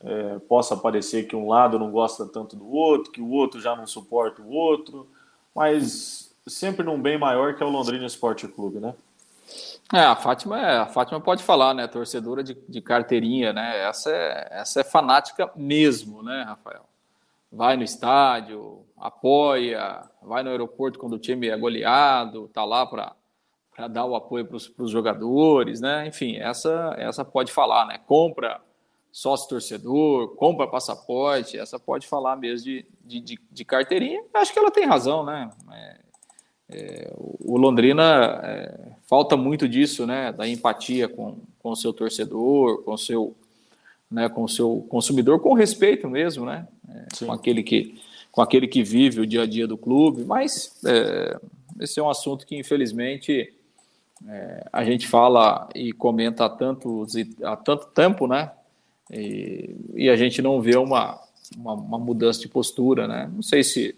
é, 0.01 0.39
possa 0.49 0.75
parecer 0.75 1.27
que 1.27 1.35
um 1.35 1.47
lado 1.47 1.79
não 1.79 1.91
gosta 1.91 2.25
tanto 2.25 2.55
do 2.55 2.69
outro, 2.69 3.11
que 3.11 3.21
o 3.21 3.29
outro 3.29 3.61
já 3.61 3.75
não 3.75 3.87
suporta 3.87 4.41
o 4.41 4.49
outro, 4.49 5.07
mas 5.55 6.35
sempre 6.45 6.85
num 6.85 7.01
bem 7.01 7.17
maior 7.17 7.55
que 7.55 7.63
é 7.63 7.65
o 7.65 7.69
Londrina 7.69 8.05
Esporte 8.05 8.47
Clube, 8.47 8.79
né? 8.79 8.93
É, 9.93 9.99
a 9.99 10.15
Fátima, 10.15 10.59
é, 10.59 10.77
a 10.79 10.87
Fátima 10.87 11.21
pode 11.21 11.43
falar, 11.43 11.73
né? 11.73 11.87
Torcedora 11.87 12.43
de, 12.43 12.57
de 12.67 12.81
carteirinha, 12.81 13.53
né? 13.53 13.87
Essa 13.87 14.09
é, 14.09 14.47
essa 14.51 14.81
é 14.81 14.83
fanática 14.83 15.51
mesmo, 15.55 16.23
né, 16.23 16.43
Rafael? 16.43 16.85
Vai 17.51 17.77
no 17.77 17.83
estádio, 17.83 18.83
apoia, 18.97 20.03
vai 20.21 20.43
no 20.43 20.49
aeroporto 20.49 20.97
quando 20.97 21.13
o 21.13 21.19
time 21.19 21.47
é 21.47 21.57
goleado, 21.57 22.49
tá 22.49 22.65
lá 22.65 22.85
para 22.85 23.87
dar 23.87 24.05
o 24.05 24.15
apoio 24.15 24.45
para 24.45 24.83
os 24.83 24.89
jogadores, 24.89 25.79
né? 25.79 26.07
Enfim, 26.07 26.37
essa, 26.37 26.95
essa 26.97 27.23
pode 27.23 27.51
falar, 27.51 27.85
né? 27.85 27.99
Compra 28.07 28.59
sócio 29.11 29.47
torcedor, 29.47 30.35
compra 30.35 30.67
passaporte, 30.67 31.57
essa 31.57 31.79
pode 31.79 32.05
falar 32.05 32.35
mesmo 32.35 32.65
de, 32.65 32.85
de, 33.01 33.19
de, 33.21 33.39
de 33.49 33.65
carteirinha. 33.65 34.21
Acho 34.33 34.51
que 34.51 34.59
ela 34.59 34.71
tem 34.71 34.85
razão, 34.85 35.23
né? 35.23 35.49
É, 35.71 35.99
é, 36.69 37.13
o 37.17 37.57
Londrina 37.57 38.41
é, 38.43 38.89
falta 39.07 39.37
muito 39.37 39.67
disso, 39.67 40.05
né? 40.05 40.31
Da 40.31 40.47
empatia 40.47 41.07
com, 41.07 41.37
com 41.59 41.71
o 41.71 41.75
seu 41.75 41.93
torcedor, 41.93 42.83
com 42.83 42.93
o 42.93 42.97
seu, 42.97 43.35
né, 44.09 44.27
com 44.29 44.43
o 44.43 44.49
seu 44.49 44.85
consumidor, 44.89 45.39
com 45.39 45.53
respeito 45.53 46.09
mesmo, 46.09 46.45
né? 46.45 46.67
É, 46.89 47.25
com 47.25 47.31
aquele 47.31 47.63
que 47.63 47.99
com 48.35 48.41
aquele 48.41 48.67
que 48.67 48.83
vive 48.83 49.21
o 49.21 49.25
dia 49.25 49.43
a 49.43 49.45
dia 49.45 49.65
do 49.65 49.77
clube, 49.77 50.25
mas 50.25 50.77
é, 50.85 51.39
esse 51.79 52.01
é 52.01 52.03
um 52.03 52.09
assunto 52.09 52.45
que, 52.45 52.57
infelizmente, 52.57 53.53
é, 54.27 54.67
a 54.73 54.83
gente 54.83 55.07
fala 55.07 55.69
e 55.73 55.93
comenta 55.93 56.43
há, 56.43 56.49
tantos, 56.49 57.13
há 57.41 57.55
tanto 57.55 57.87
tempo, 57.87 58.27
né? 58.27 58.51
E, 59.09 59.73
e 59.95 60.09
a 60.09 60.17
gente 60.17 60.41
não 60.41 60.59
vê 60.61 60.75
uma, 60.75 61.17
uma, 61.55 61.73
uma, 61.75 61.97
mudança 61.97 62.41
de 62.41 62.49
postura, 62.49 63.07
né? 63.07 63.31
Não 63.33 63.41
sei 63.41 63.63
se, 63.63 63.95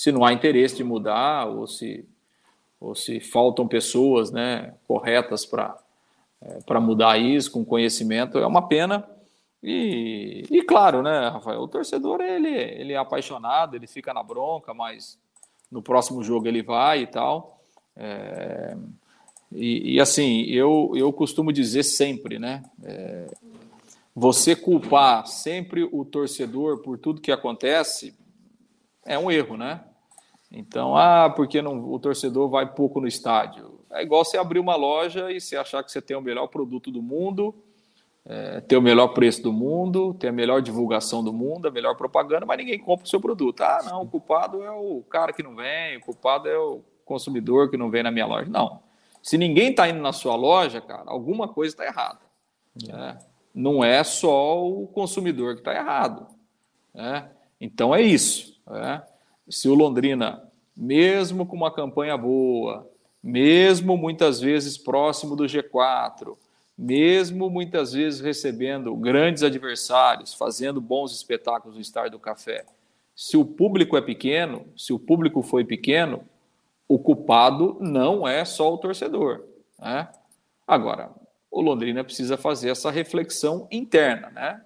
se 0.00 0.10
não 0.10 0.24
há 0.24 0.32
interesse 0.32 0.76
de 0.76 0.82
mudar 0.82 1.46
ou 1.46 1.66
se, 1.66 2.08
ou 2.80 2.94
se 2.94 3.20
faltam 3.20 3.68
pessoas 3.68 4.30
né, 4.30 4.72
corretas 4.88 5.44
para 5.44 5.76
é, 6.40 6.78
mudar 6.80 7.18
isso 7.18 7.50
com 7.50 7.62
conhecimento. 7.62 8.38
É 8.38 8.46
uma 8.46 8.66
pena. 8.66 9.06
E, 9.62 10.46
e 10.50 10.62
claro, 10.62 11.02
né, 11.02 11.28
Rafael, 11.28 11.60
o 11.60 11.68
torcedor 11.68 12.22
ele, 12.22 12.48
ele 12.48 12.94
é 12.94 12.96
apaixonado, 12.96 13.76
ele 13.76 13.86
fica 13.86 14.14
na 14.14 14.22
bronca, 14.22 14.72
mas 14.72 15.18
no 15.70 15.82
próximo 15.82 16.24
jogo 16.24 16.48
ele 16.48 16.62
vai 16.62 17.02
e 17.02 17.06
tal. 17.06 17.60
É, 17.94 18.74
e, 19.52 19.96
e, 19.96 20.00
assim, 20.00 20.44
eu, 20.44 20.92
eu 20.94 21.12
costumo 21.12 21.52
dizer 21.52 21.82
sempre, 21.82 22.38
né? 22.38 22.62
É, 22.82 23.26
você 24.16 24.56
culpar 24.56 25.26
sempre 25.26 25.84
o 25.84 26.06
torcedor 26.06 26.78
por 26.78 26.96
tudo 26.96 27.20
que 27.20 27.30
acontece 27.30 28.18
é 29.04 29.18
um 29.18 29.30
erro, 29.30 29.58
né? 29.58 29.84
Então, 30.52 30.96
ah, 30.96 31.30
porque 31.30 31.62
não, 31.62 31.92
o 31.92 31.98
torcedor 31.98 32.48
vai 32.48 32.66
pouco 32.66 33.00
no 33.00 33.06
estádio? 33.06 33.80
É 33.92 34.02
igual 34.02 34.24
você 34.24 34.36
abrir 34.36 34.58
uma 34.58 34.76
loja 34.76 35.30
e 35.30 35.40
você 35.40 35.56
achar 35.56 35.82
que 35.82 35.90
você 35.90 36.02
tem 36.02 36.16
o 36.16 36.20
melhor 36.20 36.48
produto 36.48 36.90
do 36.90 37.02
mundo, 37.02 37.54
é, 38.24 38.60
ter 38.60 38.76
o 38.76 38.82
melhor 38.82 39.08
preço 39.08 39.42
do 39.42 39.52
mundo, 39.52 40.14
ter 40.14 40.28
a 40.28 40.32
melhor 40.32 40.60
divulgação 40.60 41.22
do 41.22 41.32
mundo, 41.32 41.68
a 41.68 41.70
melhor 41.70 41.96
propaganda, 41.96 42.44
mas 42.46 42.58
ninguém 42.58 42.78
compra 42.78 43.04
o 43.04 43.08
seu 43.08 43.20
produto. 43.20 43.60
Ah, 43.62 43.80
não, 43.84 44.02
o 44.02 44.08
culpado 44.08 44.62
é 44.62 44.70
o 44.70 45.02
cara 45.08 45.32
que 45.32 45.42
não 45.42 45.54
vem, 45.54 45.96
o 45.96 46.00
culpado 46.00 46.48
é 46.48 46.58
o 46.58 46.82
consumidor 47.04 47.70
que 47.70 47.76
não 47.76 47.90
vem 47.90 48.02
na 48.02 48.10
minha 48.10 48.26
loja. 48.26 48.48
Não. 48.50 48.80
Se 49.22 49.36
ninguém 49.36 49.70
está 49.70 49.88
indo 49.88 50.00
na 50.00 50.12
sua 50.12 50.34
loja, 50.34 50.80
cara, 50.80 51.04
alguma 51.06 51.48
coisa 51.48 51.74
está 51.74 51.84
errada. 51.84 52.20
Né? 52.86 53.18
Não 53.54 53.84
é 53.84 54.02
só 54.04 54.64
o 54.64 54.86
consumidor 54.86 55.54
que 55.54 55.60
está 55.60 55.74
errado. 55.74 56.26
Né? 56.94 57.28
Então 57.60 57.94
é 57.94 58.00
isso. 58.00 58.60
Né? 58.66 59.02
Se 59.50 59.68
o 59.68 59.74
Londrina, 59.74 60.48
mesmo 60.76 61.44
com 61.44 61.56
uma 61.56 61.72
campanha 61.72 62.16
boa, 62.16 62.88
mesmo 63.22 63.96
muitas 63.96 64.40
vezes 64.40 64.78
próximo 64.78 65.34
do 65.36 65.44
G4, 65.44 66.36
mesmo 66.78 67.50
muitas 67.50 67.92
vezes 67.92 68.20
recebendo 68.20 68.94
grandes 68.96 69.42
adversários, 69.42 70.32
fazendo 70.32 70.80
bons 70.80 71.12
espetáculos 71.12 71.74
no 71.74 71.82
Estádio 71.82 72.12
do 72.12 72.18
Café, 72.18 72.64
se 73.14 73.36
o 73.36 73.44
público 73.44 73.96
é 73.96 74.00
pequeno, 74.00 74.66
se 74.76 74.92
o 74.92 74.98
público 74.98 75.42
foi 75.42 75.64
pequeno, 75.64 76.24
o 76.88 76.98
culpado 76.98 77.76
não 77.80 78.26
é 78.26 78.44
só 78.44 78.72
o 78.72 78.78
torcedor. 78.78 79.44
Né? 79.78 80.08
Agora, 80.66 81.10
o 81.50 81.60
Londrina 81.60 82.02
precisa 82.02 82.36
fazer 82.36 82.70
essa 82.70 82.90
reflexão 82.90 83.68
interna. 83.70 84.30
Né? 84.30 84.62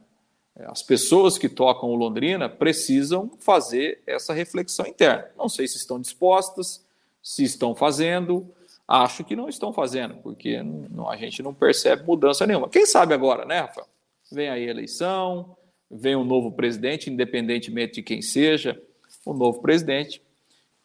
As 0.57 0.83
pessoas 0.83 1.37
que 1.37 1.49
tocam 1.49 1.91
o 1.91 1.97
Londrina 1.97 2.49
precisam 2.49 3.31
fazer 3.41 4.03
essa 4.07 4.33
reflexão 4.33 4.87
interna. 4.87 5.29
Não 5.37 5.49
sei 5.49 5.67
se 5.67 5.77
estão 5.77 6.01
dispostas, 6.01 6.85
se 7.21 7.43
estão 7.43 7.75
fazendo. 7.75 8.47
Acho 8.87 9.25
que 9.25 9.35
não 9.35 9.49
estão 9.49 9.73
fazendo, 9.73 10.15
porque 10.17 10.63
não, 10.63 11.11
a 11.11 11.17
gente 11.17 11.43
não 11.43 11.53
percebe 11.53 12.05
mudança 12.07 12.47
nenhuma. 12.47 12.69
Quem 12.69 12.87
sabe 12.87 13.15
agora, 13.15 13.45
né, 13.45 13.61
Rafael? 13.61 13.89
Vem 14.31 14.49
aí 14.49 14.69
a 14.69 14.71
eleição, 14.71 15.57
vem 15.91 16.15
um 16.15 16.25
novo 16.25 16.53
presidente, 16.53 17.11
independentemente 17.11 17.95
de 17.95 18.03
quem 18.03 18.23
seja, 18.23 18.81
o 19.25 19.33
um 19.33 19.37
novo 19.37 19.61
presidente. 19.61 20.23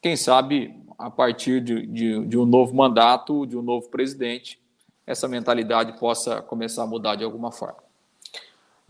Quem 0.01 0.15
sabe 0.15 0.73
a 0.97 1.11
partir 1.11 1.61
de, 1.61 1.85
de, 1.85 2.25
de 2.25 2.37
um 2.37 2.45
novo 2.45 2.73
mandato, 2.73 3.45
de 3.45 3.57
um 3.57 3.61
novo 3.61 3.89
presidente, 3.89 4.59
essa 5.05 5.27
mentalidade 5.27 5.99
possa 5.99 6.41
começar 6.41 6.83
a 6.83 6.87
mudar 6.87 7.15
de 7.15 7.23
alguma 7.23 7.51
forma. 7.51 7.88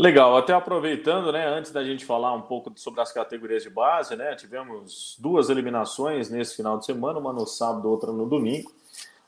Legal, 0.01 0.37
até 0.37 0.53
aproveitando, 0.53 1.29
né, 1.29 1.45
antes 1.45 1.71
da 1.71 1.83
gente 1.83 2.05
falar 2.05 2.33
um 2.33 2.43
pouco 2.43 2.71
sobre 2.77 3.01
as 3.01 3.11
categorias 3.11 3.63
de 3.63 3.69
base, 3.69 4.15
né, 4.15 4.33
tivemos 4.33 5.17
duas 5.19 5.49
eliminações 5.49 6.29
nesse 6.29 6.55
final 6.55 6.79
de 6.79 6.85
semana, 6.85 7.19
uma 7.19 7.33
no 7.33 7.45
sábado, 7.45 7.89
outra 7.89 8.09
no 8.09 8.25
domingo. 8.25 8.71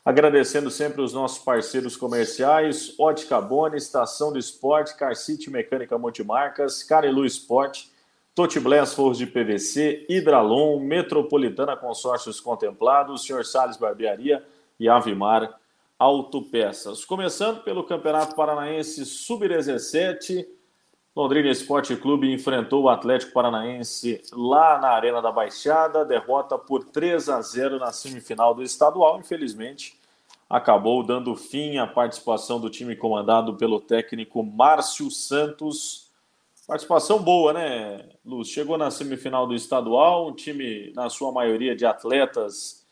Agradecendo 0.06 0.72
sempre 0.72 1.02
os 1.02 1.12
nossos 1.12 1.44
parceiros 1.44 1.98
comerciais, 1.98 2.98
Ótica 2.98 3.42
Boni, 3.42 3.76
Estação 3.76 4.32
do 4.32 4.40
Esporte, 4.40 4.96
Car 4.96 5.14
City 5.14 5.50
Mecânica 5.50 5.98
Multimarcas, 5.98 6.84
Carilu 6.84 7.26
Esporte, 7.26 7.92
Totiblés 8.34 8.94
Forros 8.94 9.18
de 9.18 9.28
PVC, 9.28 10.06
Hidralon, 10.08 10.80
Metropolitana 10.80 11.76
Consórcios 11.76 12.40
Contemplados, 12.40 13.24
Sr. 13.26 13.44
Salles 13.44 13.76
Barbearia 13.76 14.42
e 14.80 14.88
Avimar 14.88 15.54
Autopeças. 16.00 17.04
Começando 17.04 17.62
pelo 17.62 17.84
Campeonato 17.84 18.38
Paranaense 18.38 19.06
Sub-17, 19.06 20.48
Londrina 21.16 21.50
Esporte 21.50 21.96
Clube 21.96 22.32
enfrentou 22.32 22.84
o 22.84 22.90
Atlético 22.90 23.34
Paranaense 23.34 24.22
lá 24.32 24.80
na 24.80 24.90
Arena 24.90 25.22
da 25.22 25.32
Baixada, 25.32 26.06
derrota 26.06 26.58
por 26.58 26.86
3 26.86 27.30
a 27.30 27.42
0 27.42 27.80
na 27.80 27.92
semifinal 27.92 28.54
do 28.54 28.64
estadual. 28.64 29.20
Infelizmente, 29.20 30.00
acabou 30.50 31.04
dando 31.04 31.36
fim 31.36 31.78
à 31.78 31.86
participação 31.86 32.60
do 32.60 32.70
time 32.70 32.96
comandado 32.96 33.56
pelo 33.56 33.80
técnico 33.80 34.42
Márcio 34.44 35.12
Santos 35.12 36.12
Participação 36.72 37.22
boa, 37.22 37.52
né, 37.52 38.06
Luz? 38.26 38.48
Chegou 38.48 38.78
na 38.78 38.90
semifinal 38.90 39.46
do 39.46 39.54
estadual, 39.54 40.30
um 40.30 40.34
time, 40.34 40.94
na 40.96 41.10
sua 41.10 41.30
maioria, 41.30 41.76
de 41.76 41.86
atletas 41.86 42.86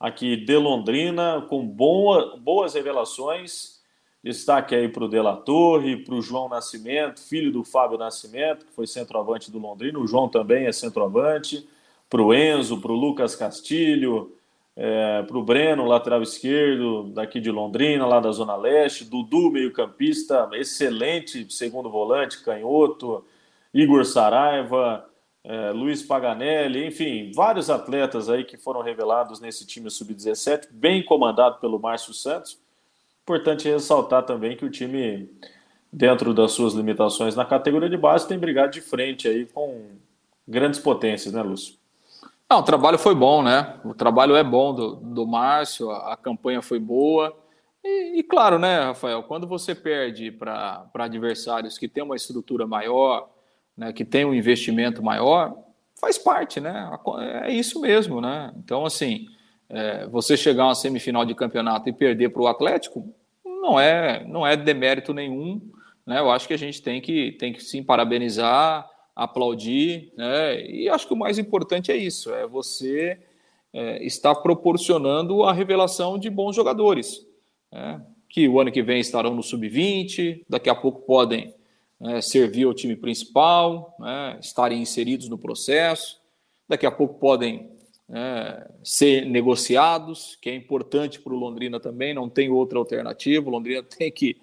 aqui 0.00 0.36
de 0.36 0.56
Londrina, 0.56 1.44
com 1.46 1.66
boa, 1.66 2.38
boas 2.38 2.72
revelações. 2.72 3.75
Destaque 4.22 4.74
aí 4.74 4.88
para 4.88 5.04
o 5.04 5.08
Dela 5.08 5.36
Torre, 5.36 5.96
para 5.96 6.14
o 6.14 6.22
João 6.22 6.48
Nascimento, 6.48 7.20
filho 7.20 7.52
do 7.52 7.62
Fábio 7.62 7.96
Nascimento, 7.96 8.66
que 8.66 8.72
foi 8.72 8.86
centroavante 8.86 9.50
do 9.50 9.58
Londrina. 9.58 9.98
O 9.98 10.06
João 10.06 10.28
também 10.28 10.66
é 10.66 10.72
centroavante. 10.72 11.68
Para 12.08 12.22
o 12.22 12.34
Enzo, 12.34 12.80
para 12.80 12.92
o 12.92 12.94
Lucas 12.94 13.34
Castilho, 13.36 14.32
é, 14.76 15.22
para 15.22 15.38
o 15.38 15.42
Breno, 15.42 15.86
lateral 15.86 16.22
esquerdo, 16.22 17.04
daqui 17.14 17.40
de 17.40 17.50
Londrina, 17.50 18.06
lá 18.06 18.20
da 18.20 18.30
Zona 18.30 18.54
Leste, 18.54 19.04
Dudu, 19.04 19.50
meio-campista, 19.50 20.48
excelente 20.52 21.50
segundo 21.50 21.88
volante, 21.88 22.44
canhoto, 22.44 23.24
Igor 23.72 24.04
Saraiva, 24.04 25.08
é, 25.42 25.70
Luiz 25.70 26.02
Paganelli, 26.02 26.84
enfim, 26.86 27.30
vários 27.34 27.70
atletas 27.70 28.28
aí 28.28 28.44
que 28.44 28.56
foram 28.56 28.82
revelados 28.82 29.40
nesse 29.40 29.66
time 29.66 29.90
sub-17, 29.90 30.68
bem 30.70 31.02
comandado 31.02 31.58
pelo 31.58 31.78
Márcio 31.78 32.12
Santos. 32.12 32.58
Importante 33.26 33.68
ressaltar 33.68 34.22
também 34.22 34.56
que 34.56 34.64
o 34.64 34.70
time, 34.70 35.28
dentro 35.92 36.32
das 36.32 36.52
suas 36.52 36.74
limitações 36.74 37.34
na 37.34 37.44
categoria 37.44 37.90
de 37.90 37.96
base, 37.96 38.28
tem 38.28 38.38
brigado 38.38 38.70
de 38.70 38.80
frente 38.80 39.26
aí 39.26 39.46
com 39.46 39.96
grandes 40.46 40.78
potências, 40.78 41.34
né, 41.34 41.42
Lúcio? 41.42 41.74
Não, 42.48 42.60
o 42.60 42.62
trabalho 42.62 42.96
foi 42.96 43.16
bom, 43.16 43.42
né? 43.42 43.80
O 43.84 43.92
trabalho 43.94 44.36
é 44.36 44.44
bom 44.44 44.72
do, 44.72 44.94
do 44.94 45.26
Márcio, 45.26 45.90
a, 45.90 46.12
a 46.12 46.16
campanha 46.16 46.62
foi 46.62 46.78
boa. 46.78 47.36
E, 47.82 48.20
e, 48.20 48.22
claro, 48.22 48.60
né, 48.60 48.78
Rafael, 48.84 49.24
quando 49.24 49.44
você 49.44 49.74
perde 49.74 50.30
para 50.30 50.88
adversários 50.94 51.76
que 51.76 51.88
têm 51.88 52.04
uma 52.04 52.14
estrutura 52.14 52.64
maior, 52.64 53.28
né, 53.76 53.92
que 53.92 54.04
tem 54.04 54.24
um 54.24 54.32
investimento 54.32 55.02
maior, 55.02 55.52
faz 56.00 56.16
parte, 56.16 56.60
né? 56.60 56.88
É 57.42 57.52
isso 57.52 57.80
mesmo, 57.80 58.20
né? 58.20 58.52
Então, 58.56 58.86
assim, 58.86 59.26
é, 59.68 60.06
você 60.06 60.36
chegar 60.36 60.64
a 60.64 60.68
uma 60.68 60.74
semifinal 60.74 61.24
de 61.24 61.34
campeonato 61.34 61.88
e 61.88 61.92
perder 61.92 62.30
para 62.30 62.42
o 62.42 62.46
Atlético 62.46 63.08
não 63.44 63.78
é, 63.78 64.24
não 64.24 64.46
é 64.46 64.56
demérito 64.56 65.12
nenhum. 65.12 65.60
Né? 66.06 66.20
Eu 66.20 66.30
acho 66.30 66.46
que 66.46 66.54
a 66.54 66.58
gente 66.58 66.80
tem 66.82 67.00
que, 67.00 67.32
tem 67.32 67.52
que 67.52 67.62
sim 67.62 67.82
parabenizar 67.82 68.88
aplaudir, 69.16 70.12
né? 70.14 70.60
E 70.68 70.90
acho 70.90 71.08
que 71.08 71.14
o 71.14 71.16
mais 71.16 71.38
importante 71.38 71.90
é 71.90 71.96
isso, 71.96 72.32
é 72.34 72.46
você 72.46 73.18
é, 73.72 74.04
estar 74.04 74.34
proporcionando 74.34 75.42
a 75.42 75.54
revelação 75.54 76.18
de 76.18 76.28
bons 76.28 76.54
jogadores, 76.54 77.26
né? 77.72 78.04
que 78.28 78.46
o 78.46 78.60
ano 78.60 78.70
que 78.70 78.82
vem 78.82 79.00
estarão 79.00 79.34
no 79.34 79.42
sub-20, 79.42 80.44
daqui 80.46 80.68
a 80.68 80.74
pouco 80.74 81.00
podem 81.06 81.54
né, 81.98 82.20
servir 82.20 82.64
ao 82.64 82.74
time 82.74 82.94
principal, 82.94 83.96
né, 83.98 84.36
estarem 84.40 84.82
inseridos 84.82 85.28
no 85.28 85.38
processo, 85.38 86.20
daqui 86.68 86.84
a 86.84 86.90
pouco 86.90 87.14
podem 87.14 87.70
é, 88.10 88.70
ser 88.84 89.26
negociados, 89.26 90.36
que 90.40 90.48
é 90.48 90.54
importante 90.54 91.20
para 91.20 91.32
o 91.32 91.38
Londrina 91.38 91.80
também, 91.80 92.14
não 92.14 92.28
tem 92.28 92.50
outra 92.50 92.78
alternativa, 92.78 93.46
o 93.46 93.50
Londrina 93.50 93.82
tem 93.96 94.10
que 94.10 94.36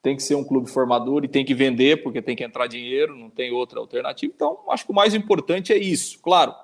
tem 0.00 0.14
que 0.14 0.22
ser 0.22 0.36
um 0.36 0.44
clube 0.44 0.70
formador 0.70 1.24
e 1.24 1.28
tem 1.28 1.44
que 1.44 1.52
vender, 1.52 2.02
porque 2.02 2.22
tem 2.22 2.36
que 2.36 2.44
entrar 2.44 2.68
dinheiro, 2.68 3.16
não 3.16 3.28
tem 3.28 3.50
outra 3.50 3.80
alternativa. 3.80 4.32
Então, 4.32 4.58
acho 4.70 4.86
que 4.86 4.92
o 4.92 4.94
mais 4.94 5.12
importante 5.12 5.72
é 5.72 5.76
isso. 5.76 6.20
Claro, 6.20 6.54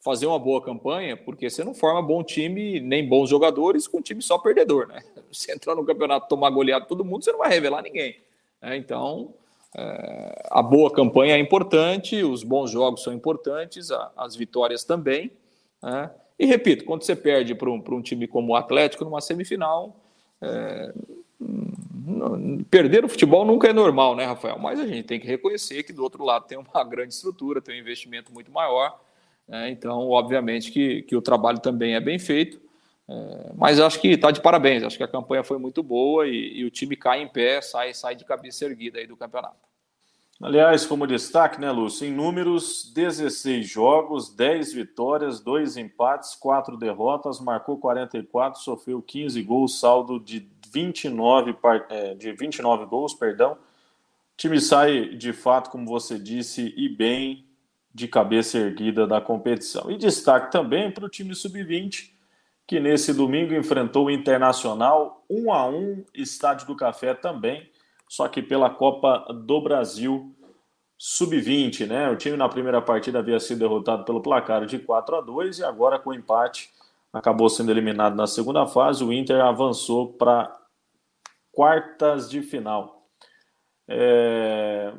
fazer 0.00 0.26
uma 0.26 0.38
boa 0.38 0.62
campanha, 0.62 1.16
porque 1.16 1.50
você 1.50 1.64
não 1.64 1.74
forma 1.74 2.00
bom 2.00 2.22
time, 2.22 2.80
nem 2.80 3.06
bons 3.06 3.28
jogadores 3.28 3.88
com 3.88 3.98
um 3.98 4.00
time 4.00 4.22
só 4.22 4.38
perdedor, 4.38 4.86
né? 4.86 5.02
Você 5.30 5.52
entrar 5.52 5.74
no 5.74 5.84
campeonato 5.84 6.28
tomar 6.28 6.48
goleado 6.48 6.86
todo 6.86 7.04
mundo, 7.04 7.22
você 7.22 7.30
não 7.30 7.40
vai 7.40 7.50
revelar 7.50 7.82
ninguém. 7.82 8.16
Né? 8.62 8.76
Então, 8.76 9.34
É, 9.76 10.48
a 10.50 10.62
boa 10.62 10.90
campanha 10.90 11.36
é 11.36 11.38
importante, 11.38 12.22
os 12.22 12.42
bons 12.42 12.70
jogos 12.70 13.02
são 13.02 13.12
importantes, 13.12 13.90
a, 13.90 14.10
as 14.16 14.34
vitórias 14.34 14.82
também. 14.82 15.30
Né? 15.82 16.10
E 16.38 16.46
repito, 16.46 16.84
quando 16.84 17.02
você 17.02 17.16
perde 17.16 17.54
para 17.54 17.70
um, 17.70 17.82
um 17.90 18.02
time 18.02 18.26
como 18.26 18.52
o 18.52 18.56
Atlético 18.56 19.04
numa 19.04 19.20
semifinal, 19.20 19.96
é, 20.40 20.92
perder 22.70 23.04
o 23.04 23.08
futebol 23.08 23.44
nunca 23.44 23.68
é 23.68 23.72
normal, 23.72 24.14
né, 24.14 24.24
Rafael? 24.24 24.58
Mas 24.58 24.78
a 24.78 24.86
gente 24.86 25.04
tem 25.04 25.20
que 25.20 25.26
reconhecer 25.26 25.82
que 25.82 25.92
do 25.92 26.02
outro 26.02 26.24
lado 26.24 26.46
tem 26.46 26.58
uma 26.58 26.84
grande 26.84 27.14
estrutura, 27.14 27.60
tem 27.60 27.76
um 27.76 27.80
investimento 27.80 28.32
muito 28.32 28.50
maior. 28.52 29.00
Né? 29.46 29.70
Então, 29.70 30.08
obviamente 30.10 30.70
que, 30.70 31.02
que 31.02 31.16
o 31.16 31.22
trabalho 31.22 31.58
também 31.58 31.94
é 31.94 32.00
bem 32.00 32.18
feito. 32.18 32.60
É, 33.08 33.52
mas 33.56 33.80
acho 33.80 34.00
que 34.00 34.08
está 34.08 34.30
de 34.30 34.40
parabéns. 34.40 34.82
Acho 34.82 34.96
que 34.96 35.02
a 35.02 35.08
campanha 35.08 35.42
foi 35.42 35.58
muito 35.58 35.82
boa 35.82 36.26
e, 36.28 36.58
e, 36.58 36.64
o 36.64 36.70
time 36.70 36.94
cai 36.94 37.22
em 37.22 37.28
pé, 37.28 37.60
sai, 37.60 37.94
sai 37.94 38.14
de 38.14 38.24
cabeça 38.24 38.64
erguida 38.64 38.98
aí 38.98 39.06
do 39.06 39.16
campeonato. 39.16 39.67
Aliás, 40.40 40.86
como 40.86 41.04
destaque, 41.04 41.60
né, 41.60 41.68
Lúcio? 41.72 42.06
Em 42.06 42.12
números, 42.12 42.92
16 42.94 43.68
jogos, 43.68 44.32
10 44.32 44.72
vitórias, 44.72 45.40
2 45.40 45.76
empates, 45.76 46.36
4 46.36 46.76
derrotas, 46.76 47.40
marcou 47.40 47.76
44, 47.76 48.60
sofreu 48.60 49.02
15 49.02 49.42
gols, 49.42 49.80
saldo 49.80 50.20
de 50.20 50.48
29, 50.72 51.56
é, 51.88 52.14
de 52.14 52.32
29 52.32 52.86
gols, 52.86 53.14
perdão. 53.14 53.54
O 53.54 53.56
time 54.36 54.60
sai, 54.60 55.08
de 55.16 55.32
fato, 55.32 55.70
como 55.70 55.84
você 55.84 56.16
disse, 56.16 56.72
e 56.76 56.88
bem 56.88 57.44
de 57.92 58.06
cabeça 58.06 58.58
erguida 58.58 59.08
da 59.08 59.20
competição. 59.20 59.90
E 59.90 59.98
destaque 59.98 60.52
também 60.52 60.88
para 60.88 61.04
o 61.04 61.08
time 61.08 61.34
sub-20, 61.34 62.12
que 62.64 62.78
nesse 62.78 63.12
domingo 63.12 63.54
enfrentou 63.54 64.06
o 64.06 64.10
Internacional 64.10 65.24
1 65.28 65.52
a 65.52 65.66
1 65.66 66.04
Estádio 66.14 66.68
do 66.68 66.76
Café 66.76 67.12
também, 67.12 67.68
só 68.08 68.26
que 68.28 68.42
pela 68.42 68.70
Copa 68.70 69.26
do 69.32 69.60
Brasil 69.60 70.34
sub-20, 70.98 71.86
né? 71.86 72.10
O 72.10 72.16
time 72.16 72.36
na 72.36 72.48
primeira 72.48 72.82
partida 72.82 73.20
havia 73.20 73.38
sido 73.38 73.60
derrotado 73.60 74.04
pelo 74.04 74.20
placar 74.20 74.66
de 74.66 74.78
4 74.78 75.16
a 75.16 75.20
2 75.20 75.60
e 75.60 75.64
agora 75.64 75.98
com 75.98 76.12
empate 76.12 76.70
acabou 77.12 77.48
sendo 77.48 77.70
eliminado 77.70 78.16
na 78.16 78.26
segunda 78.26 78.66
fase. 78.66 79.04
O 79.04 79.12
Inter 79.12 79.40
avançou 79.40 80.12
para 80.14 80.52
quartas 81.52 82.28
de 82.28 82.42
final. 82.42 83.06
É... 83.86 84.92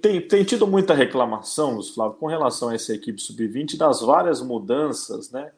Tem, 0.00 0.26
tem 0.26 0.44
tido 0.44 0.66
muita 0.66 0.94
reclamação, 0.94 1.82
Flávio, 1.82 2.16
com 2.18 2.26
relação 2.26 2.68
a 2.68 2.74
essa 2.74 2.94
equipe 2.94 3.20
sub-20 3.20 3.76
das 3.76 4.00
várias 4.00 4.40
mudanças 4.40 5.30
né, 5.30 5.52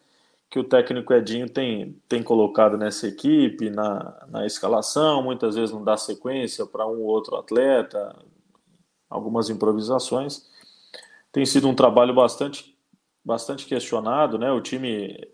que 0.53 0.59
o 0.59 0.65
técnico 0.65 1.15
Edinho 1.15 1.49
tem, 1.49 1.99
tem 2.07 2.23
colocado 2.23 2.77
nessa 2.77 3.09
equipe, 3.09 3.71
na, 3.71 4.27
na 4.29 4.45
escalação, 4.45 5.23
muitas 5.23 5.55
vezes 5.55 5.75
não 5.75 5.83
dá 5.83 5.97
sequência 5.97 6.67
para 6.67 6.87
um 6.87 7.01
ou 7.01 7.07
outro 7.07 7.37
atleta, 7.37 8.15
algumas 9.09 9.49
improvisações. 9.49 10.47
Tem 11.33 11.47
sido 11.47 11.67
um 11.67 11.75
trabalho 11.75 12.13
bastante, 12.13 12.77
bastante 13.25 13.65
questionado, 13.65 14.39
né? 14.39 14.53
O 14.53 14.61
time 14.61 15.27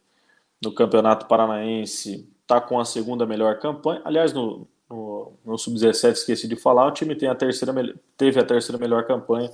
no 0.63 0.73
Campeonato 0.73 1.27
Paranaense 1.27 2.33
está 2.43 2.61
com 2.61 2.79
a 2.79 2.85
segunda 2.85 3.27
melhor 3.27 3.59
campanha. 3.59 4.01
Aliás, 4.05 4.33
no, 4.33 4.69
no, 4.89 5.33
no 5.45 5.59
Sub-17, 5.59 6.13
esqueci 6.13 6.47
de 6.47 6.55
falar, 6.55 6.87
o 6.87 6.93
time 6.93 7.17
tem 7.17 7.29
a 7.29 7.35
terceira, 7.35 7.75
teve 8.17 8.39
a 8.39 8.45
terceira 8.45 8.79
melhor 8.79 9.05
campanha 9.05 9.51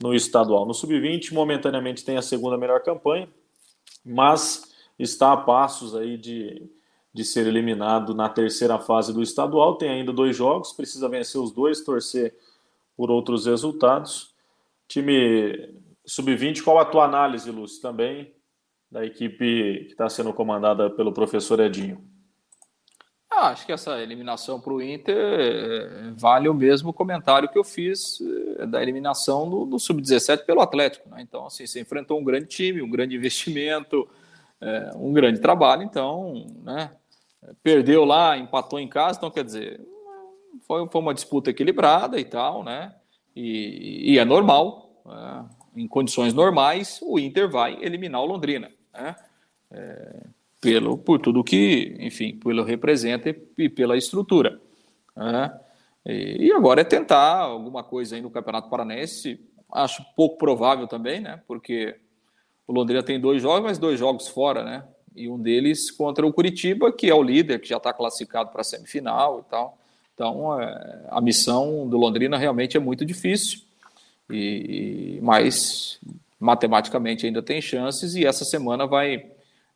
no 0.00 0.14
estadual. 0.14 0.64
No 0.64 0.72
Sub-20, 0.72 1.32
momentaneamente 1.32 2.04
tem 2.04 2.16
a 2.16 2.22
segunda 2.22 2.56
melhor 2.56 2.84
campanha, 2.84 3.28
mas 4.04 4.70
está 4.98 5.32
a 5.32 5.36
passos 5.36 5.94
aí 5.94 6.16
de, 6.16 6.70
de 7.12 7.24
ser 7.24 7.46
eliminado 7.46 8.14
na 8.14 8.28
terceira 8.28 8.78
fase 8.78 9.12
do 9.12 9.22
estadual. 9.22 9.76
Tem 9.76 9.90
ainda 9.90 10.12
dois 10.12 10.36
jogos, 10.36 10.72
precisa 10.72 11.08
vencer 11.08 11.40
os 11.40 11.52
dois, 11.52 11.80
torcer 11.82 12.34
por 12.96 13.10
outros 13.10 13.46
resultados. 13.46 14.34
Time 14.88 15.74
Sub-20, 16.04 16.62
qual 16.62 16.78
a 16.78 16.84
tua 16.84 17.04
análise, 17.04 17.50
Lúcio, 17.50 17.80
também 17.80 18.34
da 18.90 19.04
equipe 19.04 19.84
que 19.86 19.92
está 19.92 20.08
sendo 20.08 20.32
comandada 20.34 20.90
pelo 20.90 21.12
professor 21.12 21.58
Edinho? 21.60 22.12
Ah, 23.30 23.48
acho 23.48 23.64
que 23.64 23.72
essa 23.72 23.98
eliminação 23.98 24.60
para 24.60 24.74
o 24.74 24.82
Inter 24.82 25.16
é, 25.16 26.12
vale 26.14 26.48
o 26.50 26.54
mesmo 26.54 26.92
comentário 26.92 27.48
que 27.48 27.58
eu 27.58 27.64
fiz 27.64 28.18
é, 28.58 28.66
da 28.66 28.82
eliminação 28.82 29.48
do, 29.48 29.64
do 29.64 29.78
Sub-17 29.78 30.44
pelo 30.44 30.60
Atlético. 30.60 31.08
Né? 31.08 31.22
Então, 31.22 31.46
assim, 31.46 31.66
você 31.66 31.80
enfrentou 31.80 32.20
um 32.20 32.24
grande 32.24 32.46
time, 32.46 32.82
um 32.82 32.90
grande 32.90 33.16
investimento, 33.16 34.06
é, 34.62 34.90
um 34.94 35.12
grande 35.12 35.40
trabalho, 35.40 35.82
então, 35.82 36.46
né? 36.62 36.92
Perdeu 37.62 38.04
lá, 38.04 38.38
empatou 38.38 38.78
em 38.78 38.86
casa, 38.86 39.18
então 39.18 39.30
quer 39.30 39.42
dizer, 39.42 39.80
foi, 40.66 40.86
foi 40.88 41.00
uma 41.00 41.12
disputa 41.12 41.50
equilibrada 41.50 42.18
e 42.20 42.24
tal, 42.24 42.62
né? 42.62 42.94
E, 43.34 44.12
e 44.12 44.18
é 44.18 44.24
normal, 44.24 45.02
é, 45.06 45.80
em 45.82 45.88
condições 45.88 46.32
normais, 46.32 47.00
o 47.02 47.18
Inter 47.18 47.50
vai 47.50 47.76
eliminar 47.82 48.22
o 48.22 48.26
Londrina, 48.26 48.70
né? 48.92 49.16
É, 49.72 50.26
pelo, 50.60 50.96
por 50.96 51.18
tudo 51.18 51.42
que, 51.42 51.96
enfim, 51.98 52.36
pelo 52.36 52.62
representa 52.62 53.34
e 53.58 53.68
pela 53.68 53.96
estrutura. 53.96 54.60
Né? 55.16 55.60
E, 56.06 56.46
e, 56.46 56.52
agora 56.52 56.82
é 56.82 56.84
tentar 56.84 57.38
alguma 57.38 57.82
coisa 57.82 58.14
aí 58.14 58.22
no 58.22 58.30
Campeonato 58.30 58.70
Paranense, 58.70 59.40
acho 59.72 60.04
pouco 60.14 60.38
provável 60.38 60.86
também, 60.86 61.20
né? 61.20 61.42
Porque 61.48 61.98
o 62.66 62.72
Londrina 62.72 63.02
tem 63.02 63.20
dois 63.20 63.42
jogos, 63.42 63.62
mas 63.62 63.78
dois 63.78 63.98
jogos 63.98 64.28
fora, 64.28 64.64
né? 64.64 64.84
E 65.14 65.28
um 65.28 65.38
deles 65.38 65.90
contra 65.90 66.26
o 66.26 66.32
Curitiba, 66.32 66.90
que 66.92 67.08
é 67.10 67.14
o 67.14 67.22
líder, 67.22 67.60
que 67.60 67.68
já 67.68 67.76
está 67.76 67.92
classificado 67.92 68.50
para 68.50 68.62
a 68.62 68.64
semifinal 68.64 69.40
e 69.40 69.50
tal. 69.50 69.78
Então, 70.14 70.60
é, 70.60 71.06
a 71.10 71.20
missão 71.20 71.88
do 71.88 71.96
Londrina 71.98 72.38
realmente 72.38 72.76
é 72.76 72.80
muito 72.80 73.04
difícil, 73.04 73.60
e, 74.30 75.18
mas 75.22 76.00
matematicamente 76.38 77.26
ainda 77.26 77.42
tem 77.42 77.60
chances, 77.60 78.14
e 78.14 78.24
essa 78.24 78.44
semana 78.44 78.86
vai 78.86 79.30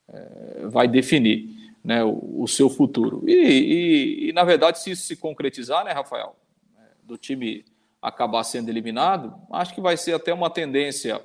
é, 0.09 0.66
vai 0.66 0.87
definir 0.87 1.49
né, 1.84 2.03
o, 2.05 2.43
o, 2.43 2.49
seu 2.49 2.68
futuro. 2.68 3.22
E, 3.26 3.32
e, 3.32 4.28
e, 4.28 4.32
na 4.32 4.45
verdade, 4.45 4.80
se 4.80 4.91
isso 4.91 5.03
se 5.05 5.16
concretizar, 5.16 5.84
né, 5.84 5.93
Rafael, 5.93 6.37
é, 6.76 6.82
do 7.05 7.16
time 7.16 7.64
acabar 8.01 8.45
sendo 8.45 8.68
eliminado, 8.68 9.34
acho 9.53 9.74
que 9.74 9.80
vai 9.80 9.97
ser 9.97 10.14
até 10.14 10.32
uma 10.32 10.51
tendência, 10.51 11.20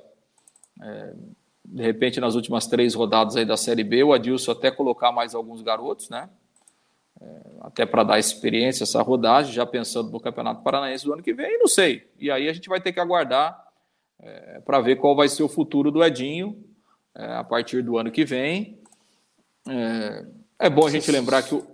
é, 0.80 1.14
de 1.64 1.82
repente, 1.82 2.20
nas 2.20 2.34
últimas 2.34 2.66
três 2.66 2.94
rodadas 2.94 3.36
aí 3.36 3.44
da 3.44 3.56
Série 3.56 3.84
B, 3.84 4.02
o 4.02 4.12
Adilson 4.12 4.52
até 4.52 4.70
colocar 4.70 5.12
mais 5.12 5.34
alguns 5.34 5.62
garotos, 5.62 6.08
né? 6.10 6.28
É, 7.20 7.26
até 7.60 7.86
para 7.86 8.02
dar 8.02 8.18
experiência 8.18 8.82
essa 8.82 9.00
rodagem, 9.00 9.52
já 9.52 9.64
pensando 9.64 10.10
no 10.10 10.20
Campeonato 10.20 10.62
Paranaense 10.62 11.04
do 11.04 11.12
ano 11.12 11.22
que 11.22 11.32
vem, 11.32 11.58
não 11.58 11.68
sei. 11.68 12.08
E 12.18 12.30
aí 12.30 12.48
a 12.48 12.52
gente 12.52 12.68
vai 12.68 12.80
ter 12.80 12.92
que 12.92 13.00
aguardar 13.00 13.68
é, 14.20 14.60
para 14.60 14.80
ver 14.80 14.96
qual 14.96 15.14
vai 15.14 15.28
ser 15.28 15.42
o 15.42 15.48
futuro 15.48 15.90
do 15.90 16.02
Edinho, 16.02 16.64
é, 17.14 17.34
a 17.34 17.44
partir 17.44 17.82
do 17.82 17.96
ano 17.96 18.10
que 18.10 18.24
vem. 18.24 18.78
É, 19.68 20.26
é 20.58 20.70
bom 20.70 20.86
a 20.86 20.90
gente 20.90 21.10
lembrar 21.10 21.42
que 21.42 21.54
o, 21.54 21.64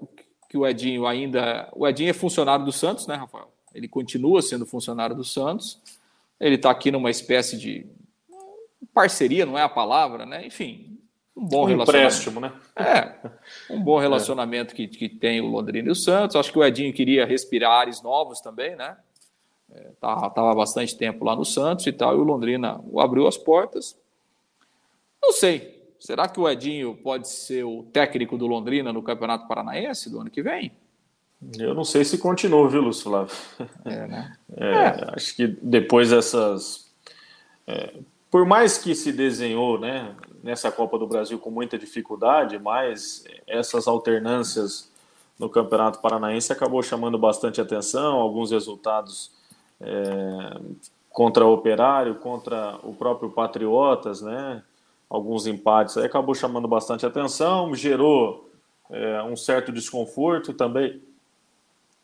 que 0.48 0.56
o 0.56 0.66
Edinho 0.66 1.06
ainda. 1.06 1.68
O 1.74 1.86
Edinho 1.86 2.10
é 2.10 2.14
funcionário 2.14 2.64
do 2.64 2.72
Santos, 2.72 3.06
né, 3.06 3.14
Rafael? 3.14 3.50
Ele 3.74 3.88
continua 3.88 4.42
sendo 4.42 4.66
funcionário 4.66 5.14
do 5.16 5.24
Santos. 5.24 5.80
Ele 6.40 6.54
está 6.54 6.70
aqui 6.70 6.90
numa 6.90 7.10
espécie 7.10 7.56
de 7.56 7.86
parceria, 8.92 9.46
não 9.46 9.58
é 9.58 9.62
a 9.62 9.68
palavra, 9.68 10.26
né? 10.26 10.46
Enfim, 10.46 10.98
um 11.36 11.44
bom 11.44 11.62
um 11.62 11.66
relacionamento. 11.66 12.14
Empréstimo, 12.14 12.40
né? 12.40 12.52
É, 12.76 13.14
um 13.70 13.80
bom 13.80 13.98
relacionamento 14.00 14.74
é. 14.74 14.76
que, 14.76 14.88
que 14.88 15.08
tem 15.08 15.40
o 15.40 15.46
Londrina 15.46 15.88
e 15.88 15.92
o 15.92 15.94
Santos. 15.94 16.36
Acho 16.36 16.52
que 16.52 16.58
o 16.58 16.64
Edinho 16.64 16.92
queria 16.92 17.24
respirar 17.24 17.72
ares 17.72 18.02
novos 18.02 18.40
também, 18.40 18.76
né? 18.76 18.96
Estava 19.92 20.26
é, 20.26 20.30
tava 20.30 20.54
bastante 20.54 20.96
tempo 20.96 21.24
lá 21.24 21.36
no 21.36 21.44
Santos 21.44 21.86
e 21.86 21.92
tal, 21.92 22.16
e 22.16 22.18
o 22.18 22.24
Londrina 22.24 22.82
abriu 22.98 23.26
as 23.26 23.36
portas. 23.36 23.96
Não 25.22 25.32
sei. 25.32 25.78
Será 25.98 26.28
que 26.28 26.40
o 26.40 26.48
Edinho 26.48 26.96
pode 26.96 27.28
ser 27.28 27.64
o 27.64 27.82
técnico 27.92 28.38
do 28.38 28.46
Londrina 28.46 28.92
no 28.92 29.02
Campeonato 29.02 29.48
Paranaense 29.48 30.08
do 30.08 30.20
ano 30.20 30.30
que 30.30 30.42
vem? 30.42 30.72
Eu 31.58 31.74
não 31.74 31.84
sei 31.84 32.04
se 32.04 32.18
continua, 32.18 32.68
viu, 32.68 32.82
Lúcio 32.82 33.04
Flávio? 33.04 33.34
É, 33.84 34.06
né? 34.06 34.36
É, 34.56 34.72
é. 34.72 35.14
Acho 35.14 35.36
que 35.36 35.46
depois 35.46 36.10
dessas. 36.10 36.90
Por 38.30 38.44
mais 38.44 38.76
que 38.76 38.94
se 38.94 39.12
desenhou 39.12 39.78
né, 39.78 40.14
nessa 40.42 40.70
Copa 40.70 40.98
do 40.98 41.06
Brasil 41.06 41.38
com 41.38 41.50
muita 41.50 41.78
dificuldade, 41.78 42.58
mas 42.58 43.24
essas 43.46 43.88
alternâncias 43.88 44.90
no 45.38 45.48
Campeonato 45.48 46.00
Paranaense 46.00 46.52
acabou 46.52 46.82
chamando 46.82 47.16
bastante 47.16 47.60
atenção, 47.60 48.16
alguns 48.16 48.50
resultados 48.50 49.30
é, 49.80 50.60
contra 51.10 51.46
o 51.46 51.52
Operário, 51.52 52.16
contra 52.16 52.78
o 52.82 52.92
próprio 52.92 53.30
Patriotas, 53.30 54.20
né? 54.20 54.62
alguns 55.08 55.46
empates, 55.46 55.96
aí 55.96 56.04
acabou 56.04 56.34
chamando 56.34 56.68
bastante 56.68 57.06
atenção, 57.06 57.74
gerou 57.74 58.50
é, 58.90 59.22
um 59.22 59.36
certo 59.36 59.72
desconforto 59.72 60.52
também 60.52 61.02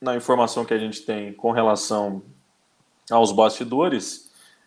na 0.01 0.17
informação 0.17 0.65
que 0.65 0.75
a 0.75 0.79
gente 0.79 1.03
tem 1.03 1.33
com 1.33 1.51
relação 1.51 2.23
aos 3.11 3.31
bastidores, 3.31 4.24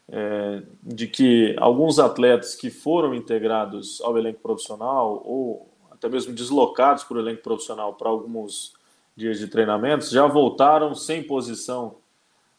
é, 0.10 0.62
de 0.82 1.08
que 1.08 1.56
alguns 1.60 2.00
atletas 2.00 2.56
que 2.56 2.70
foram 2.70 3.14
integrados 3.14 4.02
ao 4.02 4.18
elenco 4.18 4.40
profissional 4.40 5.22
ou 5.26 5.70
até 5.92 6.08
mesmo 6.08 6.34
deslocados 6.34 7.04
para 7.04 7.18
o 7.18 7.20
elenco 7.20 7.42
profissional 7.42 7.94
para 7.94 8.10
alguns 8.10 8.74
dias 9.16 9.40
de 9.40 9.48
treinamentos 9.48 10.10
já 10.10 10.26
voltaram 10.28 10.94
sem 10.96 11.24
posição 11.24 11.96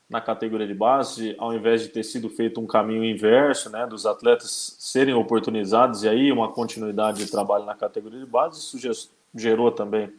na 0.09 0.20
categoria 0.20 0.66
de 0.66 0.74
base, 0.74 1.34
ao 1.38 1.53
invés 1.53 1.82
de 1.82 1.88
ter 1.88 2.03
sido 2.03 2.30
feito 2.30 2.61
um 2.61 2.66
caminho 2.66 3.05
inverso, 3.05 3.68
né, 3.68 3.86
dos 3.86 4.07
atletas 4.07 4.76
serem 4.78 5.14
oportunizados 5.14 6.03
e 6.03 6.09
aí 6.09 6.32
uma 6.32 6.51
continuidade 6.51 7.24
de 7.24 7.30
trabalho 7.30 7.64
na 7.64 7.74
categoria 7.74 8.18
de 8.18 8.26
base, 8.26 8.59
isso 8.59 9.09
gerou 9.34 9.70
também 9.70 10.11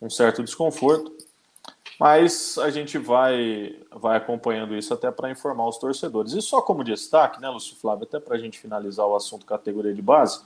um 0.00 0.08
certo 0.08 0.42
desconforto. 0.42 1.12
Mas 1.98 2.58
a 2.58 2.70
gente 2.70 2.98
vai, 2.98 3.76
vai 3.90 4.16
acompanhando 4.16 4.76
isso 4.76 4.92
até 4.92 5.10
para 5.10 5.30
informar 5.30 5.68
os 5.68 5.78
torcedores. 5.78 6.32
E 6.32 6.42
só 6.42 6.60
como 6.60 6.82
destaque, 6.82 7.40
né, 7.40 7.48
Lúcio 7.48 7.76
Flávio, 7.76 8.04
até 8.04 8.18
para 8.18 8.36
a 8.36 8.38
gente 8.38 8.58
finalizar 8.58 9.06
o 9.06 9.14
assunto 9.14 9.46
categoria 9.46 9.94
de 9.94 10.02
base, 10.02 10.40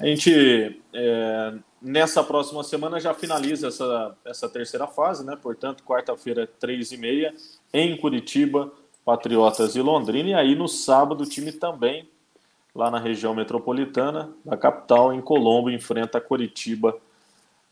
a 0.00 0.06
gente, 0.06 0.80
é, 0.92 1.54
nessa 1.80 2.22
próxima 2.22 2.64
semana, 2.64 2.98
já 2.98 3.14
finaliza 3.14 3.68
essa, 3.68 4.16
essa 4.24 4.48
terceira 4.48 4.86
fase, 4.86 5.24
né? 5.24 5.36
Portanto, 5.40 5.84
quarta-feira, 5.84 6.48
três 6.58 6.90
e 6.90 6.96
meia, 6.96 7.32
em 7.72 7.96
Curitiba, 7.96 8.72
Patriotas 9.04 9.76
e 9.76 9.80
Londrina. 9.80 10.30
E 10.30 10.34
aí, 10.34 10.54
no 10.54 10.66
sábado, 10.66 11.22
o 11.22 11.26
time 11.26 11.52
também, 11.52 12.08
lá 12.74 12.90
na 12.90 12.98
região 12.98 13.34
metropolitana 13.34 14.30
da 14.44 14.56
capital, 14.56 15.14
em 15.14 15.20
Colombo, 15.20 15.70
enfrenta 15.70 16.20
Curitiba 16.20 16.96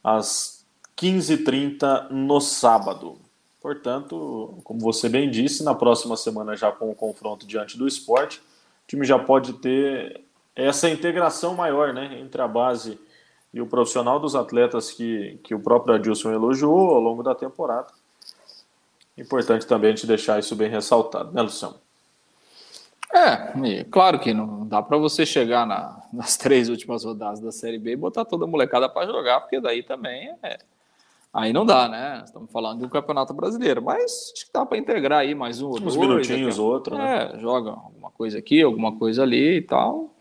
às 0.03 0.56
15h30 0.97 2.11
no 2.11 2.41
sábado. 2.41 3.19
Portanto, 3.61 4.59
como 4.65 4.81
você 4.81 5.09
bem 5.09 5.31
disse, 5.31 5.65
na 5.65 5.75
próxima 5.75 6.17
semana, 6.17 6.57
já 6.57 6.71
com 6.71 6.91
o 6.91 6.95
confronto 6.95 7.47
diante 7.47 7.77
do 7.77 7.87
esporte, 7.87 8.39
o 8.39 8.87
time 8.87 9.05
já 9.05 9.19
pode 9.19 9.55
ter 9.55 10.23
essa 10.55 10.89
integração 10.89 11.55
maior 11.55 11.93
né, 11.93 12.19
entre 12.21 12.41
a 12.41 12.49
base 12.49 12.99
e 13.53 13.61
o 13.61 13.67
profissional 13.67 14.19
dos 14.19 14.35
atletas 14.35 14.91
que, 14.91 15.39
que 15.43 15.55
o 15.55 15.61
próprio 15.61 15.95
Adilson 15.95 16.33
elogiou 16.33 16.95
ao 16.95 17.01
longo 17.01 17.23
da 17.23 17.35
temporada. 17.35 17.89
Importante 19.19 19.67
também 19.67 19.93
a 19.93 19.97
gente 19.97 20.07
deixar 20.07 20.39
isso 20.39 20.55
bem 20.55 20.71
ressaltado, 20.71 21.33
né, 21.33 21.43
Luciano? 21.43 21.77
É, 23.13 23.85
claro 23.85 24.19
que 24.19 24.35
não 24.35 24.67
dá 24.67 24.83
para 24.83 24.99
você 24.99 25.25
chegar 25.25 25.67
na, 25.67 26.03
nas 26.13 26.37
três 26.37 26.69
últimas 26.69 27.05
rodadas 27.05 27.41
da 27.41 27.51
Série 27.51 27.79
B 27.79 27.93
e 27.93 27.97
botar 27.97 28.25
toda 28.25 28.45
a 28.45 28.49
molecada 28.49 28.89
para 28.89 29.07
jogar, 29.07 29.41
porque 29.41 29.61
daí 29.61 29.83
também 29.83 30.35
é. 30.43 30.59
Aí 31.37 31.53
não 31.53 31.67
dá, 31.67 31.87
né? 31.87 32.23
Estamos 32.25 32.51
falando 32.51 32.79
de 32.79 32.87
um 32.87 32.89
campeonato 32.89 33.35
brasileiro, 33.35 33.83
mas 33.83 34.33
acho 34.35 34.47
que 34.47 34.53
dá 34.55 34.65
para 34.65 34.79
integrar 34.79 35.19
aí 35.19 35.35
mais 35.35 35.61
um 35.61 35.67
ou 35.67 35.75
Uns 35.75 35.95
dois. 35.95 35.97
minutinhos, 35.97 36.59
outro, 36.59 36.97
né? 36.97 37.31
É, 37.35 37.39
joga 37.39 37.73
alguma 37.73 38.11
coisa 38.11 38.39
aqui, 38.39 38.63
alguma 38.63 38.97
coisa 38.97 39.23
ali 39.23 39.59
e 39.59 39.61
tal. 39.61 40.15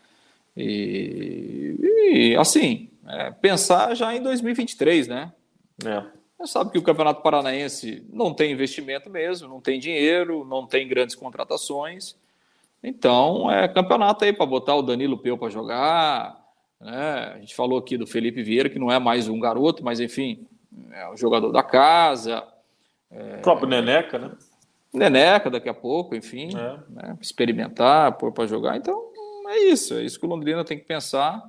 E, 0.58 1.78
e 1.80 2.36
assim, 2.36 2.90
é, 3.08 3.32
pensar 3.32 3.96
já 3.96 4.14
em 4.14 4.22
2023, 4.22 5.08
né? 5.08 5.32
É. 5.86 6.04
Você 6.38 6.52
sabe 6.52 6.72
que 6.72 6.78
o 6.78 6.84
Campeonato 6.84 7.22
Paranaense 7.22 8.06
não 8.12 8.34
tem 8.34 8.52
investimento 8.52 9.10
mesmo, 9.10 9.48
não 9.48 9.62
tem 9.62 9.80
dinheiro, 9.80 10.44
não 10.44 10.68
tem 10.68 10.86
grandes 10.86 11.16
contratações. 11.16 12.14
Então, 12.84 13.50
é 13.50 13.70
campeonato 13.70 14.26
aí 14.26 14.34
para 14.34 14.46
botar 14.46 14.76
o 14.76 14.82
Danilo 14.82 15.18
Peu 15.18 15.38
para 15.38 15.50
jogar. 15.50 16.44
Né? 16.78 17.32
A 17.36 17.40
gente 17.40 17.56
falou 17.56 17.80
aqui 17.80 17.98
do 17.98 18.06
Felipe 18.06 18.44
Vieira, 18.44 18.70
que 18.70 18.78
não 18.78 18.92
é 18.92 19.00
mais 19.00 19.30
um 19.30 19.40
garoto, 19.40 19.82
mas 19.82 20.02
enfim, 20.02 20.46
é 20.92 21.10
o 21.10 21.18
jogador 21.18 21.52
da 21.52 21.64
casa. 21.64 22.44
É... 23.12 23.38
O 23.38 23.42
próprio 23.42 23.68
Neneca, 23.68 24.18
né? 24.18 24.32
Neneca 24.94 25.50
daqui 25.50 25.68
a 25.68 25.74
pouco, 25.74 26.16
enfim, 26.16 26.50
é. 26.56 26.80
né? 26.90 27.18
experimentar, 27.22 28.14
pôr 28.14 28.32
para 28.32 28.48
jogar. 28.48 28.78
Então, 28.78 29.12
é 29.48 29.58
isso, 29.66 29.94
é 29.96 30.04
isso 30.04 30.20
que 30.20 30.26
o 30.26 30.30
Londrina 30.30 30.64
tem 30.64 30.78
que 30.78 30.86
pensar, 30.86 31.44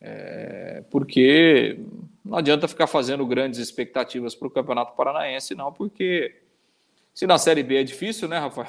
é, 0.00 0.84
porque 0.90 1.80
não 2.24 2.38
adianta 2.38 2.68
ficar 2.68 2.86
fazendo 2.86 3.26
grandes 3.26 3.58
expectativas 3.58 4.34
para 4.34 4.48
o 4.48 4.50
Campeonato 4.50 4.94
Paranaense, 4.94 5.54
não, 5.54 5.72
porque 5.72 6.42
se 7.12 7.26
na 7.26 7.38
Série 7.38 7.62
B 7.62 7.76
é 7.76 7.84
difícil, 7.84 8.28
né, 8.28 8.38
Rafael? 8.38 8.66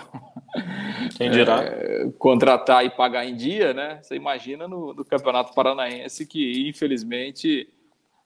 Quem 1.17 1.31
dirá? 1.31 1.63
É, 1.63 2.09
contratar 2.17 2.85
e 2.85 2.89
pagar 2.89 3.25
em 3.25 3.35
dia, 3.35 3.73
né? 3.73 3.99
Você 4.01 4.15
imagina 4.15 4.67
no, 4.67 4.93
no 4.93 5.03
Campeonato 5.03 5.53
Paranaense 5.53 6.25
que, 6.25 6.67
infelizmente, 6.67 7.67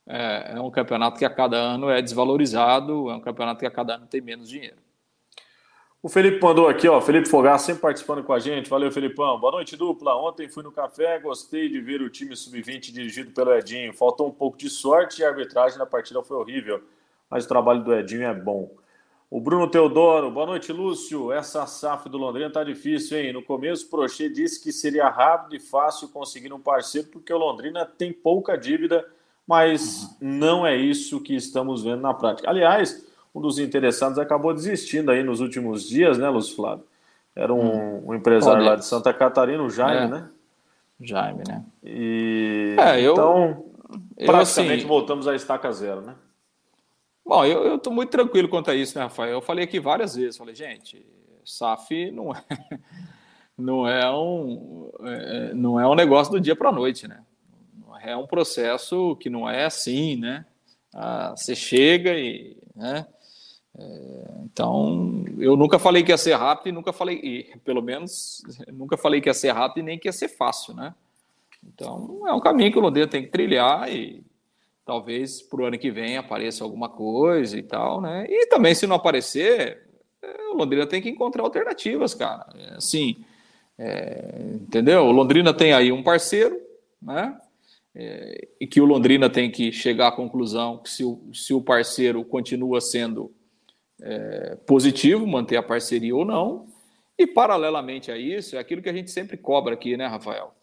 é, 0.10 0.54
é 0.56 0.62
um 0.62 0.72
campeonato 0.72 1.20
que 1.20 1.26
a 1.26 1.30
cada 1.30 1.56
ano 1.56 1.90
é 1.90 2.02
desvalorizado, 2.02 3.10
é 3.12 3.16
um 3.16 3.22
campeonato 3.22 3.60
que 3.60 3.68
a 3.68 3.72
cada 3.72 3.96
ano 3.96 4.08
tem 4.08 4.20
menos 4.20 4.50
dinheiro. 4.50 4.78
O 6.02 6.10
Felipe 6.10 6.42
mandou 6.42 6.68
aqui, 6.68 6.88
ó. 6.88 7.00
Felipe 7.00 7.28
Fogar 7.28 7.60
sempre 7.60 7.82
participando 7.82 8.24
com 8.24 8.32
a 8.32 8.40
gente. 8.40 8.70
Valeu, 8.70 8.90
Felipão. 8.90 9.38
Boa 9.38 9.52
noite, 9.52 9.76
dupla. 9.76 10.16
Ontem 10.16 10.48
fui 10.48 10.64
no 10.64 10.72
café, 10.72 11.20
gostei 11.20 11.68
de 11.68 11.80
ver 11.82 12.02
o 12.02 12.10
time 12.10 12.36
sub-20 12.36 12.94
dirigido 12.94 13.32
pelo 13.32 13.54
Edinho. 13.54 13.94
Faltou 13.94 14.30
um 14.30 14.32
pouco 14.32 14.58
de 14.58 14.70
sorte 14.70 15.22
e 15.22 15.26
a 15.26 15.28
arbitragem 15.28 15.78
na 15.78 15.86
partida 15.86 16.24
foi 16.24 16.38
horrível. 16.38 16.82
Mas 17.30 17.44
o 17.44 17.48
trabalho 17.50 17.84
do 17.84 17.94
Edinho 17.94 18.24
é 18.24 18.34
bom. 18.34 18.72
O 19.30 19.40
Bruno 19.40 19.70
Teodoro, 19.70 20.32
boa 20.32 20.46
noite, 20.46 20.72
Lúcio. 20.72 21.32
Essa 21.32 21.68
SAF 21.68 22.10
do 22.10 22.18
Londrina 22.18 22.50
tá 22.50 22.64
difícil, 22.64 23.20
hein? 23.20 23.32
No 23.32 23.44
começo, 23.44 23.86
o 23.86 23.90
Prochê 23.90 24.28
disse 24.30 24.64
que 24.64 24.72
seria 24.72 25.08
rápido 25.08 25.56
e 25.56 25.60
fácil 25.60 26.08
conseguir 26.08 26.52
um 26.52 26.60
parceiro, 26.60 27.10
porque 27.10 27.32
o 27.32 27.38
Londrina 27.38 27.86
tem 27.86 28.12
pouca 28.12 28.58
dívida, 28.58 29.06
mas 29.50 30.16
não 30.22 30.64
é 30.64 30.76
isso 30.76 31.20
que 31.20 31.34
estamos 31.34 31.82
vendo 31.82 32.02
na 32.02 32.14
prática. 32.14 32.48
Aliás, 32.48 33.04
um 33.34 33.42
dos 33.42 33.58
interessados 33.58 34.20
acabou 34.20 34.54
desistindo 34.54 35.10
aí 35.10 35.24
nos 35.24 35.40
últimos 35.40 35.90
dias, 35.90 36.20
né, 36.20 36.30
Lúcio 36.30 36.56
Flávio? 36.56 36.86
Era 37.36 37.52
um, 37.52 37.98
hum. 37.98 38.04
um 38.10 38.14
empresário 38.14 38.64
lá 38.64 38.76
de 38.76 38.86
Santa 38.86 39.12
Catarina, 39.12 39.64
o 39.64 39.70
Jaime, 39.70 40.06
é. 40.06 40.08
né? 40.08 40.30
Jaime, 41.02 41.42
né? 41.48 41.66
E 41.84 42.76
é, 42.78 43.02
eu, 43.02 43.14
então, 43.14 43.66
eu, 44.16 44.28
praticamente 44.28 44.82
assim, 44.82 44.88
voltamos 44.88 45.28
à 45.28 45.34
estaca 45.34 45.72
zero, 45.72 46.02
né? 46.02 46.14
Bom, 47.26 47.44
eu 47.44 47.78
estou 47.78 47.92
muito 47.92 48.12
tranquilo 48.12 48.50
quanto 48.50 48.70
a 48.70 48.76
isso, 48.76 49.00
né, 49.00 49.06
Rafael? 49.06 49.32
Eu 49.32 49.42
falei 49.42 49.64
aqui 49.64 49.80
várias 49.80 50.16
vezes, 50.16 50.38
falei, 50.38 50.54
gente, 50.54 51.04
SAF 51.44 52.12
não 52.12 52.32
é, 52.32 52.44
não 53.58 53.88
é 53.88 54.12
um, 54.12 54.92
é, 55.02 55.54
não 55.56 55.80
é 55.80 55.88
um 55.88 55.96
negócio 55.96 56.32
do 56.32 56.40
dia 56.40 56.56
para 56.56 56.70
a 56.70 56.72
noite, 56.72 57.08
né? 57.08 57.24
É 58.02 58.16
um 58.16 58.28
processo 58.28 59.16
que 59.18 59.30
não 59.30 59.50
é 59.50 59.66
assim, 59.66 60.16
né? 60.16 60.46
Ah, 60.94 61.34
você 61.36 61.56
chega 61.56 62.18
e, 62.18 62.58
né? 62.76 63.06
É, 63.78 64.32
então, 64.44 65.24
eu 65.38 65.56
nunca 65.56 65.80
falei 65.80 66.04
que 66.04 66.12
ia 66.12 66.18
ser 66.18 66.36
rápido 66.36 66.70
e 66.70 66.72
nunca 66.72 66.92
falei, 66.92 67.20
e, 67.24 67.58
pelo 67.60 67.82
menos, 67.82 68.42
nunca 68.68 68.98
falei 68.98 69.22
que 69.22 69.30
ia 69.30 69.34
ser 69.34 69.52
rápido 69.52 69.80
e 69.80 69.84
nem 69.84 70.00
que 70.00 70.08
ia 70.08 70.14
ser 70.14 70.28
fácil, 70.28 70.74
né? 70.74 70.94
Então, 71.66 72.28
é 72.28 72.34
um 72.34 72.40
caminho 72.40 72.72
que 72.72 72.78
o 72.78 72.82
Londrina 72.82 73.08
tem 73.08 73.24
que 73.24 73.30
trilhar 73.30 73.92
e 73.92 74.24
talvez 74.86 75.42
para 75.42 75.62
o 75.62 75.66
ano 75.66 75.78
que 75.78 75.92
vem 75.92 76.18
apareça 76.18 76.64
alguma 76.64 76.90
coisa 76.90 77.58
e 77.58 77.64
tal, 77.64 78.02
né? 78.02 78.26
E 78.28 78.48
também, 78.48 78.74
se 78.74 78.88
não 78.88 78.96
aparecer, 78.96 79.88
é, 80.22 80.42
o 80.52 80.56
Londrina 80.56 80.88
tem 80.88 81.02
que 81.02 81.10
encontrar 81.10 81.44
alternativas, 81.44 82.14
cara. 82.14 82.48
É, 82.56 82.76
assim, 82.76 83.24
é, 83.78 84.56
entendeu? 84.56 85.06
O 85.06 85.12
Londrina 85.12 85.54
tem 85.54 85.74
aí 85.74 85.92
um 85.92 86.04
parceiro, 86.04 86.60
né? 87.02 87.38
É, 87.96 88.48
e 88.62 88.68
que 88.68 88.80
o 88.80 88.86
Londrina 88.86 89.30
tem 89.30 89.50
que 89.50 89.72
chegar 89.72 90.10
à 90.10 90.12
conclusão 90.12 90.78
que 90.78 90.90
se 90.90 91.04
o, 91.04 91.22
se 91.34 91.54
o 91.54 91.62
parceiro 91.62 92.24
continua 92.24 92.80
sendo 92.80 93.32
é, 94.02 94.58
positivo, 94.66 95.26
manter 95.28 95.58
a 95.58 95.64
parceria 95.64 96.16
ou 96.16 96.24
não. 96.24 96.68
E, 97.18 97.28
paralelamente 97.28 98.12
a 98.12 98.18
isso, 98.18 98.56
é 98.56 98.60
aquilo 98.60 98.82
que 98.82 98.90
a 98.90 98.94
gente 98.94 99.12
sempre 99.12 99.36
cobra 99.36 99.74
aqui, 99.74 99.98
né, 99.98 100.08
Rafael? 100.08 100.54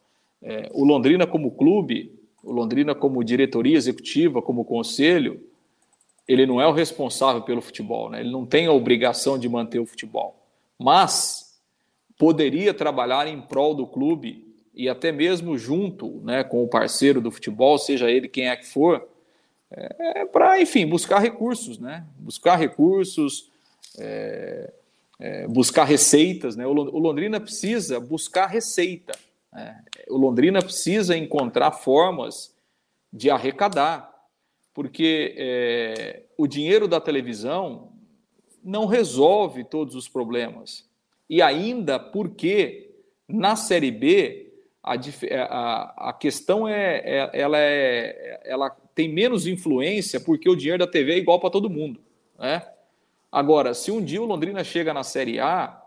É, 0.43 0.71
o 0.73 0.85
Londrina, 0.85 1.27
como 1.27 1.51
clube, 1.51 2.19
o 2.43 2.53
Londrina, 2.53 2.95
como 2.95 3.25
diretoria 3.25 3.77
executiva, 3.77 4.41
como 4.41 4.65
conselho, 4.65 5.41
ele 6.27 6.47
não 6.47 6.61
é 6.61 6.67
o 6.67 6.73
responsável 6.73 7.43
pelo 7.43 7.61
futebol, 7.61 8.11
né? 8.11 8.21
ele 8.21 8.31
não 8.31 8.47
tem 8.47 8.67
a 8.67 8.73
obrigação 8.73 9.39
de 9.39 9.49
manter 9.49 9.79
o 9.79 9.87
futebol. 9.87 10.37
Mas 10.79 11.61
poderia 12.19 12.73
trabalhar 12.75 13.27
em 13.29 13.41
prol 13.41 13.75
do 13.75 13.87
clube 13.87 14.46
e 14.77 14.91
até 14.91 15.11
mesmo 15.11 15.57
junto 15.57 16.21
né, 16.23 16.45
com 16.45 16.63
o 16.63 16.69
parceiro 16.69 17.19
do 17.19 17.31
futebol, 17.31 17.79
seja 17.79 18.11
ele 18.11 18.29
quem 18.29 18.49
é 18.49 18.55
que 18.55 18.67
for, 18.67 19.09
é, 19.71 20.27
para, 20.27 20.61
enfim, 20.61 20.87
buscar 20.87 21.19
recursos, 21.19 21.79
né? 21.79 22.07
Buscar 22.19 22.57
recursos, 22.57 23.51
é, 23.99 24.73
é, 25.19 25.49
buscar 25.49 25.85
receitas, 25.85 26.55
né? 26.55 26.67
O 26.67 26.73
Londrina 26.73 27.41
precisa 27.41 27.99
buscar 27.99 28.47
receita. 28.47 29.19
Né? 29.53 29.83
O 30.09 30.17
Londrina 30.17 30.63
precisa 30.63 31.17
encontrar 31.17 31.73
formas 31.73 32.55
de 33.13 33.31
arrecadar, 33.31 34.13
porque 34.75 35.35
é, 35.37 36.23
o 36.37 36.47
dinheiro 36.47 36.87
da 36.87 37.01
televisão 37.01 37.93
não 38.63 38.85
resolve 38.85 39.65
todos 39.65 39.95
os 39.95 40.09
problemas. 40.09 40.87
E 41.29 41.41
ainda 41.41 41.99
porque 41.99 42.95
na 43.29 43.57
Série 43.57 43.91
B 43.91 44.46
a, 44.87 44.95
a, 45.43 46.11
a 46.11 46.13
questão 46.13 46.69
é, 46.69 47.03
é, 47.05 47.31
ela 47.33 47.59
é 47.59 48.41
ela 48.45 48.71
tem 48.95 49.13
menos 49.13 49.47
influência 49.47 50.21
porque 50.21 50.49
o 50.49 50.55
dinheiro 50.55 50.79
da 50.79 50.91
TV 50.91 51.15
é 51.15 51.19
igual 51.19 51.41
para 51.41 51.51
todo 51.51 51.69
mundo. 51.69 52.01
Né? 52.39 52.63
Agora, 53.31 53.75
se 53.75 53.91
um 53.91 54.03
dia 54.03 54.23
o 54.23 54.25
Londrina 54.25 54.63
chega 54.63 54.95
na 54.95 55.03
Série 55.03 55.41
A, 55.41 55.83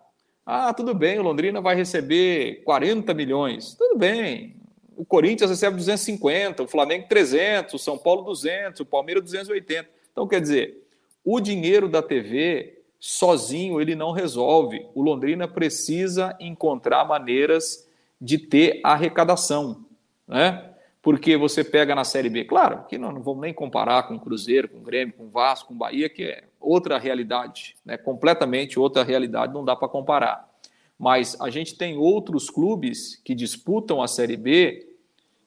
ah, 0.45 0.73
tudo 0.73 0.93
bem, 0.93 1.17
o 1.17 1.23
Londrina 1.23 1.61
vai 1.61 1.75
receber 1.75 2.61
40 2.65 3.13
milhões. 3.13 3.73
Tudo 3.75 3.97
bem. 3.97 4.55
O 4.97 5.05
Corinthians 5.05 5.49
recebe 5.49 5.77
250, 5.77 6.63
o 6.63 6.67
Flamengo 6.67 7.07
300, 7.07 7.73
o 7.73 7.79
São 7.79 7.97
Paulo 7.97 8.23
200, 8.23 8.81
o 8.81 8.85
Palmeiras 8.85 9.23
280. 9.23 9.87
Então, 10.11 10.27
quer 10.27 10.41
dizer, 10.41 10.85
o 11.23 11.39
dinheiro 11.39 11.87
da 11.87 12.01
TV 12.01 12.81
sozinho 12.99 13.79
ele 13.79 13.95
não 13.95 14.11
resolve. 14.11 14.85
O 14.93 15.01
Londrina 15.01 15.47
precisa 15.47 16.35
encontrar 16.39 17.05
maneiras 17.05 17.88
de 18.19 18.37
ter 18.37 18.81
arrecadação, 18.83 19.85
né? 20.27 20.65
Porque 21.01 21.37
você 21.37 21.63
pega 21.63 21.95
na 21.95 22.03
Série 22.03 22.29
B, 22.29 22.43
claro, 22.43 22.85
que 22.87 22.97
não, 22.97 23.11
não 23.11 23.21
vamos 23.21 23.41
nem 23.41 23.53
comparar 23.53 24.03
com 24.03 24.15
o 24.15 24.19
Cruzeiro, 24.19 24.67
com 24.67 24.79
o 24.79 24.81
Grêmio, 24.81 25.13
com 25.13 25.25
o 25.25 25.29
Vasco, 25.29 25.69
com 25.69 25.73
o 25.73 25.77
Bahia, 25.77 26.09
que 26.09 26.23
é 26.23 26.43
outra 26.59 26.97
realidade, 26.97 27.77
né? 27.85 27.97
completamente 27.97 28.77
outra 28.77 29.03
realidade, 29.03 29.53
não 29.53 29.63
dá 29.63 29.75
para 29.75 29.87
comparar. 29.87 30.49
Mas 30.97 31.39
a 31.39 31.49
gente 31.49 31.77
tem 31.77 31.97
outros 31.97 32.49
clubes 32.49 33.15
que 33.23 33.33
disputam 33.33 34.01
a 34.01 34.07
Série 34.07 34.35
B 34.35 34.89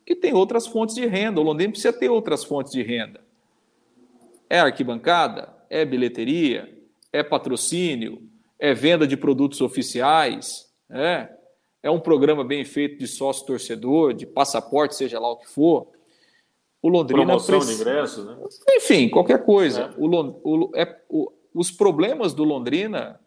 que 0.04 0.16
tem 0.16 0.32
outras 0.32 0.66
fontes 0.66 0.94
de 0.94 1.06
renda. 1.06 1.40
O 1.40 1.44
Londrina 1.44 1.70
precisa 1.70 1.92
ter 1.92 2.08
outras 2.08 2.42
fontes 2.42 2.72
de 2.72 2.82
renda. 2.82 3.20
É 4.48 4.58
arquibancada, 4.58 5.54
é 5.70 5.84
bilheteria, 5.84 6.76
é 7.12 7.22
patrocínio, 7.22 8.22
é 8.58 8.74
venda 8.74 9.06
de 9.06 9.16
produtos 9.16 9.60
oficiais, 9.60 10.72
é, 10.90 11.28
é 11.83 11.91
um 11.91 11.99
programa 11.99 12.45
bem 12.45 12.64
feito 12.64 12.99
de 12.99 13.07
sócio 13.07 13.47
torcedor, 13.47 14.14
de 14.14 14.24
passaporte, 14.26 14.95
seja 14.95 15.18
lá 15.18 15.30
o 15.30 15.37
que 15.37 15.49
for. 15.49 15.89
O 16.80 16.89
Londrina 16.89 17.24
Promoção 17.24 17.59
precisa... 17.59 17.85
de 17.85 17.91
ingressos, 17.91 18.24
né? 18.24 18.37
Enfim, 18.70 19.09
qualquer 19.09 19.45
coisa. 19.45 19.83
É. 19.83 19.95
O, 19.97 20.09
o, 20.43 20.70
é, 20.74 21.01
o, 21.09 21.33
os 21.55 21.70
problemas 21.70 22.35
do 22.35 22.45
Londrina 22.45 23.20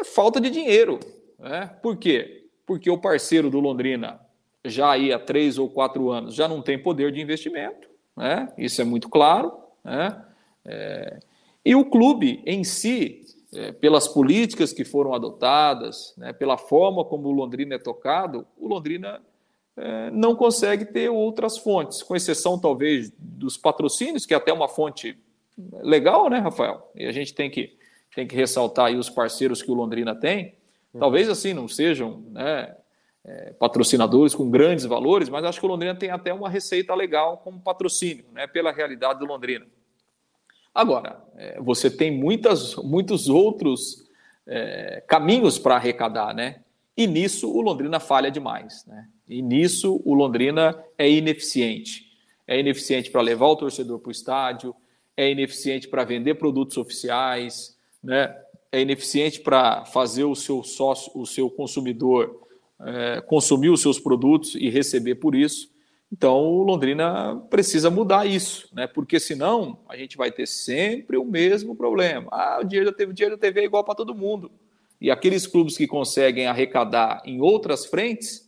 é 0.00 0.04
falta 0.04 0.40
de 0.40 0.50
dinheiro. 0.50 1.00
Né? 1.38 1.66
Por 1.82 1.96
quê? 1.96 2.46
Porque 2.66 2.90
o 2.90 2.98
parceiro 2.98 3.50
do 3.50 3.60
Londrina 3.60 4.20
já 4.64 4.92
aí 4.92 5.12
há 5.12 5.18
três 5.18 5.58
ou 5.58 5.68
quatro 5.68 6.10
anos 6.10 6.34
já 6.34 6.46
não 6.46 6.62
tem 6.62 6.78
poder 6.78 7.10
de 7.10 7.20
investimento, 7.20 7.88
né? 8.16 8.52
isso 8.56 8.80
é 8.80 8.84
muito 8.84 9.08
claro. 9.08 9.52
Né? 9.84 10.24
É... 10.64 11.18
E 11.64 11.74
o 11.74 11.84
clube 11.84 12.42
em 12.46 12.62
si, 12.62 13.22
é, 13.54 13.72
pelas 13.72 14.08
políticas 14.08 14.72
que 14.72 14.84
foram 14.84 15.14
adotadas, 15.14 16.14
né, 16.16 16.32
pela 16.32 16.56
forma 16.56 17.04
como 17.04 17.28
o 17.28 17.32
Londrina 17.32 17.74
é 17.74 17.78
tocado, 17.78 18.46
o 18.56 18.66
Londrina 18.66 19.20
é, 19.76 20.10
não 20.10 20.34
consegue 20.34 20.86
ter 20.86 21.10
outras 21.10 21.58
fontes, 21.58 22.02
com 22.02 22.16
exceção 22.16 22.58
talvez 22.58 23.12
dos 23.18 23.56
patrocínios, 23.56 24.26
que 24.26 24.34
é 24.34 24.36
até 24.36 24.52
uma 24.52 24.68
fonte 24.68 25.18
legal, 25.82 26.28
né, 26.30 26.38
Rafael? 26.38 26.90
E 26.94 27.06
a 27.06 27.12
gente 27.12 27.34
tem 27.34 27.50
que, 27.50 27.76
tem 28.14 28.26
que 28.26 28.34
ressaltar 28.34 28.86
aí 28.86 28.96
os 28.96 29.10
parceiros 29.10 29.62
que 29.62 29.70
o 29.70 29.74
Londrina 29.74 30.14
tem. 30.14 30.54
Talvez 30.98 31.28
assim 31.28 31.54
não 31.54 31.68
sejam 31.68 32.22
né, 32.30 32.74
é, 33.24 33.52
patrocinadores 33.52 34.34
com 34.34 34.50
grandes 34.50 34.84
valores, 34.84 35.28
mas 35.28 35.44
acho 35.44 35.58
que 35.58 35.64
o 35.66 35.68
Londrina 35.68 35.94
tem 35.94 36.10
até 36.10 36.32
uma 36.34 36.50
receita 36.50 36.94
legal 36.94 37.38
como 37.38 37.60
patrocínio, 37.60 38.24
né, 38.32 38.46
pela 38.46 38.72
realidade 38.72 39.18
do 39.18 39.26
Londrina. 39.26 39.66
Agora, 40.74 41.22
é, 41.36 41.60
você 41.60 41.90
tem 41.90 42.10
muitas, 42.10 42.76
muitos 42.76 43.28
outros 43.28 44.08
é, 44.46 45.02
caminhos 45.06 45.58
para 45.58 45.76
arrecadar, 45.76 46.34
né? 46.34 46.60
E 46.96 47.06
nisso 47.06 47.50
o 47.50 47.60
Londrina 47.60 47.98
falha 48.00 48.30
demais, 48.30 48.84
né? 48.86 49.08
E 49.28 49.40
nisso 49.40 50.00
o 50.04 50.14
Londrina 50.14 50.78
é 50.98 51.10
ineficiente. 51.10 52.10
É 52.46 52.58
ineficiente 52.58 53.10
para 53.10 53.20
levar 53.20 53.46
o 53.46 53.56
torcedor 53.56 53.98
para 53.98 54.08
o 54.08 54.12
estádio, 54.12 54.74
é 55.16 55.30
ineficiente 55.30 55.88
para 55.88 56.04
vender 56.04 56.34
produtos 56.34 56.76
oficiais, 56.76 57.76
né? 58.02 58.34
É 58.70 58.80
ineficiente 58.80 59.40
para 59.40 59.84
fazer 59.84 60.24
o 60.24 60.34
seu 60.34 60.62
sócio, 60.62 61.12
o 61.14 61.26
seu 61.26 61.50
consumidor 61.50 62.42
é, 62.80 63.20
consumir 63.20 63.70
os 63.70 63.80
seus 63.80 63.98
produtos 63.98 64.54
e 64.54 64.68
receber 64.68 65.16
por 65.16 65.34
isso. 65.34 65.71
Então, 66.12 66.36
o 66.36 66.62
Londrina 66.62 67.42
precisa 67.48 67.88
mudar 67.88 68.26
isso, 68.26 68.68
né? 68.74 68.86
Porque 68.86 69.18
senão 69.18 69.78
a 69.88 69.96
gente 69.96 70.18
vai 70.18 70.30
ter 70.30 70.46
sempre 70.46 71.16
o 71.16 71.24
mesmo 71.24 71.74
problema. 71.74 72.28
Ah, 72.30 72.58
o 72.60 72.64
dinheiro 72.64 72.90
da 72.90 72.94
TV, 72.94 73.14
dinheiro 73.14 73.36
da 73.36 73.40
TV 73.40 73.60
é 73.60 73.64
igual 73.64 73.82
para 73.82 73.94
todo 73.94 74.14
mundo. 74.14 74.52
E 75.00 75.10
aqueles 75.10 75.46
clubes 75.46 75.74
que 75.74 75.86
conseguem 75.86 76.46
arrecadar 76.46 77.22
em 77.24 77.40
outras 77.40 77.86
frentes, 77.86 78.46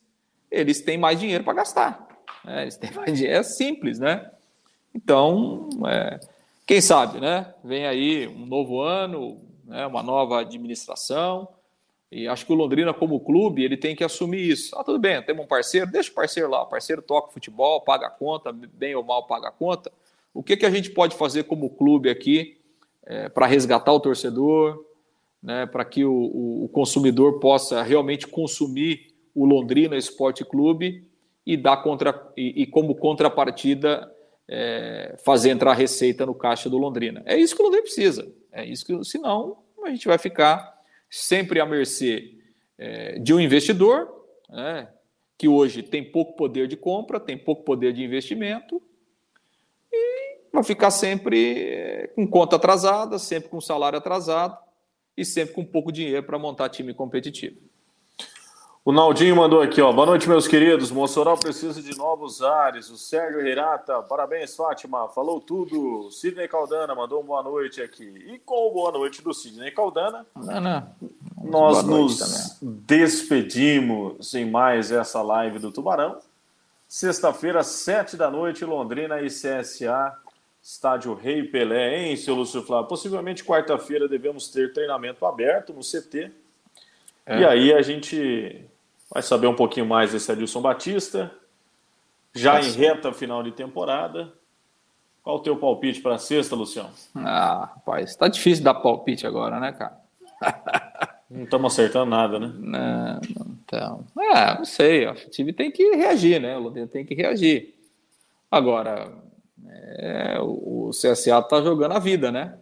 eles 0.50 0.82
têm 0.82 0.98
mais 0.98 1.18
dinheiro 1.18 1.42
para 1.42 1.54
gastar. 1.54 2.06
Né? 2.44 2.62
Eles 2.62 2.76
têm 2.76 2.92
mais 2.92 3.16
dinheiro, 3.16 3.40
é 3.40 3.42
simples, 3.42 3.98
né? 3.98 4.30
Então, 4.94 5.70
é, 5.86 6.20
quem 6.66 6.82
sabe, 6.82 7.18
né? 7.18 7.54
Vem 7.64 7.86
aí 7.86 8.28
um 8.28 8.44
novo 8.44 8.82
ano, 8.82 9.40
né? 9.64 9.86
uma 9.86 10.02
nova 10.02 10.42
administração 10.42 11.48
e 12.14 12.28
acho 12.28 12.46
que 12.46 12.52
o 12.52 12.54
Londrina, 12.54 12.94
como 12.94 13.18
clube, 13.18 13.64
ele 13.64 13.76
tem 13.76 13.96
que 13.96 14.04
assumir 14.04 14.48
isso. 14.48 14.78
Ah, 14.78 14.84
tudo 14.84 15.00
bem, 15.00 15.20
temos 15.22 15.44
um 15.44 15.48
parceiro, 15.48 15.90
deixa 15.90 16.12
o 16.12 16.14
parceiro 16.14 16.48
lá. 16.48 16.62
O 16.62 16.66
parceiro 16.66 17.02
toca 17.02 17.32
futebol, 17.32 17.80
paga 17.80 18.06
a 18.06 18.10
conta, 18.10 18.52
bem 18.52 18.94
ou 18.94 19.02
mal 19.02 19.26
paga 19.26 19.48
a 19.48 19.50
conta. 19.50 19.90
O 20.32 20.40
que, 20.40 20.56
que 20.56 20.64
a 20.64 20.70
gente 20.70 20.90
pode 20.90 21.16
fazer 21.16 21.44
como 21.44 21.70
clube 21.70 22.08
aqui 22.08 22.56
é, 23.04 23.28
para 23.28 23.46
resgatar 23.46 23.92
o 23.92 23.98
torcedor, 23.98 24.84
né, 25.42 25.66
para 25.66 25.84
que 25.84 26.04
o, 26.04 26.12
o, 26.12 26.64
o, 26.64 26.68
consumidor 26.68 27.40
possa 27.40 27.82
realmente 27.82 28.28
consumir 28.28 29.12
o 29.34 29.44
Londrina 29.44 29.96
Esporte 29.96 30.44
Clube 30.44 31.08
e 31.44 31.56
dar 31.56 31.78
contra 31.78 32.32
e, 32.36 32.62
e 32.62 32.66
como 32.66 32.94
contrapartida 32.94 34.10
é, 34.48 35.16
fazer 35.24 35.50
entrar 35.50 35.74
receita 35.74 36.24
no 36.24 36.34
caixa 36.34 36.70
do 36.70 36.78
Londrina. 36.78 37.22
É 37.26 37.36
isso 37.36 37.56
que 37.56 37.60
o 37.60 37.64
Londrina 37.64 37.84
precisa. 37.84 38.32
É 38.52 38.64
isso 38.64 38.86
que, 38.86 39.04
senão 39.04 39.58
a 39.84 39.90
gente 39.90 40.06
vai 40.06 40.16
ficar 40.16 40.73
sempre 41.14 41.60
à 41.60 41.66
mercê 41.66 42.34
é, 42.76 43.20
de 43.20 43.32
um 43.32 43.38
investidor, 43.38 44.26
né, 44.48 44.88
que 45.38 45.46
hoje 45.46 45.80
tem 45.80 46.02
pouco 46.02 46.34
poder 46.34 46.66
de 46.66 46.76
compra, 46.76 47.20
tem 47.20 47.38
pouco 47.38 47.62
poder 47.62 47.92
de 47.92 48.02
investimento, 48.02 48.82
e 49.92 50.38
vai 50.52 50.64
ficar 50.64 50.90
sempre 50.90 51.68
é, 51.68 52.06
com 52.08 52.26
conta 52.26 52.56
atrasada, 52.56 53.16
sempre 53.20 53.48
com 53.48 53.60
salário 53.60 53.96
atrasado 53.96 54.58
e 55.16 55.24
sempre 55.24 55.54
com 55.54 55.64
pouco 55.64 55.92
dinheiro 55.92 56.24
para 56.24 56.36
montar 56.36 56.68
time 56.68 56.92
competitivo. 56.92 57.58
O 58.86 58.92
Naldinho 58.92 59.34
mandou 59.34 59.62
aqui, 59.62 59.80
ó. 59.80 59.90
Boa 59.90 60.04
noite, 60.04 60.28
meus 60.28 60.46
queridos. 60.46 60.90
Mossoró 60.90 61.38
precisa 61.38 61.80
de 61.80 61.96
novos 61.96 62.42
ares. 62.42 62.90
O 62.90 62.98
Sérgio 62.98 63.40
Hirata, 63.40 64.02
parabéns, 64.02 64.54
Fátima. 64.54 65.08
Falou 65.08 65.40
tudo. 65.40 66.10
Sidney 66.10 66.46
Caldana 66.46 66.94
mandou 66.94 67.20
uma 67.20 67.26
boa 67.26 67.42
noite 67.42 67.80
aqui. 67.80 68.04
E 68.04 68.38
com 68.40 68.70
boa 68.74 68.92
noite 68.92 69.22
do 69.22 69.32
Sidney 69.32 69.70
Caldana, 69.70 70.26
não, 70.36 70.60
não. 70.60 70.92
nós 71.42 71.82
nos 71.82 72.58
também. 72.60 72.82
despedimos 72.86 74.34
em 74.34 74.50
mais 74.50 74.92
essa 74.92 75.22
live 75.22 75.58
do 75.58 75.72
Tubarão. 75.72 76.18
Sexta-feira, 76.86 77.62
sete 77.62 78.18
da 78.18 78.30
noite, 78.30 78.66
Londrina 78.66 79.22
e 79.22 79.28
CSA, 79.28 80.14
estádio 80.62 81.14
Rei 81.14 81.42
Pelé, 81.42 82.00
hein, 82.00 82.16
seu 82.18 82.34
Lúcio 82.34 82.60
Flávio? 82.60 82.86
Possivelmente 82.86 83.42
quarta-feira 83.42 84.06
devemos 84.06 84.48
ter 84.48 84.74
treinamento 84.74 85.24
aberto 85.24 85.72
no 85.72 85.80
CT. 85.80 86.30
É. 87.24 87.40
E 87.40 87.46
aí 87.46 87.72
a 87.72 87.80
gente 87.80 88.68
vai 89.14 89.22
saber 89.22 89.46
um 89.46 89.54
pouquinho 89.54 89.86
mais 89.86 90.10
desse 90.10 90.30
Adilson 90.32 90.60
Batista. 90.60 91.30
Já 92.34 92.56
Nossa. 92.56 92.68
em 92.68 92.72
reta 92.72 93.12
final 93.12 93.44
de 93.44 93.52
temporada. 93.52 94.32
Qual 95.22 95.36
o 95.36 95.40
teu 95.40 95.56
palpite 95.56 96.00
para 96.00 96.18
sexta, 96.18 96.56
Luciano? 96.56 96.90
Ah, 97.14 97.70
rapaz, 97.76 98.16
tá 98.16 98.26
difícil 98.26 98.64
dar 98.64 98.74
palpite 98.74 99.26
agora, 99.26 99.60
né, 99.60 99.72
cara? 99.72 99.98
Não 101.30 101.44
estamos 101.44 101.72
acertando 101.72 102.10
nada, 102.10 102.38
né? 102.38 102.52
Não, 102.58 103.20
não 103.34 103.56
então. 103.64 104.04
É, 104.20 104.56
não 104.56 104.64
sei. 104.64 105.08
O 105.08 105.14
time 105.14 105.52
tem 105.52 105.68
que 105.70 105.96
reagir, 105.96 106.40
né? 106.40 106.56
O 106.56 106.60
Londrina 106.60 106.86
tem 106.86 107.04
que 107.04 107.14
reagir. 107.14 107.74
Agora, 108.48 109.10
é, 109.66 110.38
o 110.40 110.90
CSA 110.90 111.42
tá 111.42 111.60
jogando 111.60 111.92
a 111.92 111.98
vida, 111.98 112.30
né? 112.30 112.56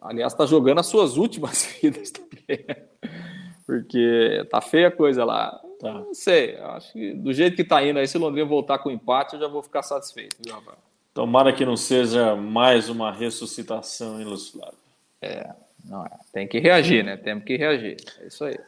Aliás, 0.00 0.32
está 0.32 0.46
jogando 0.46 0.78
as 0.78 0.86
suas 0.86 1.18
últimas 1.18 1.66
vidas 1.82 2.10
também. 2.10 2.64
Porque 3.68 4.46
tá 4.50 4.62
feia 4.62 4.88
a 4.88 4.90
coisa 4.90 5.26
lá. 5.26 5.60
Tá. 5.78 5.92
Não 5.92 6.14
sei, 6.14 6.56
acho 6.56 6.90
que 6.94 7.12
do 7.12 7.34
jeito 7.34 7.54
que 7.54 7.62
tá 7.62 7.84
indo 7.84 7.98
aí, 7.98 8.08
se 8.08 8.16
o 8.16 8.20
Londrina 8.20 8.48
voltar 8.48 8.78
com 8.78 8.90
empate, 8.90 9.34
eu 9.34 9.40
já 9.40 9.46
vou 9.46 9.62
ficar 9.62 9.82
satisfeito, 9.82 10.38
viu? 10.42 10.56
Tomara 11.12 11.52
que 11.52 11.66
não 11.66 11.76
seja 11.76 12.34
mais 12.34 12.88
uma 12.88 13.12
ressuscitação, 13.12 14.18
hein, 14.18 14.24
Lúcio 14.24 14.58
É, 15.20 15.54
não 15.84 16.02
é. 16.06 16.10
Tem 16.32 16.48
que 16.48 16.58
reagir, 16.58 17.04
né? 17.04 17.18
Temos 17.18 17.44
que 17.44 17.58
reagir. 17.58 17.98
É 18.20 18.28
isso 18.28 18.42
aí. 18.42 18.58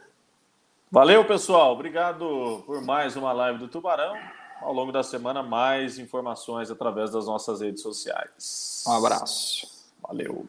Valeu, 0.91 1.25
pessoal. 1.25 1.73
Obrigado 1.73 2.61
por 2.67 2.79
mais 2.85 3.15
uma 3.15 3.33
live 3.33 3.57
do 3.57 3.67
Tubarão. 3.67 4.15
Ao 4.61 4.71
longo 4.71 4.91
da 4.91 5.01
semana, 5.01 5.41
mais 5.41 5.97
informações 5.97 6.69
através 6.69 7.09
das 7.09 7.25
nossas 7.25 7.59
redes 7.59 7.81
sociais. 7.81 8.83
Um 8.87 8.91
abraço. 8.93 9.67
Valeu. 9.99 10.45